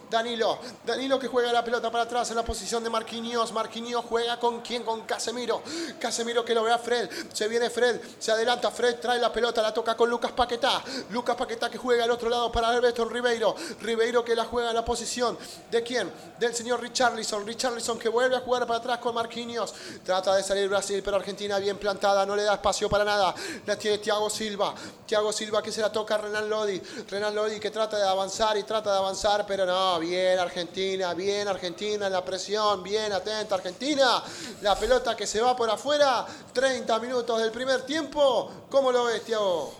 Danilo. 0.09 0.59
Danilo 0.86 1.18
que 1.18 1.26
juega 1.26 1.47
la 1.53 1.64
pelota 1.64 1.90
para 1.90 2.05
atrás 2.05 2.30
en 2.30 2.36
la 2.36 2.44
posición 2.44 2.82
de 2.84 2.90
Marquinhos. 2.90 3.53
Marquinhos 3.53 4.05
juega 4.09 4.38
con 4.38 4.61
quién? 4.61 4.82
Con 4.82 5.03
Casemiro. 5.03 5.62
Casemiro 5.99 6.44
que 6.44 6.55
lo 6.55 6.62
ve 6.62 6.72
a 6.72 6.78
Fred. 6.78 7.09
Se 7.32 7.49
viene 7.49 7.70
Fred. 7.70 8.01
Se 8.18 8.32
adelanta 8.32 8.70
Fred. 8.70 8.96
Trae 9.01 9.18
la 9.18 9.32
pelota. 9.32 9.62
La 9.62 9.72
toca 9.72 9.96
con 9.96 10.09
Lucas 10.11 10.32
Paquetá. 10.32 10.82
Lucas 11.11 11.36
Paquetá 11.36 11.70
que 11.70 11.78
juega 11.78 12.05
al 12.05 12.11
otro 12.11 12.28
lado 12.28 12.51
para 12.51 12.68
Alberto 12.68 13.05
Ribeiro. 13.05 13.55
Ribeiro 13.80 14.24
que 14.24 14.34
la 14.34 14.44
juega 14.44 14.70
en 14.70 14.74
la 14.74 14.84
posición. 14.84 15.38
¿De 15.70 15.82
quién? 15.82 16.12
Del 16.38 16.55
señor 16.55 16.80
Richarlison. 16.80 17.46
Richarlison 17.46 17.99
que 17.99 18.09
vuelve 18.09 18.36
a 18.36 18.40
jugar 18.40 18.66
para 18.66 18.78
atrás 18.78 18.99
con 18.99 19.14
Marquinhos. 19.14 19.74
Trata 20.05 20.34
de 20.34 20.42
salir 20.42 20.68
Brasil, 20.68 21.03
pero 21.05 21.16
Argentina 21.16 21.59
bien 21.59 21.78
plantada. 21.78 22.24
No 22.24 22.34
le 22.34 22.42
da 22.42 22.55
espacio 22.55 22.88
para 22.88 23.05
nada. 23.05 23.34
La 23.66 23.76
tiene 23.76 23.99
Thiago 23.99 24.30
Silva. 24.30 24.74
Thiago 25.07 25.32
Silva 25.32 25.62
que 25.62 25.70
se 25.70 25.80
la 25.80 25.92
toca 25.92 26.16
a 26.16 26.18
Renan 26.18 26.49
Lodi. 26.49 26.80
Renan 27.09 27.34
Lodi 27.34 27.61
que 27.61 27.70
trata 27.70 27.96
de 27.96 28.09
avanzar 28.09 28.57
y 28.57 28.62
trata 28.62 28.92
de 28.92 28.99
avanzar, 28.99 29.44
pero 29.46 29.66
no. 29.66 29.99
Bien 29.99 30.38
Argentina. 30.38 31.14
Bien 31.14 31.38
Argentina 31.47 32.07
en 32.07 32.12
la 32.12 32.24
presión, 32.24 32.82
bien 32.82 33.12
atenta 33.12 33.55
Argentina. 33.55 34.22
La 34.62 34.76
pelota 34.76 35.16
que 35.16 35.26
se 35.26 35.41
va 35.41 35.55
por 35.55 35.70
afuera, 35.70 36.26
30 36.53 36.99
minutos 36.99 37.41
del 37.41 37.53
primer 37.53 37.82
tiempo. 37.82 38.51
¿Cómo 38.68 38.91
lo 38.91 39.05
ves, 39.05 39.22
Tiago? 39.24 39.74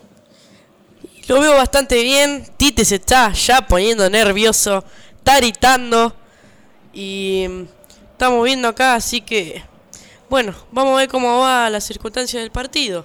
Lo 1.27 1.41
veo 1.41 1.55
bastante 1.55 2.03
bien. 2.03 2.47
Tite 2.57 2.85
se 2.85 2.97
está 2.97 3.33
ya 3.33 3.67
poniendo 3.67 4.09
nervioso, 4.09 4.85
está 5.17 5.39
gritando. 5.39 6.15
Y 6.93 7.47
mm, 7.49 7.63
estamos 8.13 8.45
viendo 8.45 8.69
acá, 8.69 8.95
así 8.95 9.21
que. 9.23 9.65
Bueno, 10.29 10.55
vamos 10.71 10.95
a 10.95 10.99
ver 10.99 11.09
cómo 11.09 11.41
va 11.41 11.71
la 11.71 11.81
circunstancia 11.81 12.39
del 12.39 12.51
partido. 12.51 13.05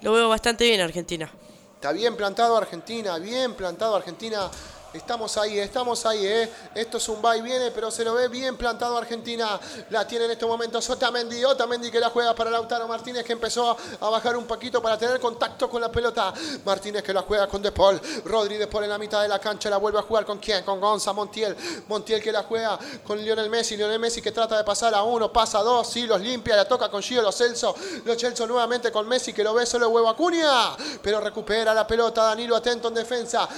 Lo 0.00 0.12
veo 0.12 0.28
bastante 0.28 0.64
bien, 0.64 0.80
Argentina. 0.80 1.30
Está 1.74 1.92
bien 1.92 2.16
plantado 2.16 2.56
Argentina, 2.56 3.18
bien 3.18 3.54
plantado 3.54 3.94
Argentina. 3.94 4.50
Estamos 4.96 5.36
ahí, 5.36 5.58
estamos 5.58 6.06
ahí, 6.06 6.26
¿eh? 6.26 6.50
Esto 6.74 6.96
es 6.96 7.08
un 7.08 7.22
va 7.24 7.34
viene, 7.34 7.70
pero 7.70 7.90
se 7.90 8.02
lo 8.04 8.14
ve 8.14 8.28
bien 8.28 8.56
plantado 8.56 8.96
Argentina. 8.96 9.60
La 9.90 10.06
tiene 10.06 10.24
en 10.24 10.30
este 10.30 10.46
momento 10.46 10.78
Otamendi. 10.78 11.44
Otamendi 11.44 11.90
que 11.90 12.00
la 12.00 12.10
juega 12.10 12.34
para 12.34 12.50
Lautaro 12.50 12.88
Martínez, 12.88 13.24
que 13.24 13.32
empezó 13.32 13.76
a 14.00 14.10
bajar 14.10 14.36
un 14.36 14.46
poquito 14.46 14.80
para 14.80 14.96
tener 14.96 15.20
contacto 15.20 15.68
con 15.68 15.80
la 15.80 15.92
pelota. 15.92 16.32
Martínez 16.64 17.02
que 17.02 17.12
la 17.12 17.22
juega 17.22 17.46
con 17.46 17.60
De 17.60 17.72
Paul. 17.72 18.00
Rodri 18.24 18.56
De 18.56 18.68
en 18.72 18.88
la 18.88 18.98
mitad 18.98 19.22
de 19.22 19.28
la 19.28 19.38
cancha. 19.38 19.68
La 19.68 19.76
vuelve 19.76 19.98
a 19.98 20.02
jugar 20.02 20.24
con 20.24 20.38
quién? 20.38 20.64
Con 20.64 20.80
Gonza 20.80 21.12
Montiel. 21.12 21.56
Montiel 21.88 22.22
que 22.22 22.32
la 22.32 22.42
juega 22.42 22.78
con 23.04 23.18
Lionel 23.18 23.50
Messi. 23.50 23.76
Lionel 23.76 23.98
Messi 23.98 24.22
que 24.22 24.32
trata 24.32 24.56
de 24.56 24.64
pasar 24.64 24.94
a 24.94 25.02
uno, 25.02 25.32
pasa 25.32 25.58
a 25.58 25.62
dos, 25.62 25.88
sí, 25.88 26.06
los 26.06 26.20
limpia, 26.20 26.56
la 26.56 26.66
toca 26.66 26.88
con 26.88 27.02
Gio 27.02 27.22
Lo 27.22 27.32
Celso. 27.32 27.74
Lo 28.04 28.18
Celso 28.18 28.46
nuevamente 28.46 28.90
con 28.90 29.06
Messi 29.06 29.32
que 29.32 29.44
lo 29.44 29.52
ve 29.52 29.66
solo 29.66 29.88
huevo 29.90 30.08
Acuña. 30.08 30.74
Pero 31.02 31.20
recupera 31.20 31.74
la 31.74 31.86
pelota. 31.86 32.22
Danilo 32.22 32.56
atento 32.56 32.88
en 32.88 32.94
defensa. 32.94 33.48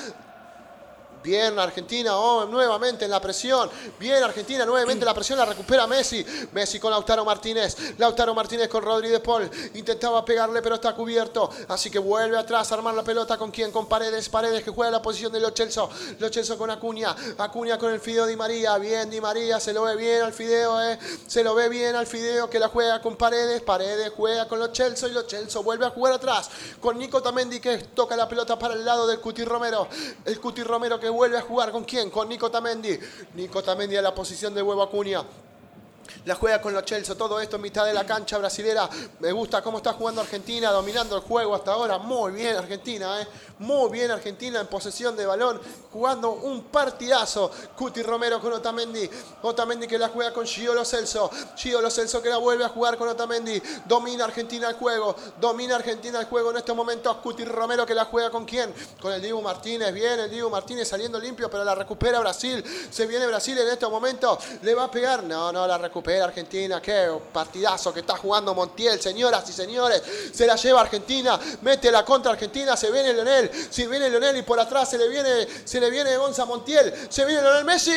Bien 1.29 1.59
Argentina, 1.59 2.17
oh, 2.17 2.47
nuevamente 2.47 3.05
en 3.05 3.11
la 3.11 3.21
presión. 3.21 3.69
Bien 4.01 4.25
Argentina, 4.25 4.65
nuevamente 4.65 5.05
la 5.05 5.13
presión 5.13 5.39
la 5.39 5.45
recupera 5.45 5.87
Messi. 5.87 6.25
Messi 6.53 6.81
con 6.81 6.91
Lautaro 6.91 7.23
Martínez. 7.23 7.77
Lautaro 7.99 8.35
Martínez 8.35 8.67
con 8.67 8.83
Rodri 8.83 9.11
de 9.11 9.21
Paul. 9.21 9.51
Intentaba 9.75 10.25
pegarle, 10.25 10.63
pero 10.63 10.77
está 10.77 10.95
cubierto. 10.95 11.51
Así 11.69 11.91
que 11.91 11.99
vuelve 11.99 12.39
atrás 12.39 12.73
a 12.73 12.77
armar 12.77 12.95
la 12.95 13.05
pelota 13.05 13.37
con 13.37 13.51
quién? 13.51 13.71
Con 13.71 13.87
Paredes. 13.87 14.27
Paredes 14.31 14.65
que 14.65 14.71
juega 14.71 14.91
la 14.91 15.03
posición 15.03 15.31
de 15.31 15.39
Lo 15.39 15.51
Celso. 15.51 15.91
Lo 16.19 16.31
Celso 16.31 16.57
con 16.57 16.71
Acuña. 16.71 17.15
Acuña 17.37 17.77
con 17.77 17.93
el 17.93 18.01
Fideo 18.01 18.25
Di 18.25 18.35
María. 18.35 18.79
Bien 18.79 19.11
Di 19.11 19.21
María, 19.21 19.61
se 19.61 19.75
lo 19.75 19.83
ve 19.83 19.97
bien 19.97 20.23
al 20.23 20.33
Fideo, 20.33 20.81
eh. 20.81 20.99
Se 21.27 21.45
lo 21.45 21.55
ve 21.55 21.69
bien 21.69 21.95
al 21.95 22.07
Fideo 22.07 22.49
que 22.49 22.59
la 22.59 22.69
juega 22.69 23.03
con 23.03 23.17
Paredes. 23.17 23.61
Paredes 23.61 24.13
juega 24.17 24.49
con 24.49 24.61
Lo 24.61 24.75
Celso 24.75 25.07
y 25.07 25.13
Lo 25.13 25.29
Celso 25.29 25.63
vuelve 25.63 25.85
a 25.85 25.91
jugar 25.91 26.15
atrás 26.15 26.49
con 26.81 26.99
Nico 26.99 27.21
Tamendi 27.21 27.61
que 27.61 27.77
toca 27.77 28.17
la 28.17 28.27
pelota 28.27 28.59
para 28.59 28.73
el 28.73 28.83
lado 28.83 29.07
del 29.07 29.21
Cuti 29.21 29.45
Romero. 29.45 29.89
El 30.25 30.41
Cuti 30.41 30.63
Romero 30.63 30.99
que 30.99 31.18
vuelve 31.19 31.37
a 31.37 31.43
jugar 31.43 31.73
con 31.73 31.85
quién? 31.85 32.11
Con 32.11 32.29
Nico 32.29 32.49
Tamendi. 32.49 32.97
Nico 33.35 33.61
Tamendi 33.63 33.97
a 33.97 34.03
la 34.03 34.15
posición 34.15 34.55
de 34.55 34.63
huevo 34.63 34.83
Acuña. 34.83 35.25
La 36.25 36.35
juega 36.35 36.61
con 36.61 36.73
los 36.73 36.85
Chelsea, 36.85 37.15
todo 37.15 37.41
esto 37.41 37.57
en 37.57 37.63
mitad 37.63 37.85
de 37.85 37.93
la 37.93 38.05
cancha 38.07 38.39
brasilera. 38.39 38.89
Me 39.21 39.33
gusta 39.33 39.63
cómo 39.63 39.79
está 39.79 39.93
jugando 39.93 40.21
Argentina, 40.21 40.71
dominando 40.71 41.17
el 41.17 41.23
juego 41.23 41.55
hasta 41.55 41.73
ahora. 41.73 41.99
Muy 41.99 42.33
bien 42.33 42.57
Argentina, 42.57 43.21
¿eh? 43.21 43.29
Muy 43.59 43.91
bien 43.91 44.11
Argentina 44.11 44.61
en 44.61 44.67
posesión 44.69 45.17
de 45.17 45.27
balón, 45.27 45.61
jugando 45.93 46.31
un 46.31 46.65
partidazo. 46.65 47.51
Cuti 47.77 48.03
Romero 48.03 48.41
con 48.41 48.53
Otamendi. 48.53 49.09
Otamendi 49.43 49.87
que 49.87 49.99
la 49.99 50.09
juega 50.09 50.33
con 50.33 50.47
Giolo 50.47 50.85
Celso. 50.85 51.31
Giolo 51.57 51.91
Celso 51.91 52.23
que 52.23 52.29
la 52.29 52.39
vuelve 52.39 52.65
a 52.65 52.69
jugar 52.69 52.97
con 52.97 53.09
Otamendi. 53.09 53.61
Domina 53.85 54.25
Argentina 54.25 54.69
el 54.69 54.77
juego. 54.77 55.15
Domina 55.41 55.77
Argentina 55.77 56.21
el 56.21 56.27
juego 56.27 56.51
en 56.53 56.59
estos 56.59 56.75
momentos. 56.75 57.17
Cuti 57.17 57.45
Romero 57.45 57.85
que 57.85 57.95
la 57.95 58.05
juega 58.05 58.31
con 58.31 58.45
quién? 58.45 58.73
Con 59.01 59.13
el 59.13 59.21
Dibu 59.21 59.43
Martínez. 59.43 59.93
Bien, 59.93 60.21
el 60.21 60.31
Dibu 60.31 60.49
Martínez 60.49 60.89
saliendo 60.89 61.19
limpio, 61.19 61.51
pero 61.51 61.65
la 61.65 61.75
recupera 61.75 62.21
Brasil. 62.21 62.65
Se 62.91 63.07
viene 63.07 63.27
Brasil 63.27 63.59
en 63.59 63.69
estos 63.69 63.91
momentos. 63.91 64.39
¿Le 64.63 64.75
va 64.75 64.85
a 64.85 64.91
pegar? 64.91 65.25
No, 65.25 65.53
no, 65.53 65.67
la 65.67 65.77
recupera 65.79 65.98
recupera 65.99 66.27
Argentina. 66.27 66.81
Qué 66.81 67.09
partidazo 67.33 67.93
que 67.93 68.01
está 68.01 68.17
jugando 68.17 68.55
Montiel, 68.55 69.01
señoras 69.01 69.49
y 69.51 69.53
señores. 69.53 70.01
Se 70.33 70.47
la 70.47 70.55
lleva 70.55 70.81
Argentina, 70.81 71.39
mete 71.63 71.91
la 71.91 72.05
contra 72.05 72.33
Argentina, 72.33 72.77
se 72.77 72.93
viene 72.93 73.13
Leonel, 73.13 73.51
se 73.71 73.89
viene 73.89 74.09
Leonel 74.09 74.37
y 74.37 74.43
por 74.43 74.61
atrás 74.61 74.91
se 74.91 74.99
le 74.99 75.09
viene, 75.09 75.47
se 75.65 75.81
le 75.81 75.91
viene 75.91 76.17
Gonza 76.17 76.45
Montiel, 76.45 76.95
se 77.09 77.25
viene 77.25 77.43
Leonel 77.43 77.65
Messi 77.65 77.91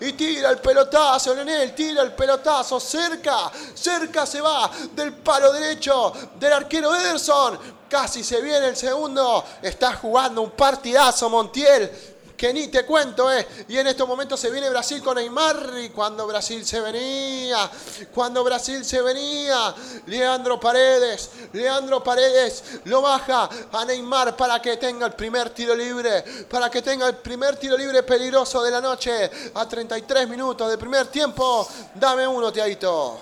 y 0.00 0.12
tira 0.12 0.50
el 0.50 0.58
pelotazo, 0.58 1.34
Leonel, 1.34 1.74
tira 1.74 2.02
el 2.02 2.12
pelotazo, 2.12 2.78
cerca, 2.78 3.50
cerca 3.74 4.24
se 4.24 4.40
va 4.40 4.70
del 4.92 5.12
palo 5.14 5.52
derecho 5.52 6.12
del 6.38 6.52
arquero 6.52 6.94
Ederson. 6.94 7.76
Casi 7.88 8.24
se 8.24 8.40
viene 8.40 8.66
el 8.66 8.76
segundo. 8.76 9.44
Está 9.62 9.94
jugando 9.94 10.42
un 10.42 10.50
partidazo 10.50 11.30
Montiel 11.30 12.15
que 12.36 12.52
ni 12.52 12.68
te 12.68 12.84
cuento, 12.84 13.32
¿eh? 13.32 13.46
Y 13.68 13.78
en 13.78 13.86
estos 13.86 14.06
momentos 14.06 14.38
se 14.38 14.50
viene 14.50 14.68
Brasil 14.70 15.02
con 15.02 15.16
Neymar. 15.16 15.72
Y 15.82 15.88
cuando 15.90 16.26
Brasil 16.26 16.64
se 16.64 16.80
venía, 16.80 17.70
cuando 18.14 18.44
Brasil 18.44 18.84
se 18.84 19.00
venía, 19.00 19.74
Leandro 20.06 20.60
Paredes, 20.60 21.30
Leandro 21.52 22.02
Paredes 22.02 22.80
lo 22.84 23.02
baja 23.02 23.48
a 23.72 23.84
Neymar 23.84 24.36
para 24.36 24.60
que 24.60 24.76
tenga 24.76 25.06
el 25.06 25.14
primer 25.14 25.50
tiro 25.50 25.74
libre, 25.74 26.24
para 26.48 26.70
que 26.70 26.82
tenga 26.82 27.08
el 27.08 27.16
primer 27.16 27.56
tiro 27.56 27.76
libre 27.76 28.02
peligroso 28.02 28.62
de 28.62 28.70
la 28.70 28.80
noche. 28.80 29.30
A 29.54 29.66
33 29.66 30.28
minutos 30.28 30.70
de 30.70 30.78
primer 30.78 31.06
tiempo, 31.06 31.66
dame 31.94 32.26
uno, 32.26 32.52
Tiaito. 32.52 33.18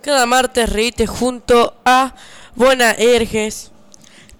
Cada 0.00 0.26
martes 0.26 0.68
reíte 0.68 1.06
junto 1.06 1.74
a 1.84 2.14
Buena 2.54 2.92
Erges. 2.92 3.70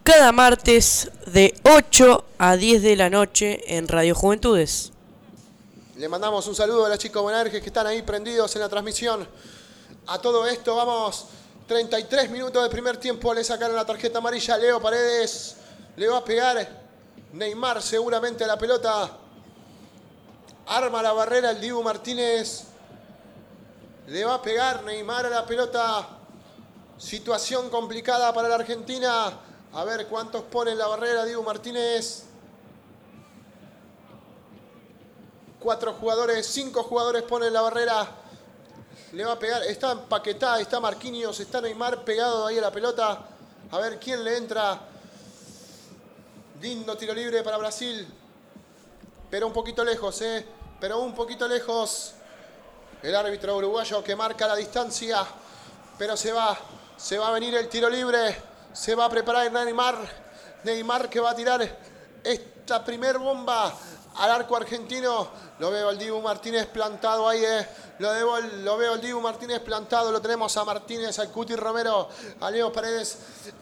Cada 0.04 0.32
martes 0.32 1.12
de 1.26 1.54
8 1.62 2.24
a 2.36 2.56
10 2.56 2.82
de 2.82 2.96
la 2.96 3.08
noche 3.08 3.76
en 3.76 3.86
Radio 3.86 4.16
Juventudes. 4.16 4.90
Le 5.96 6.08
mandamos 6.08 6.44
un 6.48 6.56
saludo 6.56 6.86
a 6.86 6.88
los 6.88 6.98
chicos 6.98 7.22
Bonaerges 7.22 7.60
que 7.60 7.68
están 7.68 7.86
ahí 7.86 8.02
prendidos 8.02 8.52
en 8.56 8.62
la 8.62 8.68
transmisión. 8.68 9.28
A 10.08 10.18
todo 10.18 10.44
esto 10.48 10.74
vamos 10.74 11.26
33 11.68 12.30
minutos 12.30 12.64
de 12.64 12.68
primer 12.68 12.96
tiempo. 12.96 13.32
Le 13.32 13.44
sacaron 13.44 13.76
la 13.76 13.86
tarjeta 13.86 14.18
amarilla 14.18 14.54
a 14.54 14.58
Leo 14.58 14.82
Paredes. 14.82 15.58
Le 15.94 16.08
va 16.08 16.16
a 16.16 16.24
pegar 16.24 16.68
Neymar 17.34 17.80
seguramente 17.80 18.42
a 18.42 18.48
la 18.48 18.58
pelota. 18.58 19.08
Arma 20.66 21.00
la 21.00 21.12
barrera 21.12 21.52
el 21.52 21.60
Dibu 21.60 21.80
Martínez. 21.80 22.64
Le 24.08 24.24
va 24.24 24.34
a 24.34 24.42
pegar 24.42 24.82
Neymar 24.82 25.26
a 25.26 25.30
la 25.30 25.46
pelota. 25.46 26.08
Situación 26.98 27.70
complicada 27.70 28.34
para 28.34 28.48
la 28.48 28.56
Argentina. 28.56 29.32
A 29.74 29.84
ver 29.84 30.06
cuántos 30.06 30.42
pone 30.42 30.72
en 30.72 30.78
la 30.78 30.86
barrera 30.86 31.24
Dibu 31.24 31.42
Martínez. 31.42 32.24
Cuatro 35.58 35.94
jugadores, 35.94 36.46
cinco 36.46 36.82
jugadores 36.82 37.22
ponen 37.22 37.52
la 37.52 37.62
barrera. 37.62 38.06
Le 39.12 39.24
va 39.24 39.32
a 39.32 39.38
pegar. 39.38 39.62
Está 39.62 39.92
empaquetada, 39.92 40.60
está 40.60 40.78
Marquinhos, 40.78 41.40
está 41.40 41.60
Neymar 41.60 42.04
pegado 42.04 42.46
ahí 42.46 42.58
a 42.58 42.62
la 42.62 42.70
pelota. 42.70 43.26
A 43.70 43.78
ver 43.78 43.98
quién 43.98 44.22
le 44.22 44.36
entra. 44.36 44.78
Lindo 46.60 46.96
tiro 46.96 47.14
libre 47.14 47.42
para 47.42 47.56
Brasil. 47.56 48.06
Pero 49.30 49.46
un 49.46 49.52
poquito 49.54 49.82
lejos, 49.84 50.20
¿eh? 50.20 50.44
Pero 50.80 51.00
un 51.00 51.14
poquito 51.14 51.48
lejos. 51.48 52.12
El 53.02 53.16
árbitro 53.16 53.56
uruguayo 53.56 54.04
que 54.04 54.14
marca 54.14 54.46
la 54.46 54.56
distancia. 54.56 55.24
Pero 55.96 56.14
se 56.14 56.30
va. 56.30 56.58
Se 56.98 57.16
va 57.16 57.28
a 57.28 57.32
venir 57.32 57.54
el 57.54 57.68
tiro 57.68 57.88
libre. 57.88 58.51
Se 58.72 58.94
va 58.94 59.04
a 59.04 59.08
preparar 59.08 59.50
Neymar. 59.52 59.96
Neymar 60.64 61.08
que 61.08 61.20
va 61.20 61.30
a 61.30 61.34
tirar 61.34 61.60
esta 62.24 62.84
primer 62.84 63.18
bomba 63.18 63.72
al 64.16 64.30
arco 64.30 64.56
argentino. 64.56 65.28
Lo 65.62 65.70
veo 65.70 65.90
al 65.90 65.96
Dibu 65.96 66.20
Martínez 66.20 66.66
plantado 66.66 67.28
ahí. 67.28 67.44
Eh. 67.44 67.68
Lo, 68.00 68.12
debo, 68.12 68.36
lo 68.40 68.76
veo 68.76 68.94
al 68.94 69.00
Dibu 69.00 69.20
Martínez 69.20 69.60
plantado. 69.60 70.10
Lo 70.10 70.20
tenemos 70.20 70.56
a 70.56 70.64
Martínez, 70.64 71.16
al 71.20 71.30
Cuti 71.30 71.54
Romero, 71.54 72.08
a 72.40 72.50
Leo 72.50 72.72
Paredes. 72.72 73.16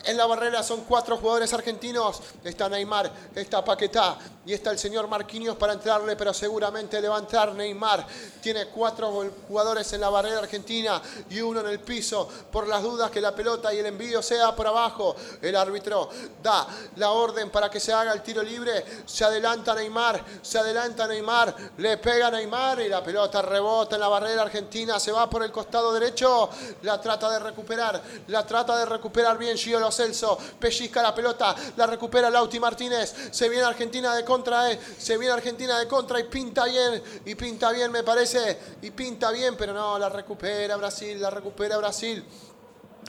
En 0.05 0.17
la 0.17 0.25
barrera 0.25 0.63
son 0.63 0.85
cuatro 0.85 1.19
jugadores 1.19 1.53
argentinos. 1.53 2.23
Está 2.43 2.71
Neymar, 2.71 3.13
está 3.35 3.63
Paquetá 3.63 4.17
y 4.47 4.55
está 4.55 4.71
el 4.71 4.79
señor 4.79 5.09
Marquinhos 5.09 5.59
para 5.59 5.75
entrarle, 5.75 6.17
pero 6.17 6.33
seguramente 6.33 7.03
le 7.03 7.09
va 7.09 7.17
a 7.17 7.21
entrar 7.21 7.53
Neymar. 7.53 8.07
Tiene 8.41 8.69
cuatro 8.69 9.31
jugadores 9.47 9.93
en 9.93 10.01
la 10.01 10.09
barrera 10.09 10.39
argentina 10.39 11.03
y 11.29 11.43
uno 11.43 11.61
en 11.61 11.67
el 11.67 11.81
piso. 11.81 12.27
Por 12.51 12.67
las 12.67 12.83
dudas 12.83 13.11
que 13.11 13.21
la 13.21 13.35
pelota 13.35 13.75
y 13.75 13.79
el 13.79 13.87
envío 13.87 14.23
sea 14.23 14.57
por 14.57 14.67
abajo. 14.67 15.15
El 15.43 15.55
árbitro 15.55 16.09
da 16.43 16.67
la 16.97 17.11
orden 17.11 17.51
para 17.51 17.69
que 17.69 17.79
se 17.79 17.93
haga 17.93 18.15
el 18.15 18.23
tiro 18.23 18.43
libre. 18.43 18.87
Se 19.05 19.23
adelanta 19.23 19.75
Neymar, 19.75 20.25
se 20.41 20.59
adelanta 20.59 21.07
Neymar. 21.07 21.55
Le 21.77 21.90
pega 21.99 22.31
Neymar 22.31 22.81
y 22.81 22.89
la 22.89 23.03
pelota 23.03 23.43
rebota 23.43 23.97
en 23.97 24.01
la 24.01 24.09
barrera 24.09 24.43
argentina. 24.43 24.99
Se 24.99 25.13
va 25.13 25.29
por 25.29 25.43
el 25.43 25.51
costado 25.51 25.93
derecho. 25.93 26.49
La 26.83 27.01
trata 27.01 27.31
de 27.31 27.39
recuperar. 27.39 28.03
La 28.29 28.47
trata 28.47 28.77
de 28.77 28.87
recuperar 28.87 29.39
bien 29.39 29.57
Gio 29.57 29.81
Lo 29.81 29.91
Celso. 29.91 30.39
Pellizca 30.59 31.03
la 31.03 31.15
pelota. 31.15 31.55
La 31.77 31.87
recupera 31.87 32.31
Lauti 32.31 32.61
Martínez. 32.61 33.15
Se 33.31 33.49
viene 33.49 33.65
Argentina 33.65 34.15
de 34.15 34.25
contra. 34.25 34.71
Eh. 34.71 34.81
Se 34.99 35.17
viene 35.17 35.35
Argentina 35.35 35.79
de 35.79 35.87
contra 35.87 36.21
y 36.21 36.25
pinta 36.25 36.65
bien. 36.65 37.03
Y 37.25 37.35
pinta 37.35 37.71
bien 37.73 37.91
me 37.91 38.03
parece. 38.03 38.59
Y 38.83 38.91
pinta 38.91 39.31
bien. 39.31 39.57
Pero 39.57 39.73
no, 39.73 39.99
la 39.99 40.09
recupera 40.09 40.77
Brasil. 40.77 41.21
La 41.21 41.31
recupera 41.31 41.77
Brasil. 41.77 42.25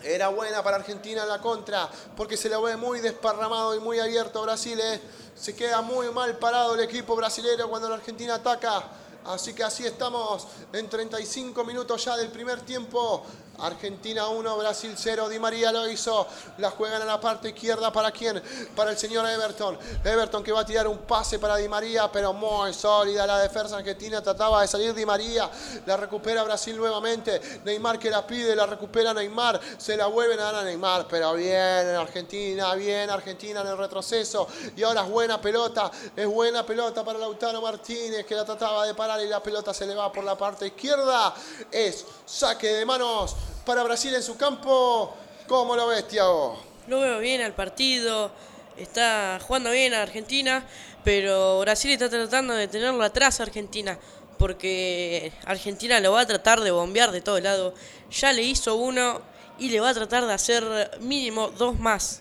Era 0.04 0.30
buena 0.30 0.64
para 0.64 0.78
Argentina 0.78 1.24
en 1.24 1.30
la 1.30 1.40
contra, 1.40 1.90
porque 2.16 2.36
se 2.36 2.50
lo 2.50 2.62
ve 2.62 2.76
muy 2.76 3.00
desparramado 3.00 3.76
y 3.76 3.80
muy 3.80 4.00
abierto 4.00 4.42
Brasil. 4.42 4.80
¿eh? 4.80 5.00
Se 5.36 5.56
queda 5.56 5.82
muy 5.82 6.10
mal 6.12 6.38
parado 6.38 6.74
el 6.74 6.82
equipo 6.82 7.16
brasilero 7.16 7.70
cuando 7.70 7.90
la 7.90 7.96
Argentina 7.96 8.36
ataca. 8.36 8.84
Así 9.26 9.54
que 9.54 9.64
así 9.64 9.86
estamos 9.86 10.48
en 10.74 10.90
35 10.90 11.64
minutos 11.64 12.04
ya 12.04 12.18
del 12.18 12.30
primer 12.30 12.62
tiempo. 12.62 13.24
Argentina 13.62 14.28
1, 14.28 14.58
Brasil 14.58 14.94
0. 14.96 15.30
Di 15.30 15.40
María 15.40 15.72
lo 15.72 15.88
hizo. 15.88 16.28
La 16.58 16.72
juegan 16.72 17.02
a 17.02 17.06
la 17.06 17.20
parte 17.20 17.50
izquierda. 17.50 17.92
¿Para 17.92 18.12
quién? 18.12 18.42
Para 18.76 18.92
el 18.92 18.98
señor 18.98 19.28
Everton. 19.28 19.78
Everton 20.04 20.44
que 20.44 20.52
va 20.52 20.62
a 20.62 20.66
tirar 20.66 20.88
un 20.88 21.00
pase 21.00 21.40
para 21.40 21.58
Di 21.58 21.68
María, 21.68 22.12
pero 22.12 22.34
muy 22.34 22.74
sólida 22.74 23.26
la 23.28 23.40
defensa 23.40 23.78
argentina. 23.78 24.22
Trataba 24.22 24.62
de 24.62 24.68
salir 24.68 24.94
Di 24.94 25.06
María. 25.06 25.50
La 25.86 25.98
recupera 25.98 26.44
Brasil 26.44 26.76
nuevamente. 26.76 27.62
Neymar 27.64 28.00
que 28.00 28.10
la 28.10 28.26
pide, 28.26 28.56
la 28.56 28.66
recupera 28.66 29.14
Neymar. 29.14 29.60
Se 29.78 29.96
la 29.96 30.08
vuelven 30.08 30.40
a 30.40 30.44
dar 30.44 30.56
a 30.56 30.64
Neymar, 30.64 31.08
pero 31.08 31.34
bien 31.34 31.60
en 31.60 31.96
Argentina, 31.96 32.74
bien 32.76 33.10
Argentina 33.10 33.62
en 33.62 33.68
el 33.68 33.78
retroceso. 33.78 34.48
Y 34.76 34.84
ahora 34.84 35.04
es 35.04 35.10
buena 35.10 35.40
pelota. 35.40 35.92
Es 36.16 36.28
buena 36.28 36.66
pelota 36.66 37.04
para 37.04 37.20
Lautaro 37.20 37.62
Martínez 37.62 38.26
que 38.26 38.36
la 38.36 38.46
trataba 38.46 38.86
de 38.86 38.96
parar 38.96 39.22
y 39.22 39.28
la 39.28 39.42
pelota 39.42 39.74
se 39.74 39.86
le 39.86 39.94
va 39.94 40.12
por 40.12 40.24
la 40.24 40.38
parte 40.38 40.68
izquierda. 40.68 41.34
Es 41.72 42.06
saque 42.26 42.68
de 42.68 42.86
manos 42.86 43.36
para 43.66 43.84
Brasil 43.84 44.14
en 44.14 44.24
su 44.24 44.38
campo. 44.38 45.16
¿Cómo 45.48 45.76
lo 45.76 45.88
ves, 45.88 46.08
Tiago? 46.08 46.62
Lo 46.88 47.00
veo 47.00 47.20
bien 47.20 47.42
al 47.42 47.54
partido, 47.54 48.32
está 48.78 49.40
jugando 49.46 49.72
bien 49.72 49.94
a 49.94 50.02
Argentina, 50.02 50.66
pero 51.04 51.60
Brasil 51.60 51.92
está 51.92 52.10
tratando 52.10 52.54
de 52.54 52.68
tenerlo 52.68 53.04
atrás 53.04 53.40
a 53.40 53.44
Argentina, 53.44 53.98
porque 54.38 55.32
Argentina 55.46 56.00
lo 56.00 56.14
va 56.14 56.22
a 56.22 56.26
tratar 56.26 56.62
de 56.62 56.72
bombear 56.72 57.12
de 57.12 57.22
todo 57.22 57.40
lado. 57.40 57.74
Ya 58.10 58.34
le 58.34 58.44
hizo 58.44 58.76
uno 58.76 59.22
y 59.60 59.70
le 59.70 59.80
va 59.80 59.90
a 59.90 59.94
tratar 59.94 60.26
de 60.26 60.34
hacer 60.34 61.00
mínimo 61.02 61.50
dos 61.50 61.78
más. 61.80 62.21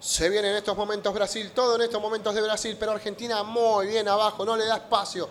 Se 0.00 0.30
viene 0.30 0.48
en 0.48 0.56
estos 0.56 0.74
momentos 0.74 1.12
Brasil, 1.12 1.52
todo 1.54 1.76
en 1.76 1.82
estos 1.82 2.00
momentos 2.00 2.34
de 2.34 2.40
Brasil, 2.40 2.74
pero 2.80 2.92
Argentina 2.92 3.42
muy 3.42 3.86
bien 3.86 4.08
abajo, 4.08 4.46
no 4.46 4.56
le 4.56 4.64
da 4.64 4.76
espacio. 4.76 5.28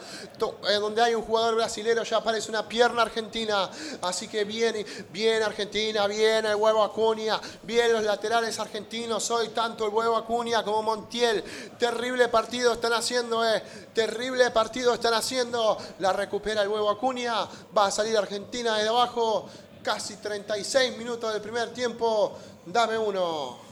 Eh, 0.70 0.74
donde 0.74 1.02
hay 1.02 1.16
un 1.16 1.24
jugador 1.24 1.56
brasilero 1.56 2.04
ya 2.04 2.18
aparece 2.18 2.52
una 2.52 2.70
pierna 2.70 3.02
argentina. 3.02 3.68
Así 4.04 4.28
que 4.28 4.44
viene, 4.44 4.86
bien 5.12 5.42
Argentina, 5.42 6.06
viene 6.06 6.50
el 6.50 6.56
huevo 6.56 6.84
Acuña, 6.84 7.42
bien 7.64 7.92
los 7.92 8.04
laterales 8.04 8.60
argentinos, 8.60 9.32
hoy 9.32 9.50
tanto 9.50 9.88
el 9.88 9.92
huevo 9.92 10.16
Acuña 10.16 10.64
como 10.64 10.84
Montiel. 10.84 11.44
Terrible 11.80 12.28
partido 12.28 12.74
están 12.74 12.94
haciendo, 12.94 13.44
eh. 13.44 13.64
Terrible 13.96 14.52
partido 14.52 14.94
están 14.94 15.16
haciendo. 15.16 15.80
La 15.98 16.14
recupera 16.14 16.62
el 16.62 16.68
huevo 16.68 16.92
Acuña, 16.92 17.34
va 17.76 17.88
a 17.88 17.92
salir 17.92 18.16
Argentina 18.16 18.78
de 18.78 18.88
abajo. 18.88 19.50
Casi 19.82 20.18
36 20.18 20.96
minutos 20.96 21.34
del 21.34 21.42
primer 21.42 21.74
tiempo. 21.74 22.38
Dame 22.68 23.00
uno 23.00 23.69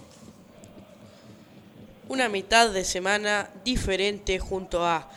una 2.09 2.29
mitad 2.29 2.69
de 2.71 2.85
semana 2.85 3.49
diferente 3.63 4.39
junto 4.39 4.85
a 4.85 5.09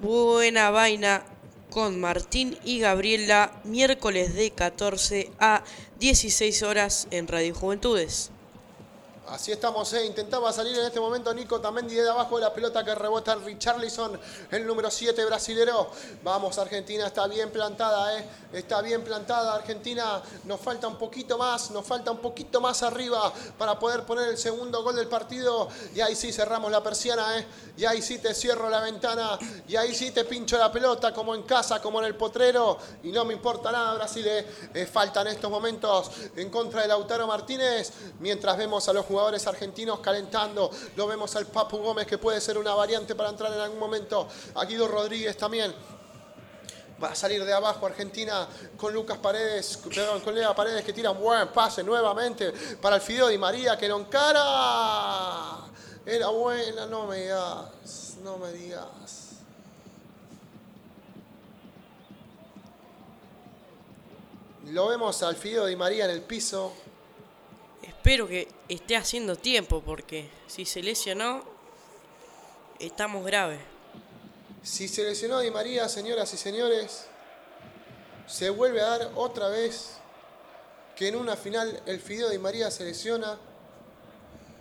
Buena 0.00 0.70
Vaina 0.70 1.24
con 1.70 2.00
Martín 2.00 2.58
y 2.64 2.80
Gabriela, 2.80 3.52
miércoles 3.64 4.34
de 4.34 4.50
14 4.50 5.30
a 5.38 5.62
16 5.98 6.62
horas 6.62 7.06
en 7.10 7.28
Radio 7.28 7.54
Juventudes. 7.54 8.30
Así 9.28 9.52
estamos, 9.52 9.92
¿eh? 9.92 10.04
intentaba 10.06 10.52
salir 10.52 10.76
en 10.76 10.86
este 10.86 10.98
momento 10.98 11.32
Nico 11.32 11.60
Tamendi 11.60 11.94
de 11.94 12.08
abajo 12.08 12.36
de 12.36 12.42
la 12.42 12.52
pelota 12.52 12.82
que 12.82 12.94
rebota 12.94 13.34
en 13.34 13.44
Richarlison, 13.44 14.18
el 14.50 14.66
número 14.66 14.90
7 14.90 15.24
brasilero. 15.24 15.88
Vamos, 16.24 16.58
Argentina 16.58 17.06
está 17.06 17.28
bien 17.28 17.50
plantada, 17.50 18.18
¿eh? 18.18 18.24
está 18.52 18.82
bien 18.82 19.04
plantada 19.04 19.54
Argentina. 19.54 20.20
Nos 20.44 20.60
falta 20.60 20.88
un 20.88 20.96
poquito 20.96 21.38
más, 21.38 21.70
nos 21.70 21.86
falta 21.86 22.10
un 22.10 22.18
poquito 22.18 22.60
más 22.60 22.82
arriba 22.82 23.32
para 23.56 23.78
poder 23.78 24.04
poner 24.04 24.28
el 24.30 24.36
segundo 24.36 24.82
gol 24.82 24.96
del 24.96 25.06
partido. 25.06 25.68
Y 25.94 26.00
ahí 26.00 26.16
sí 26.16 26.32
cerramos 26.32 26.72
la 26.72 26.82
persiana, 26.82 27.38
¿eh? 27.38 27.46
y 27.76 27.84
ahí 27.84 28.02
sí 28.02 28.18
te 28.18 28.34
cierro 28.34 28.68
la 28.68 28.80
ventana, 28.80 29.38
y 29.68 29.76
ahí 29.76 29.94
sí 29.94 30.10
te 30.10 30.24
pincho 30.24 30.58
la 30.58 30.72
pelota 30.72 31.14
como 31.14 31.36
en 31.36 31.42
casa, 31.44 31.80
como 31.80 32.00
en 32.00 32.06
el 32.06 32.16
potrero. 32.16 32.78
Y 33.04 33.12
no 33.12 33.24
me 33.24 33.34
importa 33.34 33.70
nada, 33.70 33.94
Brasil. 33.94 34.26
¿eh? 34.26 34.46
Eh, 34.74 34.86
faltan 34.86 35.28
estos 35.28 35.50
momentos 35.50 36.10
en 36.34 36.50
contra 36.50 36.82
de 36.82 36.88
Lautaro 36.88 37.28
Martínez, 37.28 37.92
mientras 38.18 38.56
vemos 38.56 38.88
a 38.88 38.92
los 38.92 39.06
jugadores 39.06 39.19
argentinos 39.46 40.00
calentando. 40.00 40.70
Lo 40.96 41.06
vemos 41.06 41.34
al 41.36 41.46
Papu 41.46 41.78
Gómez 41.78 42.06
que 42.06 42.18
puede 42.18 42.40
ser 42.40 42.58
una 42.58 42.74
variante 42.74 43.14
para 43.14 43.30
entrar 43.30 43.52
en 43.52 43.60
algún 43.60 43.78
momento. 43.78 44.28
A 44.54 44.64
Guido 44.64 44.88
Rodríguez 44.88 45.36
también. 45.36 45.74
Va 47.02 47.12
a 47.12 47.14
salir 47.14 47.42
de 47.44 47.52
abajo 47.52 47.86
Argentina 47.86 48.46
con 48.76 48.92
Lucas 48.92 49.16
Paredes, 49.18 49.78
perdón, 49.78 50.20
con 50.20 50.34
Lea 50.34 50.54
Paredes 50.54 50.84
que 50.84 50.92
tira 50.92 51.10
un 51.10 51.20
buen 51.20 51.48
pase 51.48 51.82
nuevamente 51.82 52.52
para 52.80 52.96
el 52.96 53.02
Fideo 53.02 53.28
Di 53.28 53.38
María 53.38 53.78
que 53.78 53.88
lo 53.88 53.98
encara. 53.98 55.66
Era 56.04 56.28
buena, 56.28 56.86
no 56.86 57.06
me 57.06 57.22
digas, 57.22 58.16
no 58.22 58.36
me 58.36 58.52
digas. 58.52 59.30
Lo 64.66 64.88
vemos 64.88 65.22
al 65.22 65.36
Fideo 65.36 65.66
Di 65.66 65.76
María 65.76 66.04
en 66.04 66.10
el 66.10 66.22
piso. 66.22 66.72
Espero 68.00 68.26
que 68.26 68.48
esté 68.66 68.96
haciendo 68.96 69.36
tiempo 69.36 69.82
porque 69.84 70.30
si 70.46 70.64
se 70.64 70.82
lesionó, 70.82 71.44
estamos 72.78 73.26
graves. 73.26 73.60
Si 74.62 74.88
se 74.88 75.04
lesionó 75.04 75.40
Di 75.40 75.50
María, 75.50 75.86
señoras 75.86 76.32
y 76.32 76.38
señores, 76.38 77.04
se 78.26 78.48
vuelve 78.48 78.80
a 78.80 78.86
dar 78.86 79.10
otra 79.16 79.48
vez 79.48 79.98
que 80.96 81.08
en 81.08 81.16
una 81.16 81.36
final 81.36 81.82
el 81.84 82.00
Fideo 82.00 82.30
Di 82.30 82.38
María 82.38 82.70
se 82.70 82.84
lesiona 82.84 83.38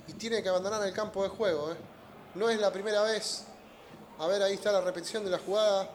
y 0.09 0.13
tiene 0.15 0.43
que 0.43 0.49
abandonar 0.49 0.85
el 0.85 0.93
campo 0.93 1.23
de 1.23 1.29
juego. 1.29 1.71
¿eh? 1.71 1.77
No 2.35 2.49
es 2.49 2.59
la 2.59 2.73
primera 2.73 3.03
vez. 3.03 3.45
A 4.19 4.27
ver, 4.27 4.43
ahí 4.43 4.55
está 4.55 4.73
la 4.73 4.81
repetición 4.81 5.23
de 5.23 5.31
la 5.31 5.39
jugada. 5.39 5.89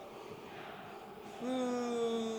Mm. 1.41 2.34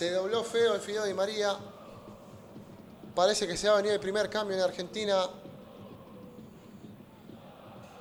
Se 0.00 0.10
dobló 0.12 0.42
feo 0.42 0.76
el 0.76 0.80
Fideo 0.80 1.04
Di 1.04 1.12
María. 1.12 1.54
Parece 3.14 3.46
que 3.46 3.54
se 3.54 3.68
va 3.68 3.74
a 3.74 3.76
venir 3.76 3.92
el 3.92 4.00
primer 4.00 4.30
cambio 4.30 4.56
en 4.56 4.62
Argentina. 4.62 5.28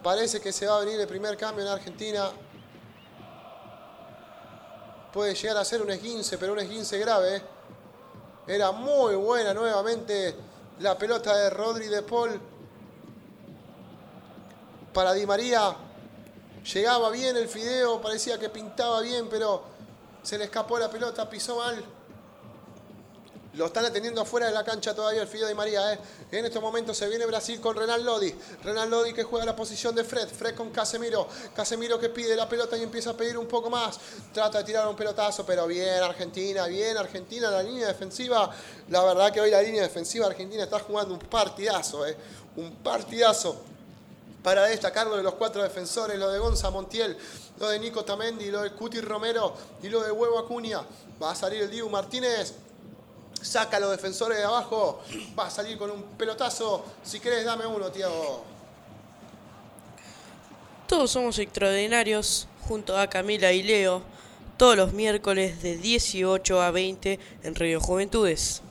Parece 0.01 0.39
que 0.39 0.53
se 0.53 0.65
va 0.65 0.77
a 0.77 0.79
venir 0.79 0.97
el 0.97 1.07
primer 1.09 1.35
cambio 1.35 1.65
en 1.65 1.69
Argentina. 1.69 2.31
Puede 5.11 5.35
llegar 5.35 5.57
a 5.57 5.65
ser 5.65 5.81
un 5.81 5.89
esguince, 5.89 6.37
pero 6.37 6.53
un 6.53 6.59
esguince 6.59 6.97
grave. 6.99 7.41
Era 8.47 8.71
muy 8.71 9.15
buena 9.15 9.53
nuevamente 9.53 10.35
la 10.79 10.97
pelota 10.97 11.35
de 11.35 11.49
Rodri 11.49 11.87
de 11.87 12.01
Paul. 12.01 12.39
Para 14.93 15.11
Di 15.11 15.25
María. 15.25 15.75
Llegaba 16.73 17.09
bien 17.09 17.35
el 17.35 17.49
fideo, 17.49 17.99
parecía 17.99 18.39
que 18.39 18.47
pintaba 18.47 19.01
bien, 19.01 19.27
pero 19.27 19.78
se 20.23 20.37
le 20.37 20.45
escapó 20.45 20.77
la 20.77 20.89
pelota, 20.89 21.29
pisó 21.29 21.57
mal. 21.57 21.83
Lo 23.53 23.65
están 23.65 23.83
atendiendo 23.83 24.21
afuera 24.21 24.45
de 24.45 24.53
la 24.53 24.63
cancha 24.63 24.93
todavía 24.93 25.23
el 25.23 25.27
Fideo 25.27 25.47
Di 25.47 25.55
María. 25.55 25.93
¿eh? 25.93 25.99
En 26.31 26.45
estos 26.45 26.61
momentos 26.61 26.95
se 26.95 27.09
viene 27.09 27.25
Brasil 27.25 27.59
con 27.59 27.75
Renan 27.75 28.05
Lodi. 28.05 28.33
Renan 28.63 28.89
Lodi 28.89 29.11
que 29.11 29.23
juega 29.23 29.43
la 29.43 29.55
posición 29.55 29.95
de 29.95 30.03
Fred. 30.03 30.29
Fred 30.29 30.55
con 30.55 30.69
Casemiro. 30.69 31.27
Casemiro 31.55 31.99
que 31.99 32.09
pide 32.09 32.35
la 32.35 32.47
pelota 32.47 32.77
y 32.77 32.83
empieza 32.83 33.09
a 33.09 33.13
pedir 33.17 33.37
un 33.37 33.47
poco 33.47 33.69
más. 33.69 33.99
Trata 34.31 34.59
de 34.59 34.63
tirar 34.65 34.87
un 34.87 34.95
pelotazo, 34.95 35.45
pero 35.47 35.65
bien 35.65 36.01
Argentina, 36.03 36.67
bien 36.67 36.95
Argentina. 36.95 37.49
La 37.49 37.63
línea 37.63 37.87
defensiva, 37.87 38.51
la 38.87 39.03
verdad 39.03 39.33
que 39.33 39.41
hoy 39.41 39.49
la 39.49 39.63
línea 39.63 39.81
defensiva 39.81 40.27
argentina 40.27 40.63
está 40.63 40.79
jugando 40.79 41.15
un 41.15 41.19
partidazo. 41.19 42.05
¿eh? 42.05 42.15
Un 42.55 42.75
partidazo. 42.75 43.57
Para 44.43 44.65
destacar 44.65 45.07
lo 45.07 45.17
de 45.17 45.23
los 45.23 45.33
cuatro 45.33 45.63
defensores, 45.63 46.17
lo 46.17 46.29
de 46.29 46.39
Gonza 46.39 46.69
Montiel, 46.69 47.17
lo 47.59 47.69
de 47.69 47.79
Nico 47.79 48.03
Tamendi, 48.03 48.49
lo 48.51 48.61
de 48.61 48.71
Cuti 48.71 49.01
Romero 49.01 49.53
y 49.83 49.89
lo 49.89 50.01
de 50.01 50.11
Huevo 50.11 50.39
Acuña. 50.39 50.81
Va 51.21 51.31
a 51.31 51.35
salir 51.35 51.63
el 51.63 51.69
Dibu 51.69 51.89
Martínez 51.89 52.53
saca 53.41 53.77
a 53.77 53.79
los 53.79 53.91
defensores 53.91 54.37
de 54.37 54.43
abajo, 54.43 55.01
va 55.37 55.47
a 55.47 55.49
salir 55.49 55.77
con 55.77 55.91
un 55.91 56.03
pelotazo. 56.17 56.83
Si 57.03 57.19
querés, 57.19 57.45
dame 57.45 57.65
uno, 57.65 57.91
Tiago. 57.91 58.43
Todos 60.87 61.11
somos 61.11 61.37
extraordinarios, 61.39 62.47
junto 62.67 62.97
a 62.97 63.07
Camila 63.07 63.51
y 63.51 63.63
Leo, 63.63 64.01
todos 64.57 64.75
los 64.75 64.93
miércoles 64.93 65.61
de 65.61 65.77
18 65.77 66.61
a 66.61 66.71
20 66.71 67.19
en 67.43 67.55
Radio 67.55 67.79
Juventudes. 67.79 68.61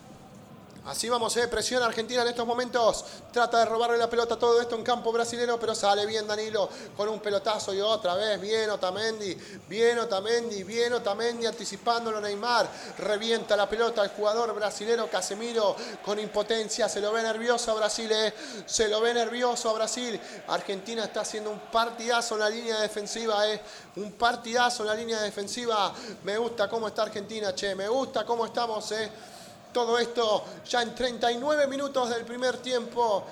Así 0.88 1.06
vamos, 1.06 1.36
eh. 1.36 1.46
presión 1.48 1.82
Argentina 1.82 2.22
en 2.22 2.28
estos 2.28 2.46
momentos. 2.46 3.04
Trata 3.30 3.58
de 3.58 3.66
robarle 3.66 3.98
la 3.98 4.08
pelota 4.08 4.38
todo 4.38 4.58
esto 4.58 4.74
en 4.74 4.82
campo 4.82 5.12
brasilero, 5.12 5.60
pero 5.60 5.74
sale 5.74 6.06
bien 6.06 6.26
Danilo 6.26 6.66
con 6.96 7.10
un 7.10 7.20
pelotazo 7.20 7.74
y 7.74 7.80
otra 7.82 8.14
vez. 8.14 8.40
Bien 8.40 8.70
Otamendi, 8.70 9.36
bien 9.68 9.98
Otamendi, 9.98 10.62
bien 10.62 10.94
Otamendi 10.94 11.44
anticipándolo 11.44 12.22
Neymar. 12.22 12.66
Revienta 12.96 13.54
la 13.54 13.68
pelota 13.68 14.02
el 14.02 14.08
jugador 14.08 14.54
brasilero 14.54 15.10
Casemiro 15.10 15.76
con 16.02 16.18
impotencia. 16.18 16.88
Se 16.88 17.02
lo 17.02 17.12
ve 17.12 17.22
nervioso 17.22 17.70
a 17.72 17.74
Brasil, 17.74 18.10
eh. 18.10 18.32
se 18.64 18.88
lo 18.88 19.02
ve 19.02 19.12
nervioso 19.12 19.68
a 19.68 19.74
Brasil. 19.74 20.18
Argentina 20.46 21.04
está 21.04 21.20
haciendo 21.20 21.50
un 21.50 21.60
partidazo 21.70 22.36
en 22.36 22.40
la 22.40 22.48
línea 22.48 22.80
defensiva, 22.80 23.46
eh. 23.46 23.60
un 23.96 24.12
partidazo 24.12 24.84
en 24.84 24.88
la 24.88 24.94
línea 24.94 25.20
defensiva. 25.20 25.92
Me 26.24 26.38
gusta 26.38 26.66
cómo 26.66 26.88
está 26.88 27.02
Argentina, 27.02 27.54
che, 27.54 27.74
me 27.74 27.88
gusta 27.88 28.24
cómo 28.24 28.46
estamos. 28.46 28.90
Eh. 28.92 29.36
Todo 29.72 29.98
esto 29.98 30.44
ya 30.66 30.82
en 30.82 30.94
39 30.94 31.66
minutos 31.66 32.10
del 32.10 32.24
primer 32.24 32.58
tiempo. 32.58 33.24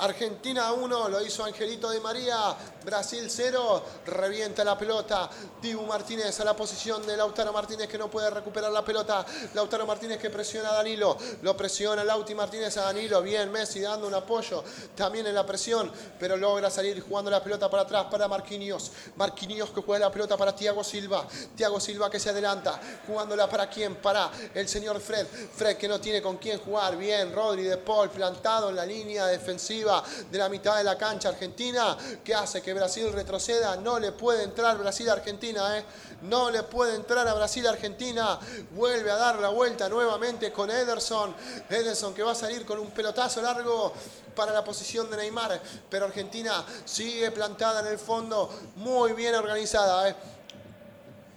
Argentina 0.00 0.72
1, 0.72 1.08
lo 1.08 1.20
hizo 1.20 1.44
Angelito 1.44 1.90
de 1.90 2.00
María, 2.00 2.56
Brasil 2.84 3.26
0, 3.28 3.84
revienta 4.06 4.64
la 4.64 4.76
pelota, 4.78 5.28
Dibu 5.60 5.82
Martínez 5.82 6.40
a 6.40 6.44
la 6.44 6.56
posición 6.56 7.06
de 7.06 7.16
Lautaro 7.16 7.52
Martínez 7.52 7.86
que 7.86 7.98
no 7.98 8.10
puede 8.10 8.30
recuperar 8.30 8.72
la 8.72 8.82
pelota, 8.82 9.26
Lautaro 9.52 9.86
Martínez 9.86 10.18
que 10.18 10.30
presiona 10.30 10.70
a 10.70 10.74
Danilo, 10.74 11.18
lo 11.42 11.54
presiona 11.54 12.02
Lauti 12.02 12.34
Martínez 12.34 12.78
a 12.78 12.84
Danilo, 12.84 13.20
bien 13.20 13.52
Messi 13.52 13.80
dando 13.80 14.06
un 14.06 14.14
apoyo 14.14 14.64
también 14.94 15.26
en 15.26 15.34
la 15.34 15.44
presión, 15.44 15.92
pero 16.18 16.36
logra 16.36 16.70
salir 16.70 17.02
jugando 17.02 17.30
la 17.30 17.44
pelota 17.44 17.68
para 17.68 17.82
atrás 17.82 18.06
para 18.10 18.26
Marquinhos, 18.26 18.92
Marquinhos 19.16 19.70
que 19.70 19.82
juega 19.82 20.06
la 20.06 20.12
pelota 20.12 20.36
para 20.38 20.54
Thiago 20.54 20.82
Silva, 20.82 21.26
Thiago 21.54 21.78
Silva 21.78 22.10
que 22.10 22.18
se 22.18 22.30
adelanta, 22.30 22.80
jugándola 23.06 23.48
para 23.50 23.68
quién, 23.68 23.96
para 23.96 24.30
el 24.54 24.66
señor 24.66 24.98
Fred, 24.98 25.26
Fred 25.26 25.76
que 25.76 25.88
no 25.88 26.00
tiene 26.00 26.22
con 26.22 26.38
quién 26.38 26.58
jugar, 26.58 26.96
bien, 26.96 27.34
Rodri 27.34 27.64
de 27.64 27.76
Paul 27.76 28.08
plantado 28.08 28.70
en 28.70 28.76
la 28.76 28.86
línea 28.86 29.26
defensiva 29.26 29.89
de 30.30 30.38
la 30.38 30.48
mitad 30.48 30.76
de 30.76 30.84
la 30.84 30.96
cancha 30.96 31.30
argentina 31.30 31.96
que 32.24 32.34
hace 32.34 32.62
que 32.62 32.74
Brasil 32.74 33.12
retroceda. 33.12 33.76
No 33.76 33.98
le 33.98 34.12
puede 34.12 34.44
entrar 34.44 34.78
Brasil 34.78 35.08
a 35.08 35.14
Argentina, 35.14 35.78
¿eh? 35.78 35.84
No 36.22 36.50
le 36.50 36.62
puede 36.64 36.96
entrar 36.96 37.26
a 37.26 37.34
Brasil 37.34 37.66
Argentina. 37.66 38.38
Vuelve 38.72 39.10
a 39.10 39.16
dar 39.16 39.38
la 39.38 39.48
vuelta 39.48 39.88
nuevamente 39.88 40.52
con 40.52 40.70
Ederson. 40.70 41.34
Ederson 41.68 42.12
que 42.14 42.22
va 42.22 42.32
a 42.32 42.34
salir 42.34 42.66
con 42.66 42.78
un 42.78 42.90
pelotazo 42.90 43.40
largo 43.40 43.92
para 44.34 44.52
la 44.52 44.62
posición 44.62 45.10
de 45.10 45.16
Neymar. 45.16 45.60
Pero 45.88 46.06
Argentina 46.06 46.64
sigue 46.84 47.30
plantada 47.30 47.80
en 47.80 47.86
el 47.86 47.98
fondo, 47.98 48.50
muy 48.76 49.14
bien 49.14 49.34
organizada. 49.34 50.08
¿eh? 50.08 50.14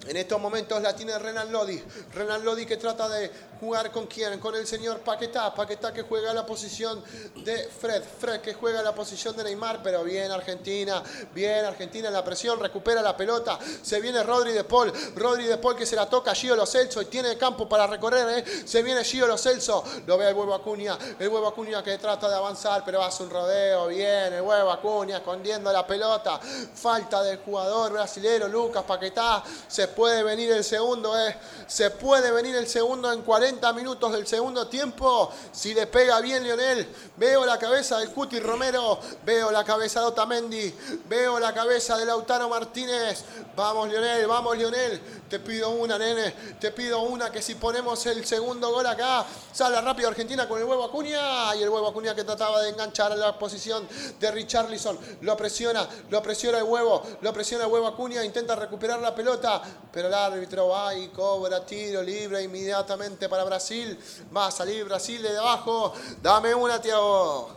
En 0.08 0.18
estos 0.18 0.40
momentos 0.40 0.82
la 0.82 0.94
tiene 0.94 1.18
Renan 1.18 1.52
Lodi. 1.52 1.82
Renan 2.14 2.44
Lodi 2.44 2.66
que 2.66 2.76
trata 2.78 3.08
de 3.08 3.32
jugar 3.64 3.92
con 3.92 4.08
quién? 4.08 4.40
Con 4.40 4.56
el 4.56 4.68
señor 4.68 5.00
Paquetá. 5.00 5.54
Paquetá 5.54 5.94
que 5.94 6.02
juega 6.02 6.34
la 6.34 6.46
posición 6.46 7.02
de 7.36 7.70
Fred. 7.70 8.04
Fred 8.20 8.42
que 8.42 8.54
juega 8.54 8.82
la 8.82 8.94
posición 8.94 9.36
de 9.38 9.44
Neymar. 9.46 9.82
Pero 9.82 10.04
bien 10.04 10.30
Argentina. 10.32 11.02
Bien 11.34 11.64
Argentina 11.64 12.10
en 12.10 12.14
la 12.14 12.24
presión. 12.24 12.60
Recupera 12.60 13.02
la 13.02 13.16
pelota. 13.16 13.58
Se 13.82 14.02
viene 14.02 14.22
Rodri 14.22 14.52
de 14.52 14.66
Paul. 14.66 14.92
Rodri 15.16 15.46
de 15.46 15.58
Paul 15.58 15.78
que 15.78 15.86
se 15.86 15.96
la 15.96 16.10
toca 16.10 16.32
a 16.32 16.36
Gio 16.36 16.56
Lo 16.56 16.66
Celso 16.66 17.02
y 17.02 17.06
tiene 17.06 17.38
campo 17.38 17.70
para 17.70 17.88
recorrer. 17.88 18.40
¿eh? 18.40 18.66
Se 18.66 18.84
viene 18.84 19.04
Gio 19.06 19.28
Lo 19.28 19.38
Celso. 19.38 19.82
Lo 20.06 20.18
ve 20.18 20.28
el 20.28 20.36
huevo 20.36 20.54
Acuña. 20.54 20.98
El 21.18 21.30
huevo 21.30 21.48
Acuña 21.48 21.82
que 21.82 21.98
trata 21.98 22.28
de 22.28 22.36
avanzar 22.36 22.84
pero 22.86 23.02
hace 23.02 23.24
un 23.24 23.30
rodeo. 23.30 23.88
Bien 23.88 24.34
el 24.34 24.42
huevo 24.42 24.72
Acuña 24.72 25.18
escondiendo 25.18 25.72
la 25.72 25.88
pelota. 25.88 26.38
Falta 26.40 27.24
del 27.24 27.38
jugador 27.38 27.94
brasilero 27.94 28.50
Lucas 28.50 28.84
Paquetá. 28.84 29.42
Se 29.70 29.88
puede 29.88 30.22
venir 30.22 30.52
el 30.52 30.66
segundo. 30.66 31.18
¿eh? 31.18 31.38
Se 31.66 31.92
puede 31.92 32.30
venir 32.32 32.58
el 32.58 32.68
segundo 32.68 33.12
en 33.14 33.22
40 33.22 33.53
40 33.54 33.74
minutos 33.74 34.12
del 34.12 34.26
segundo 34.26 34.68
tiempo. 34.68 35.32
Si 35.52 35.74
le 35.74 35.86
pega 35.88 36.20
bien 36.22 36.44
Lionel, 36.44 36.88
veo 37.18 37.46
la 37.46 37.60
cabeza 37.60 38.00
del 38.00 38.10
Cuti 38.10 38.40
Romero, 38.40 39.00
veo 39.24 39.52
la 39.52 39.64
cabeza 39.64 40.00
de 40.00 40.08
Otamendi, 40.08 40.74
veo 41.08 41.40
la 41.40 41.54
cabeza 41.54 41.98
de 41.98 42.06
Lautaro 42.06 42.50
Martínez. 42.50 43.24
Vamos 43.56 43.90
Lionel, 43.90 44.26
vamos 44.26 44.58
Lionel. 44.58 45.00
Te 45.30 45.40
pido 45.40 45.70
una, 45.70 45.98
nene, 45.98 46.32
te 46.60 46.72
pido 46.72 47.02
una 47.02 47.32
que 47.32 47.42
si 47.42 47.56
ponemos 47.56 48.06
el 48.08 48.26
segundo 48.26 48.72
gol 48.72 48.86
acá, 48.88 49.26
sale 49.52 49.80
rápido 49.82 50.10
Argentina 50.10 50.48
con 50.48 50.60
el 50.60 50.66
huevo 50.66 50.84
Acuña. 50.84 51.56
Y 51.56 51.62
el 51.62 51.70
huevo 51.70 51.88
Acuña 51.88 52.16
que 52.16 52.24
trataba 52.24 52.62
de 52.62 52.70
enganchar 52.70 53.12
a 53.12 53.16
la 53.16 53.38
posición 53.38 53.88
de 54.20 54.32
Richarlison. 54.32 54.98
Lo 55.22 55.38
presiona, 55.38 55.88
lo 56.10 56.22
presiona 56.24 56.58
el 56.58 56.64
huevo, 56.64 57.04
lo 57.22 57.34
presiona 57.34 57.66
el 57.66 57.72
huevo 57.72 57.88
Acuña, 57.88 58.24
intenta 58.24 58.56
recuperar 58.56 59.00
la 59.00 59.14
pelota, 59.14 59.62
pero 59.92 60.08
el 60.08 60.14
árbitro 60.14 60.70
va 60.70 60.96
y 60.96 61.10
cobra 61.10 61.64
tiro 61.66 62.02
libre 62.02 62.42
inmediatamente 62.42 63.30
para 63.34 63.46
Brasil. 63.46 63.98
Va 64.36 64.46
a 64.46 64.52
salir 64.52 64.86
Brasil 64.86 65.20
de 65.20 65.36
abajo. 65.36 65.92
Dame 66.22 66.54
una, 66.54 66.80
Tiago. 66.80 67.50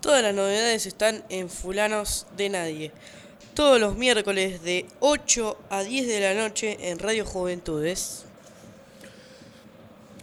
Todas 0.00 0.24
las 0.24 0.34
novedades 0.34 0.86
están 0.86 1.24
en 1.28 1.48
Fulanos 1.48 2.26
de 2.36 2.48
Nadie. 2.48 2.92
Todos 3.54 3.78
los 3.78 3.94
miércoles 3.94 4.60
de 4.64 4.88
8 4.98 5.56
a 5.70 5.84
10 5.84 6.08
de 6.08 6.18
la 6.18 6.34
noche 6.34 6.76
en 6.90 6.98
Radio 6.98 7.24
Juventudes. 7.24 8.24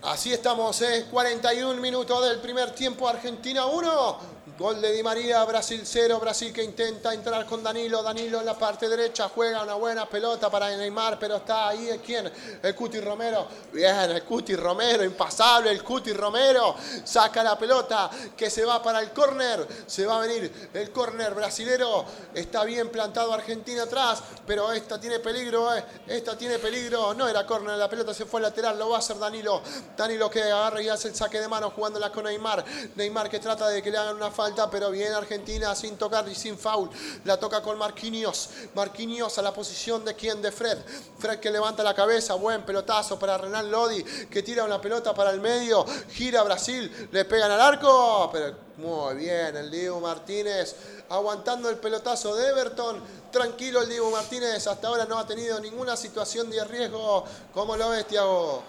Así 0.02 0.34
estamos, 0.34 0.82
¿eh? 0.82 1.06
41 1.10 1.80
minutos 1.80 2.28
del 2.28 2.42
primer 2.42 2.72
tiempo, 2.76 3.08
Argentina 3.08 3.66
1. 3.66 4.37
Gol 4.58 4.82
de 4.82 4.92
Di 4.92 5.04
María, 5.04 5.44
Brasil 5.46 5.82
0, 5.86 6.20
Brasil 6.20 6.52
que 6.52 6.64
intenta 6.64 7.14
entrar 7.14 7.46
con 7.46 7.62
Danilo, 7.62 8.02
Danilo 8.02 8.40
en 8.40 8.46
la 8.48 8.58
parte 8.58 8.90
derecha, 8.90 9.30
juega 9.30 9.62
una 9.62 9.76
buena 9.76 10.10
pelota 10.10 10.50
para 10.50 10.76
Neymar, 10.76 11.20
pero 11.20 11.36
está 11.36 11.68
ahí, 11.68 12.02
¿quién? 12.04 12.32
El 12.64 12.74
Cuti 12.74 13.00
Romero, 13.00 13.48
bien, 13.72 14.10
el 14.10 14.24
Cuti 14.24 14.56
Romero, 14.56 15.04
impasable 15.04 15.70
el 15.70 15.84
Cuti 15.84 16.12
Romero, 16.12 16.76
saca 17.04 17.44
la 17.44 17.56
pelota 17.56 18.10
que 18.36 18.50
se 18.50 18.66
va 18.66 18.82
para 18.82 19.00
el 19.00 19.12
córner, 19.12 19.68
se 19.86 20.08
va 20.08 20.18
a 20.18 20.22
venir 20.22 20.70
el 20.74 20.92
córner 20.92 21.36
brasilero, 21.36 22.04
está 22.34 22.64
bien 22.64 22.90
plantado 22.90 23.32
Argentina 23.34 23.84
atrás, 23.84 24.24
pero 24.48 24.72
esta 24.72 25.00
tiene 25.00 25.20
peligro, 25.20 25.76
¿eh? 25.76 25.84
esta 26.08 26.36
tiene 26.36 26.58
peligro, 26.58 27.14
no 27.14 27.28
era 27.28 27.46
córner, 27.46 27.78
la 27.78 27.88
pelota 27.88 28.12
se 28.12 28.26
fue 28.26 28.40
al 28.40 28.46
lateral, 28.46 28.80
lo 28.80 28.90
va 28.90 28.96
a 28.96 29.00
hacer 29.00 29.20
Danilo, 29.20 29.62
Danilo 29.96 30.32
que 30.32 30.42
agarra 30.42 30.82
y 30.82 30.90
hace 30.90 31.10
el 31.10 31.16
saque 31.16 31.40
de 31.40 31.48
mano 31.48 31.70
jugándola 31.70 32.12
con 32.12 32.24
Neymar, 32.24 32.66
Neymar 32.96 33.30
que 33.30 33.38
trata 33.38 33.70
de 33.70 33.84
que 33.84 33.92
le 33.92 34.00
hagan 34.00 34.16
una 34.16 34.32
falta 34.32 34.47
pero 34.72 34.92
bien 34.92 35.14
Argentina 35.14 35.76
sin 35.76 35.98
tocar 35.98 36.28
y 36.30 36.36
sin 36.36 36.58
foul. 36.58 36.90
La 37.26 37.38
toca 37.38 37.62
con 37.62 37.78
Marquinhos. 37.78 38.50
Marquinhos 38.74 39.38
a 39.38 39.42
la 39.42 39.54
posición 39.54 40.06
de 40.06 40.16
quien? 40.16 40.42
De 40.42 40.52
Fred. 40.52 40.78
Fred 41.20 41.40
que 41.40 41.52
levanta 41.52 41.84
la 41.84 41.94
cabeza, 41.94 42.36
buen 42.36 42.64
pelotazo 42.64 43.20
para 43.20 43.38
Renan 43.38 43.70
Lodi, 43.70 44.04
que 44.04 44.44
tira 44.44 44.64
una 44.64 44.80
pelota 44.80 45.14
para 45.14 45.32
el 45.32 45.42
medio, 45.42 45.86
gira 46.12 46.44
Brasil, 46.44 47.10
le 47.12 47.26
pegan 47.26 47.52
al 47.52 47.62
arco, 47.62 48.30
pero 48.32 48.56
muy 48.78 49.16
bien 49.16 49.56
el 49.56 49.72
Diego 49.72 50.00
Martínez 50.00 50.76
aguantando 51.10 51.70
el 51.70 51.78
pelotazo 51.78 52.36
de 52.36 52.50
Everton. 52.50 53.02
Tranquilo 53.32 53.82
el 53.82 53.90
Diego 53.90 54.10
Martínez, 54.12 54.68
hasta 54.68 54.88
ahora 54.88 55.06
no 55.06 55.18
ha 55.18 55.28
tenido 55.28 55.60
ninguna 55.60 55.96
situación 55.98 56.50
de 56.50 56.64
riesgo. 56.64 57.24
¿Cómo 57.54 57.76
lo 57.76 57.90
ves, 57.90 58.08
Tiago? 58.08 58.64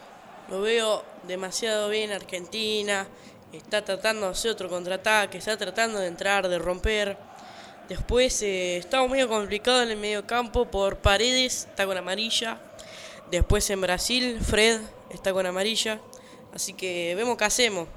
Lo 0.49 0.61
veo 0.61 1.03
demasiado 1.27 1.89
bien 1.89 2.11
Argentina 2.11 3.07
está 3.53 3.85
tratando 3.85 4.27
de 4.27 4.33
hacer 4.33 4.51
otro 4.51 4.69
contraataque, 4.69 5.39
está 5.39 5.57
tratando 5.57 5.99
de 5.99 6.07
entrar, 6.07 6.49
de 6.49 6.59
romper. 6.59 7.17
Después 7.89 8.43
eh, 8.43 8.77
está 8.77 9.07
medio 9.07 9.29
complicado 9.29 9.83
en 9.83 9.91
el 9.91 9.97
medio 9.97 10.27
campo 10.27 10.67
por 10.67 10.99
Paredes, 10.99 11.67
está 11.71 11.87
con 11.87 11.97
amarilla. 11.97 12.61
Después 13.31 13.69
en 13.71 13.81
Brasil, 13.81 14.39
Fred 14.43 14.81
está 15.11 15.33
con 15.33 15.47
amarilla. 15.47 16.01
Así 16.55 16.75
que 16.75 17.15
vemos 17.15 17.37
qué 17.37 17.45
hacemos. 17.45 17.89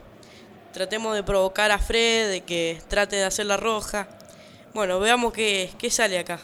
Tratemos 0.74 1.16
de 1.16 1.24
provocar 1.24 1.72
a 1.72 1.80
Fred, 1.80 2.30
de 2.30 2.42
que 2.42 2.82
trate 2.88 3.18
de 3.18 3.26
hacer 3.26 3.46
la 3.46 3.58
roja. 3.58 4.08
Bueno, 4.74 5.00
veamos 5.00 5.34
qué, 5.34 5.70
qué 5.78 5.90
sale 5.90 6.20
acá. 6.20 6.40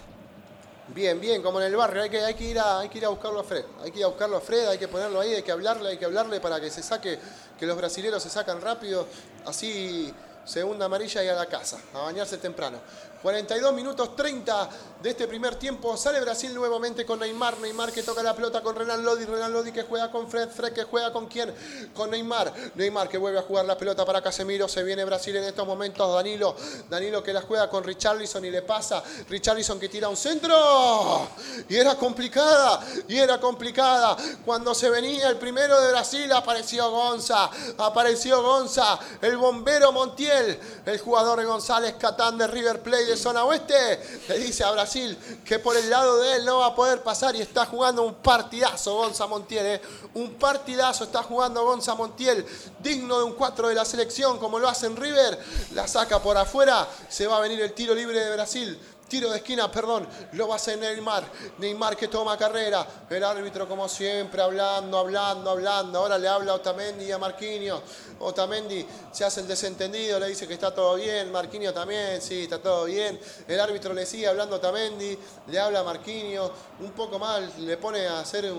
Bien, 0.89 1.19
bien, 1.19 1.41
como 1.41 1.59
en 1.59 1.67
el 1.67 1.75
barrio, 1.75 2.01
hay 2.01 2.09
que, 2.09 2.21
hay, 2.21 2.33
que 2.33 2.45
ir 2.45 2.59
a, 2.59 2.79
hay 2.79 2.89
que 2.89 2.99
ir 2.99 3.05
a 3.05 3.09
buscarlo 3.09 3.41
a 3.41 3.43
Fred. 3.43 3.65
Hay 3.83 3.91
que 3.91 3.99
ir 3.99 4.05
a 4.05 4.07
buscarlo 4.07 4.37
a 4.37 4.41
Fred, 4.41 4.67
hay 4.67 4.77
que 4.77 4.87
ponerlo 4.87 5.19
ahí, 5.19 5.33
hay 5.33 5.43
que 5.43 5.51
hablarle, 5.51 5.89
hay 5.89 5.97
que 5.97 6.05
hablarle 6.05 6.39
para 6.39 6.61
que 6.61 6.69
se 6.69 6.81
saque, 6.81 7.19
que 7.59 7.65
los 7.65 7.75
brasileros 7.75 8.23
se 8.23 8.29
sacan 8.29 8.61
rápido. 8.61 9.05
Así 9.45 10.13
segunda 10.47 10.85
amarilla 10.85 11.23
y 11.23 11.27
a 11.27 11.33
la 11.33 11.45
casa, 11.45 11.79
a 11.93 11.99
bañarse 11.99 12.37
temprano. 12.37 12.79
42 13.21 13.73
minutos 13.73 14.15
30 14.15 14.69
de 15.01 15.09
este 15.09 15.27
primer 15.27 15.55
tiempo. 15.55 15.97
Sale 15.97 16.21
Brasil 16.21 16.53
nuevamente 16.53 17.05
con 17.05 17.19
Neymar. 17.19 17.57
Neymar 17.59 17.91
que 17.91 18.03
toca 18.03 18.21
la 18.21 18.35
pelota 18.35 18.61
con 18.61 18.75
Renan 18.75 19.03
Lodi. 19.03 19.25
Renan 19.25 19.51
Lodi 19.51 19.71
que 19.71 19.83
juega 19.83 20.11
con 20.11 20.29
Fred. 20.29 20.49
Fred 20.49 20.73
que 20.73 20.83
juega 20.83 21.11
con 21.11 21.27
quién? 21.27 21.53
Con 21.93 22.11
Neymar. 22.11 22.53
Neymar 22.75 23.09
que 23.09 23.17
vuelve 23.17 23.39
a 23.39 23.41
jugar 23.41 23.65
la 23.65 23.77
pelota 23.77 24.05
para 24.05 24.21
Casemiro. 24.21 24.67
Se 24.67 24.83
viene 24.83 25.03
Brasil 25.03 25.35
en 25.35 25.43
estos 25.45 25.65
momentos. 25.65 26.13
Danilo. 26.13 26.55
Danilo 26.89 27.23
que 27.23 27.33
la 27.33 27.41
juega 27.41 27.69
con 27.69 27.83
Richarlison 27.83 28.45
y 28.45 28.51
le 28.51 28.61
pasa. 28.61 29.03
Richarlison 29.29 29.79
que 29.79 29.89
tira 29.89 30.09
un 30.09 30.17
centro. 30.17 31.27
Y 31.69 31.75
era 31.75 31.95
complicada. 31.95 32.81
Y 33.07 33.17
era 33.17 33.39
complicada. 33.39 34.15
Cuando 34.45 34.75
se 34.75 34.89
venía 34.89 35.29
el 35.29 35.37
primero 35.37 35.81
de 35.81 35.89
Brasil 35.89 36.31
apareció 36.31 36.89
Gonza. 36.91 37.49
Apareció 37.77 38.43
Gonza. 38.43 38.99
El 39.21 39.37
bombero 39.37 39.91
Montiel. 39.91 40.36
El 40.85 40.99
jugador 40.99 41.43
González 41.45 41.95
Catán 41.99 42.37
de 42.37 42.47
River 42.47 42.81
Plate 42.81 43.05
de 43.05 43.17
zona 43.17 43.43
oeste, 43.43 43.99
le 44.27 44.39
dice 44.39 44.63
a 44.63 44.71
Brasil 44.71 45.17
que 45.43 45.59
por 45.59 45.75
el 45.75 45.89
lado 45.89 46.17
de 46.17 46.35
él 46.35 46.45
no 46.45 46.59
va 46.59 46.67
a 46.67 46.75
poder 46.75 47.01
pasar 47.03 47.35
y 47.35 47.41
está 47.41 47.65
jugando 47.65 48.03
un 48.03 48.15
partidazo 48.15 48.95
Gonza 48.95 49.27
Montiel, 49.27 49.65
¿eh? 49.65 49.81
un 50.13 50.33
partidazo 50.35 51.05
está 51.05 51.23
jugando 51.23 51.63
Gonza 51.63 51.95
Montiel, 51.95 52.45
digno 52.79 53.19
de 53.19 53.23
un 53.25 53.33
4 53.33 53.69
de 53.69 53.75
la 53.75 53.85
selección 53.85 54.37
como 54.39 54.59
lo 54.59 54.67
hace 54.67 54.87
en 54.87 54.95
River, 54.95 55.39
la 55.73 55.87
saca 55.87 56.21
por 56.21 56.37
afuera, 56.37 56.87
se 57.09 57.27
va 57.27 57.37
a 57.37 57.41
venir 57.41 57.61
el 57.61 57.73
tiro 57.73 57.93
libre 57.93 58.19
de 58.23 58.33
Brasil, 58.33 58.79
Tiro 59.07 59.29
de 59.29 59.37
esquina, 59.37 59.71
perdón, 59.71 60.05
lo 60.33 60.47
va 60.47 60.55
a 60.55 60.57
hacer 60.57 60.77
Neymar. 60.77 61.23
Neymar 61.59 61.95
que 61.95 62.09
toma 62.09 62.37
carrera. 62.37 62.85
El 63.09 63.23
árbitro, 63.23 63.67
como 63.67 63.87
siempre, 63.87 64.41
hablando, 64.41 64.97
hablando, 64.97 65.49
hablando. 65.49 65.99
Ahora 65.99 66.17
le 66.17 66.27
habla 66.27 66.51
a 66.51 66.55
Otamendi 66.55 67.09
a 67.11 67.17
Marquinhos. 67.17 67.81
Otamendi 68.19 68.85
se 69.11 69.23
hace 69.23 69.41
el 69.41 69.47
desentendido, 69.47 70.19
le 70.19 70.27
dice 70.27 70.47
que 70.47 70.55
está 70.55 70.73
todo 70.73 70.95
bien. 70.95 71.31
Marquinhos 71.31 71.73
también, 71.73 72.21
sí, 72.21 72.43
está 72.43 72.59
todo 72.59 72.85
bien. 72.85 73.17
El 73.47 73.59
árbitro 73.59 73.93
le 73.93 74.05
sigue 74.05 74.27
hablando 74.27 74.55
a 74.55 74.57
Otamendi, 74.57 75.17
le 75.47 75.59
habla 75.59 75.79
a 75.79 75.83
Marquinhos. 75.83 76.51
Un 76.79 76.91
poco 76.91 77.17
mal, 77.17 77.49
le 77.59 77.77
pone 77.77 78.05
a 78.07 78.19
hacer 78.19 78.51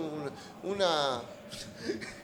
una 0.62 1.20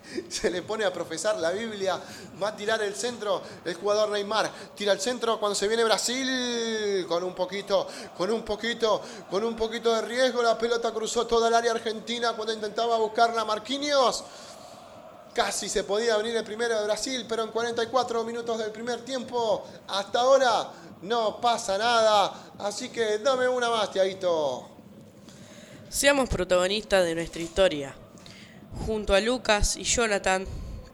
se 0.29 0.51
le 0.51 0.63
pone 0.63 0.85
a 0.85 0.93
profesar 0.93 1.39
la 1.39 1.51
Biblia, 1.51 2.01
va 2.43 2.49
a 2.49 2.57
tirar 2.57 2.83
el 2.83 2.95
centro 2.95 3.43
el 3.65 3.75
jugador 3.75 4.11
Neymar, 4.11 4.51
tira 4.75 4.93
el 4.93 5.01
centro 5.01 5.39
cuando 5.39 5.55
se 5.55 5.69
viene 5.69 5.85
Brasil, 5.85 7.07
con 7.09 7.25
un 7.25 7.35
poquito, 7.35 7.87
con 8.17 8.31
un 8.31 8.43
poquito, 8.43 9.01
con 9.31 9.45
un 9.45 9.57
poquito 9.57 9.95
de 9.95 10.03
riesgo, 10.03 10.43
la 10.43 10.59
pelota 10.59 10.93
cruzó 10.93 11.27
toda 11.27 11.49
el 11.49 11.55
área 11.55 11.73
argentina 11.73 12.33
cuando 12.35 12.53
intentaba 12.53 12.97
buscarla 12.97 13.45
Marquinhos. 13.45 14.25
Casi 15.33 15.69
se 15.69 15.83
podía 15.83 16.17
venir 16.17 16.37
el 16.37 16.45
primero 16.45 16.79
de 16.79 16.85
Brasil, 16.85 17.27
pero 17.29 17.43
en 17.43 17.51
44 17.51 18.23
minutos 18.23 18.57
del 18.57 18.71
primer 18.71 19.05
tiempo, 19.05 19.67
hasta 19.89 20.21
ahora 20.21 20.71
no 21.03 21.41
pasa 21.41 21.77
nada. 21.77 22.53
Así 22.61 22.89
que 22.89 23.19
dame 23.19 23.49
una 23.49 23.69
más, 23.69 23.91
Tiaguito. 23.91 24.69
Seamos 25.89 26.29
protagonistas 26.29 27.05
de 27.05 27.17
nuestra 27.17 27.43
historia 27.43 27.97
junto 28.87 29.15
a 29.15 29.21
Lucas 29.21 29.77
y 29.77 29.85
Jonathan 29.85 30.47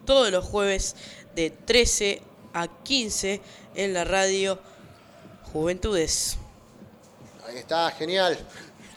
todos 0.04 0.30
los 0.30 0.44
jueves 0.44 0.96
de 1.34 1.50
13 1.50 2.22
a 2.52 2.68
15 2.68 3.40
en 3.74 3.94
la 3.94 4.04
radio 4.04 4.58
Juventudes. 5.52 6.38
Ahí 7.46 7.58
está, 7.58 7.90
genial. 7.92 8.38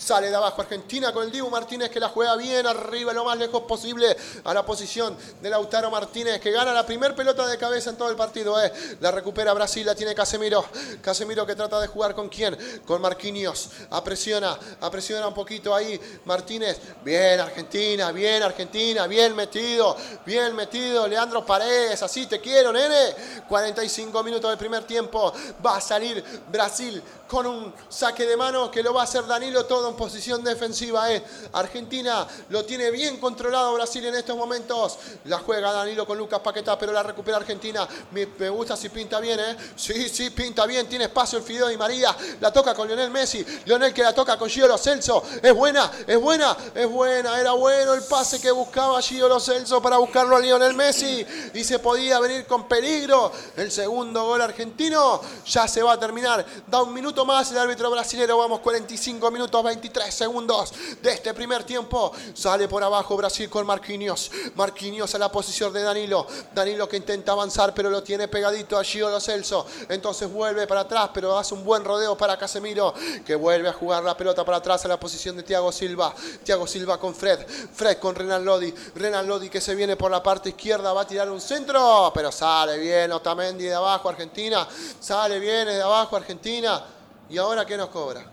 Sale 0.03 0.29
de 0.29 0.35
abajo 0.35 0.61
Argentina 0.61 1.13
con 1.13 1.23
el 1.23 1.31
Dibu 1.31 1.49
Martínez 1.49 1.89
que 1.89 1.97
la 1.97 2.09
juega 2.09 2.35
bien 2.35 2.67
arriba 2.67 3.13
lo 3.13 3.23
más 3.23 3.37
lejos 3.37 3.61
posible 3.61 4.13
a 4.43 4.53
la 4.53 4.65
posición 4.65 5.15
de 5.41 5.49
Lautaro 5.49 5.89
Martínez 5.89 6.41
que 6.41 6.51
gana 6.51 6.73
la 6.73 6.85
primer 6.85 7.15
pelota 7.15 7.47
de 7.47 7.57
cabeza 7.57 7.91
en 7.91 7.95
todo 7.95 8.09
el 8.09 8.17
partido. 8.17 8.61
Eh. 8.61 8.69
La 8.99 9.11
recupera 9.11 9.53
Brasil, 9.53 9.85
la 9.85 9.95
tiene 9.95 10.13
Casemiro. 10.13 10.65
Casemiro 11.01 11.45
que 11.45 11.55
trata 11.55 11.79
de 11.79 11.87
jugar 11.87 12.13
con 12.13 12.27
quién? 12.27 12.57
Con 12.85 13.01
Marquinhos. 13.01 13.69
Apresiona, 13.91 14.59
apresiona 14.81 15.25
un 15.25 15.33
poquito 15.33 15.73
ahí 15.73 15.97
Martínez. 16.25 16.81
Bien 17.01 17.39
Argentina, 17.39 18.11
bien 18.11 18.43
Argentina, 18.43 19.07
bien 19.07 19.33
metido, 19.33 19.95
bien 20.25 20.53
metido. 20.53 21.07
Leandro 21.07 21.45
Paredes, 21.45 22.03
así 22.03 22.27
te 22.27 22.41
quiero, 22.41 22.73
nene. 22.73 23.15
45 23.47 24.21
minutos 24.21 24.49
del 24.49 24.59
primer 24.59 24.83
tiempo. 24.83 25.31
Va 25.65 25.77
a 25.77 25.81
salir 25.81 26.21
Brasil 26.51 27.01
con 27.25 27.47
un 27.47 27.73
saque 27.89 28.25
de 28.25 28.35
mano 28.35 28.69
que 28.69 28.83
lo 28.83 28.93
va 28.93 29.01
a 29.01 29.03
hacer 29.05 29.25
Danilo 29.25 29.65
todo 29.65 29.92
en 29.93 29.97
posición 29.97 30.43
defensiva. 30.43 31.11
Eh. 31.11 31.23
Argentina 31.53 32.27
lo 32.49 32.65
tiene 32.65 32.89
bien 32.91 33.17
controlado 33.17 33.73
Brasil 33.73 34.03
en 34.05 34.15
estos 34.15 34.35
momentos. 34.35 34.97
La 35.25 35.37
juega 35.39 35.71
Danilo 35.71 36.05
con 36.05 36.17
Lucas 36.17 36.39
Paquetá, 36.39 36.77
pero 36.77 36.91
la 36.91 37.03
recupera 37.03 37.37
Argentina. 37.37 37.87
Me, 38.11 38.25
gusta 38.49 38.75
si 38.75 38.89
pinta 38.89 39.19
bien, 39.19 39.39
¿eh? 39.39 39.55
Sí, 39.75 40.09
sí, 40.09 40.31
pinta 40.31 40.65
bien. 40.65 40.87
Tiene 40.87 41.05
espacio 41.05 41.37
el 41.37 41.45
Fideo 41.45 41.71
y 41.71 41.77
María. 41.77 42.15
La 42.41 42.51
toca 42.51 42.73
con 42.73 42.87
Lionel 42.87 43.11
Messi. 43.11 43.45
Lionel 43.65 43.93
que 43.93 44.03
la 44.03 44.13
toca 44.13 44.37
con 44.37 44.49
Gio 44.49 44.67
Lo 44.67 44.77
Celso. 44.77 45.23
Es 45.41 45.53
buena, 45.53 45.91
es 46.07 46.19
buena, 46.19 46.57
es 46.73 46.89
buena. 46.89 47.39
Era 47.39 47.51
bueno 47.51 47.93
el 47.93 48.03
pase 48.03 48.41
que 48.41 48.51
buscaba 48.51 49.01
Gio 49.01 49.29
Lo 49.29 49.39
Celso 49.39 49.81
para 49.81 49.97
buscarlo 49.97 50.35
a 50.35 50.39
Lionel 50.39 50.73
Messi. 50.73 51.25
Y 51.53 51.63
se 51.63 51.79
podía 51.79 52.19
venir 52.19 52.45
con 52.45 52.67
peligro. 52.67 53.31
El 53.55 53.71
segundo 53.71 54.25
gol 54.25 54.41
argentino 54.41 55.21
ya 55.45 55.67
se 55.67 55.83
va 55.83 55.93
a 55.93 55.99
terminar. 55.99 56.45
Da 56.67 56.81
un 56.81 56.93
minuto 56.93 57.25
más 57.25 57.51
el 57.51 57.59
árbitro 57.59 57.91
brasilero. 57.91 58.37
Vamos 58.37 58.59
45 58.59 59.29
minutos 59.29 59.63
23 59.73 60.13
segundos 60.13 60.71
de 61.01 61.11
este 61.11 61.33
primer 61.33 61.63
tiempo. 61.63 62.11
Sale 62.35 62.67
por 62.67 62.83
abajo 62.83 63.17
Brasil 63.17 63.49
con 63.49 63.65
Marquinhos. 63.65 64.29
Marquinhos 64.53 65.15
a 65.15 65.17
la 65.17 65.31
posición 65.31 65.73
de 65.73 65.81
Danilo. 65.81 66.27
Danilo 66.53 66.87
que 66.87 66.97
intenta 66.97 67.31
avanzar 67.31 67.73
pero 67.73 67.89
lo 67.89 68.03
tiene 68.03 68.27
pegadito 68.27 68.77
a 68.77 68.83
Gio 68.83 69.09
Lo 69.09 69.19
Celso. 69.19 69.65
Entonces 69.89 70.31
vuelve 70.31 70.67
para 70.67 70.81
atrás 70.81 71.09
pero 71.11 71.37
hace 71.37 71.55
un 71.55 71.63
buen 71.63 71.83
rodeo 71.83 72.15
para 72.15 72.37
Casemiro 72.37 72.93
que 73.25 73.33
vuelve 73.33 73.69
a 73.69 73.73
jugar 73.73 74.03
la 74.03 74.15
pelota 74.15 74.45
para 74.45 74.57
atrás 74.57 74.85
a 74.85 74.89
la 74.89 74.99
posición 74.99 75.35
de 75.37 75.43
Thiago 75.43 75.71
Silva. 75.71 76.13
Thiago 76.43 76.67
Silva 76.67 76.99
con 76.99 77.15
Fred. 77.15 77.39
Fred 77.73 77.97
con 77.97 78.13
Renan 78.13 78.45
Lodi. 78.45 78.71
Renan 78.95 79.27
Lodi 79.27 79.49
que 79.49 79.59
se 79.59 79.73
viene 79.73 79.95
por 79.95 80.11
la 80.11 80.21
parte 80.21 80.49
izquierda 80.49 80.93
va 80.93 81.01
a 81.01 81.07
tirar 81.07 81.31
un 81.31 81.41
centro 81.41 82.11
pero 82.13 82.31
sale 82.31 82.77
bien 82.77 83.11
Otamendi 83.11 83.63
de 83.63 83.73
abajo 83.73 84.07
Argentina. 84.07 84.67
Sale 84.99 85.39
bien 85.39 85.65
de 85.65 85.81
abajo 85.81 86.15
Argentina. 86.15 86.83
¿Y 87.27 87.39
ahora 87.39 87.65
qué 87.65 87.75
nos 87.75 87.89
cobra? 87.89 88.32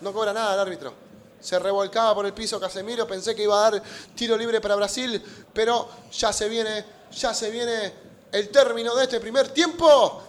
No 0.00 0.12
cobra 0.12 0.32
nada 0.32 0.54
el 0.54 0.60
árbitro. 0.60 0.92
Se 1.40 1.58
revolcaba 1.58 2.14
por 2.14 2.26
el 2.26 2.34
piso 2.34 2.60
Casemiro, 2.60 3.06
pensé 3.06 3.34
que 3.34 3.42
iba 3.42 3.56
a 3.58 3.70
dar 3.70 3.82
tiro 4.14 4.36
libre 4.36 4.60
para 4.60 4.76
Brasil, 4.76 5.22
pero 5.52 5.88
ya 6.12 6.32
se 6.32 6.48
viene, 6.48 6.84
ya 7.12 7.32
se 7.32 7.50
viene 7.50 7.92
el 8.30 8.50
término 8.50 8.94
de 8.94 9.04
este 9.04 9.20
primer 9.20 9.48
tiempo. 9.48 10.22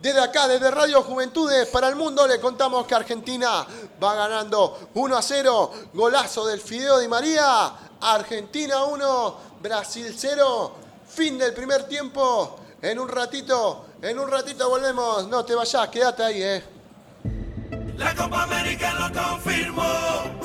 Desde 0.00 0.20
acá, 0.20 0.46
desde 0.46 0.70
Radio 0.70 1.02
Juventudes 1.02 1.66
para 1.68 1.88
el 1.88 1.96
mundo, 1.96 2.26
le 2.26 2.38
contamos 2.38 2.86
que 2.86 2.94
Argentina 2.94 3.66
va 4.02 4.14
ganando 4.14 4.90
1 4.94 5.16
a 5.16 5.22
0. 5.22 5.72
Golazo 5.94 6.46
del 6.46 6.60
Fideo 6.60 6.98
Di 6.98 7.08
María. 7.08 7.72
Argentina 8.00 8.84
1, 8.84 9.36
Brasil 9.60 10.14
0. 10.16 10.72
Fin 11.08 11.36
del 11.36 11.52
primer 11.52 11.84
tiempo. 11.84 12.60
En 12.80 13.00
un 13.00 13.08
ratito, 13.08 13.86
en 14.00 14.20
un 14.20 14.30
ratito 14.30 14.68
volvemos. 14.68 15.26
No 15.26 15.44
te 15.44 15.56
vayas, 15.56 15.88
quédate 15.88 16.22
ahí, 16.22 16.42
eh. 16.42 16.77
La 17.98 18.14
Copa 18.14 18.44
América 18.44 18.94
lo 18.94 19.12
confirmó. 19.12 20.37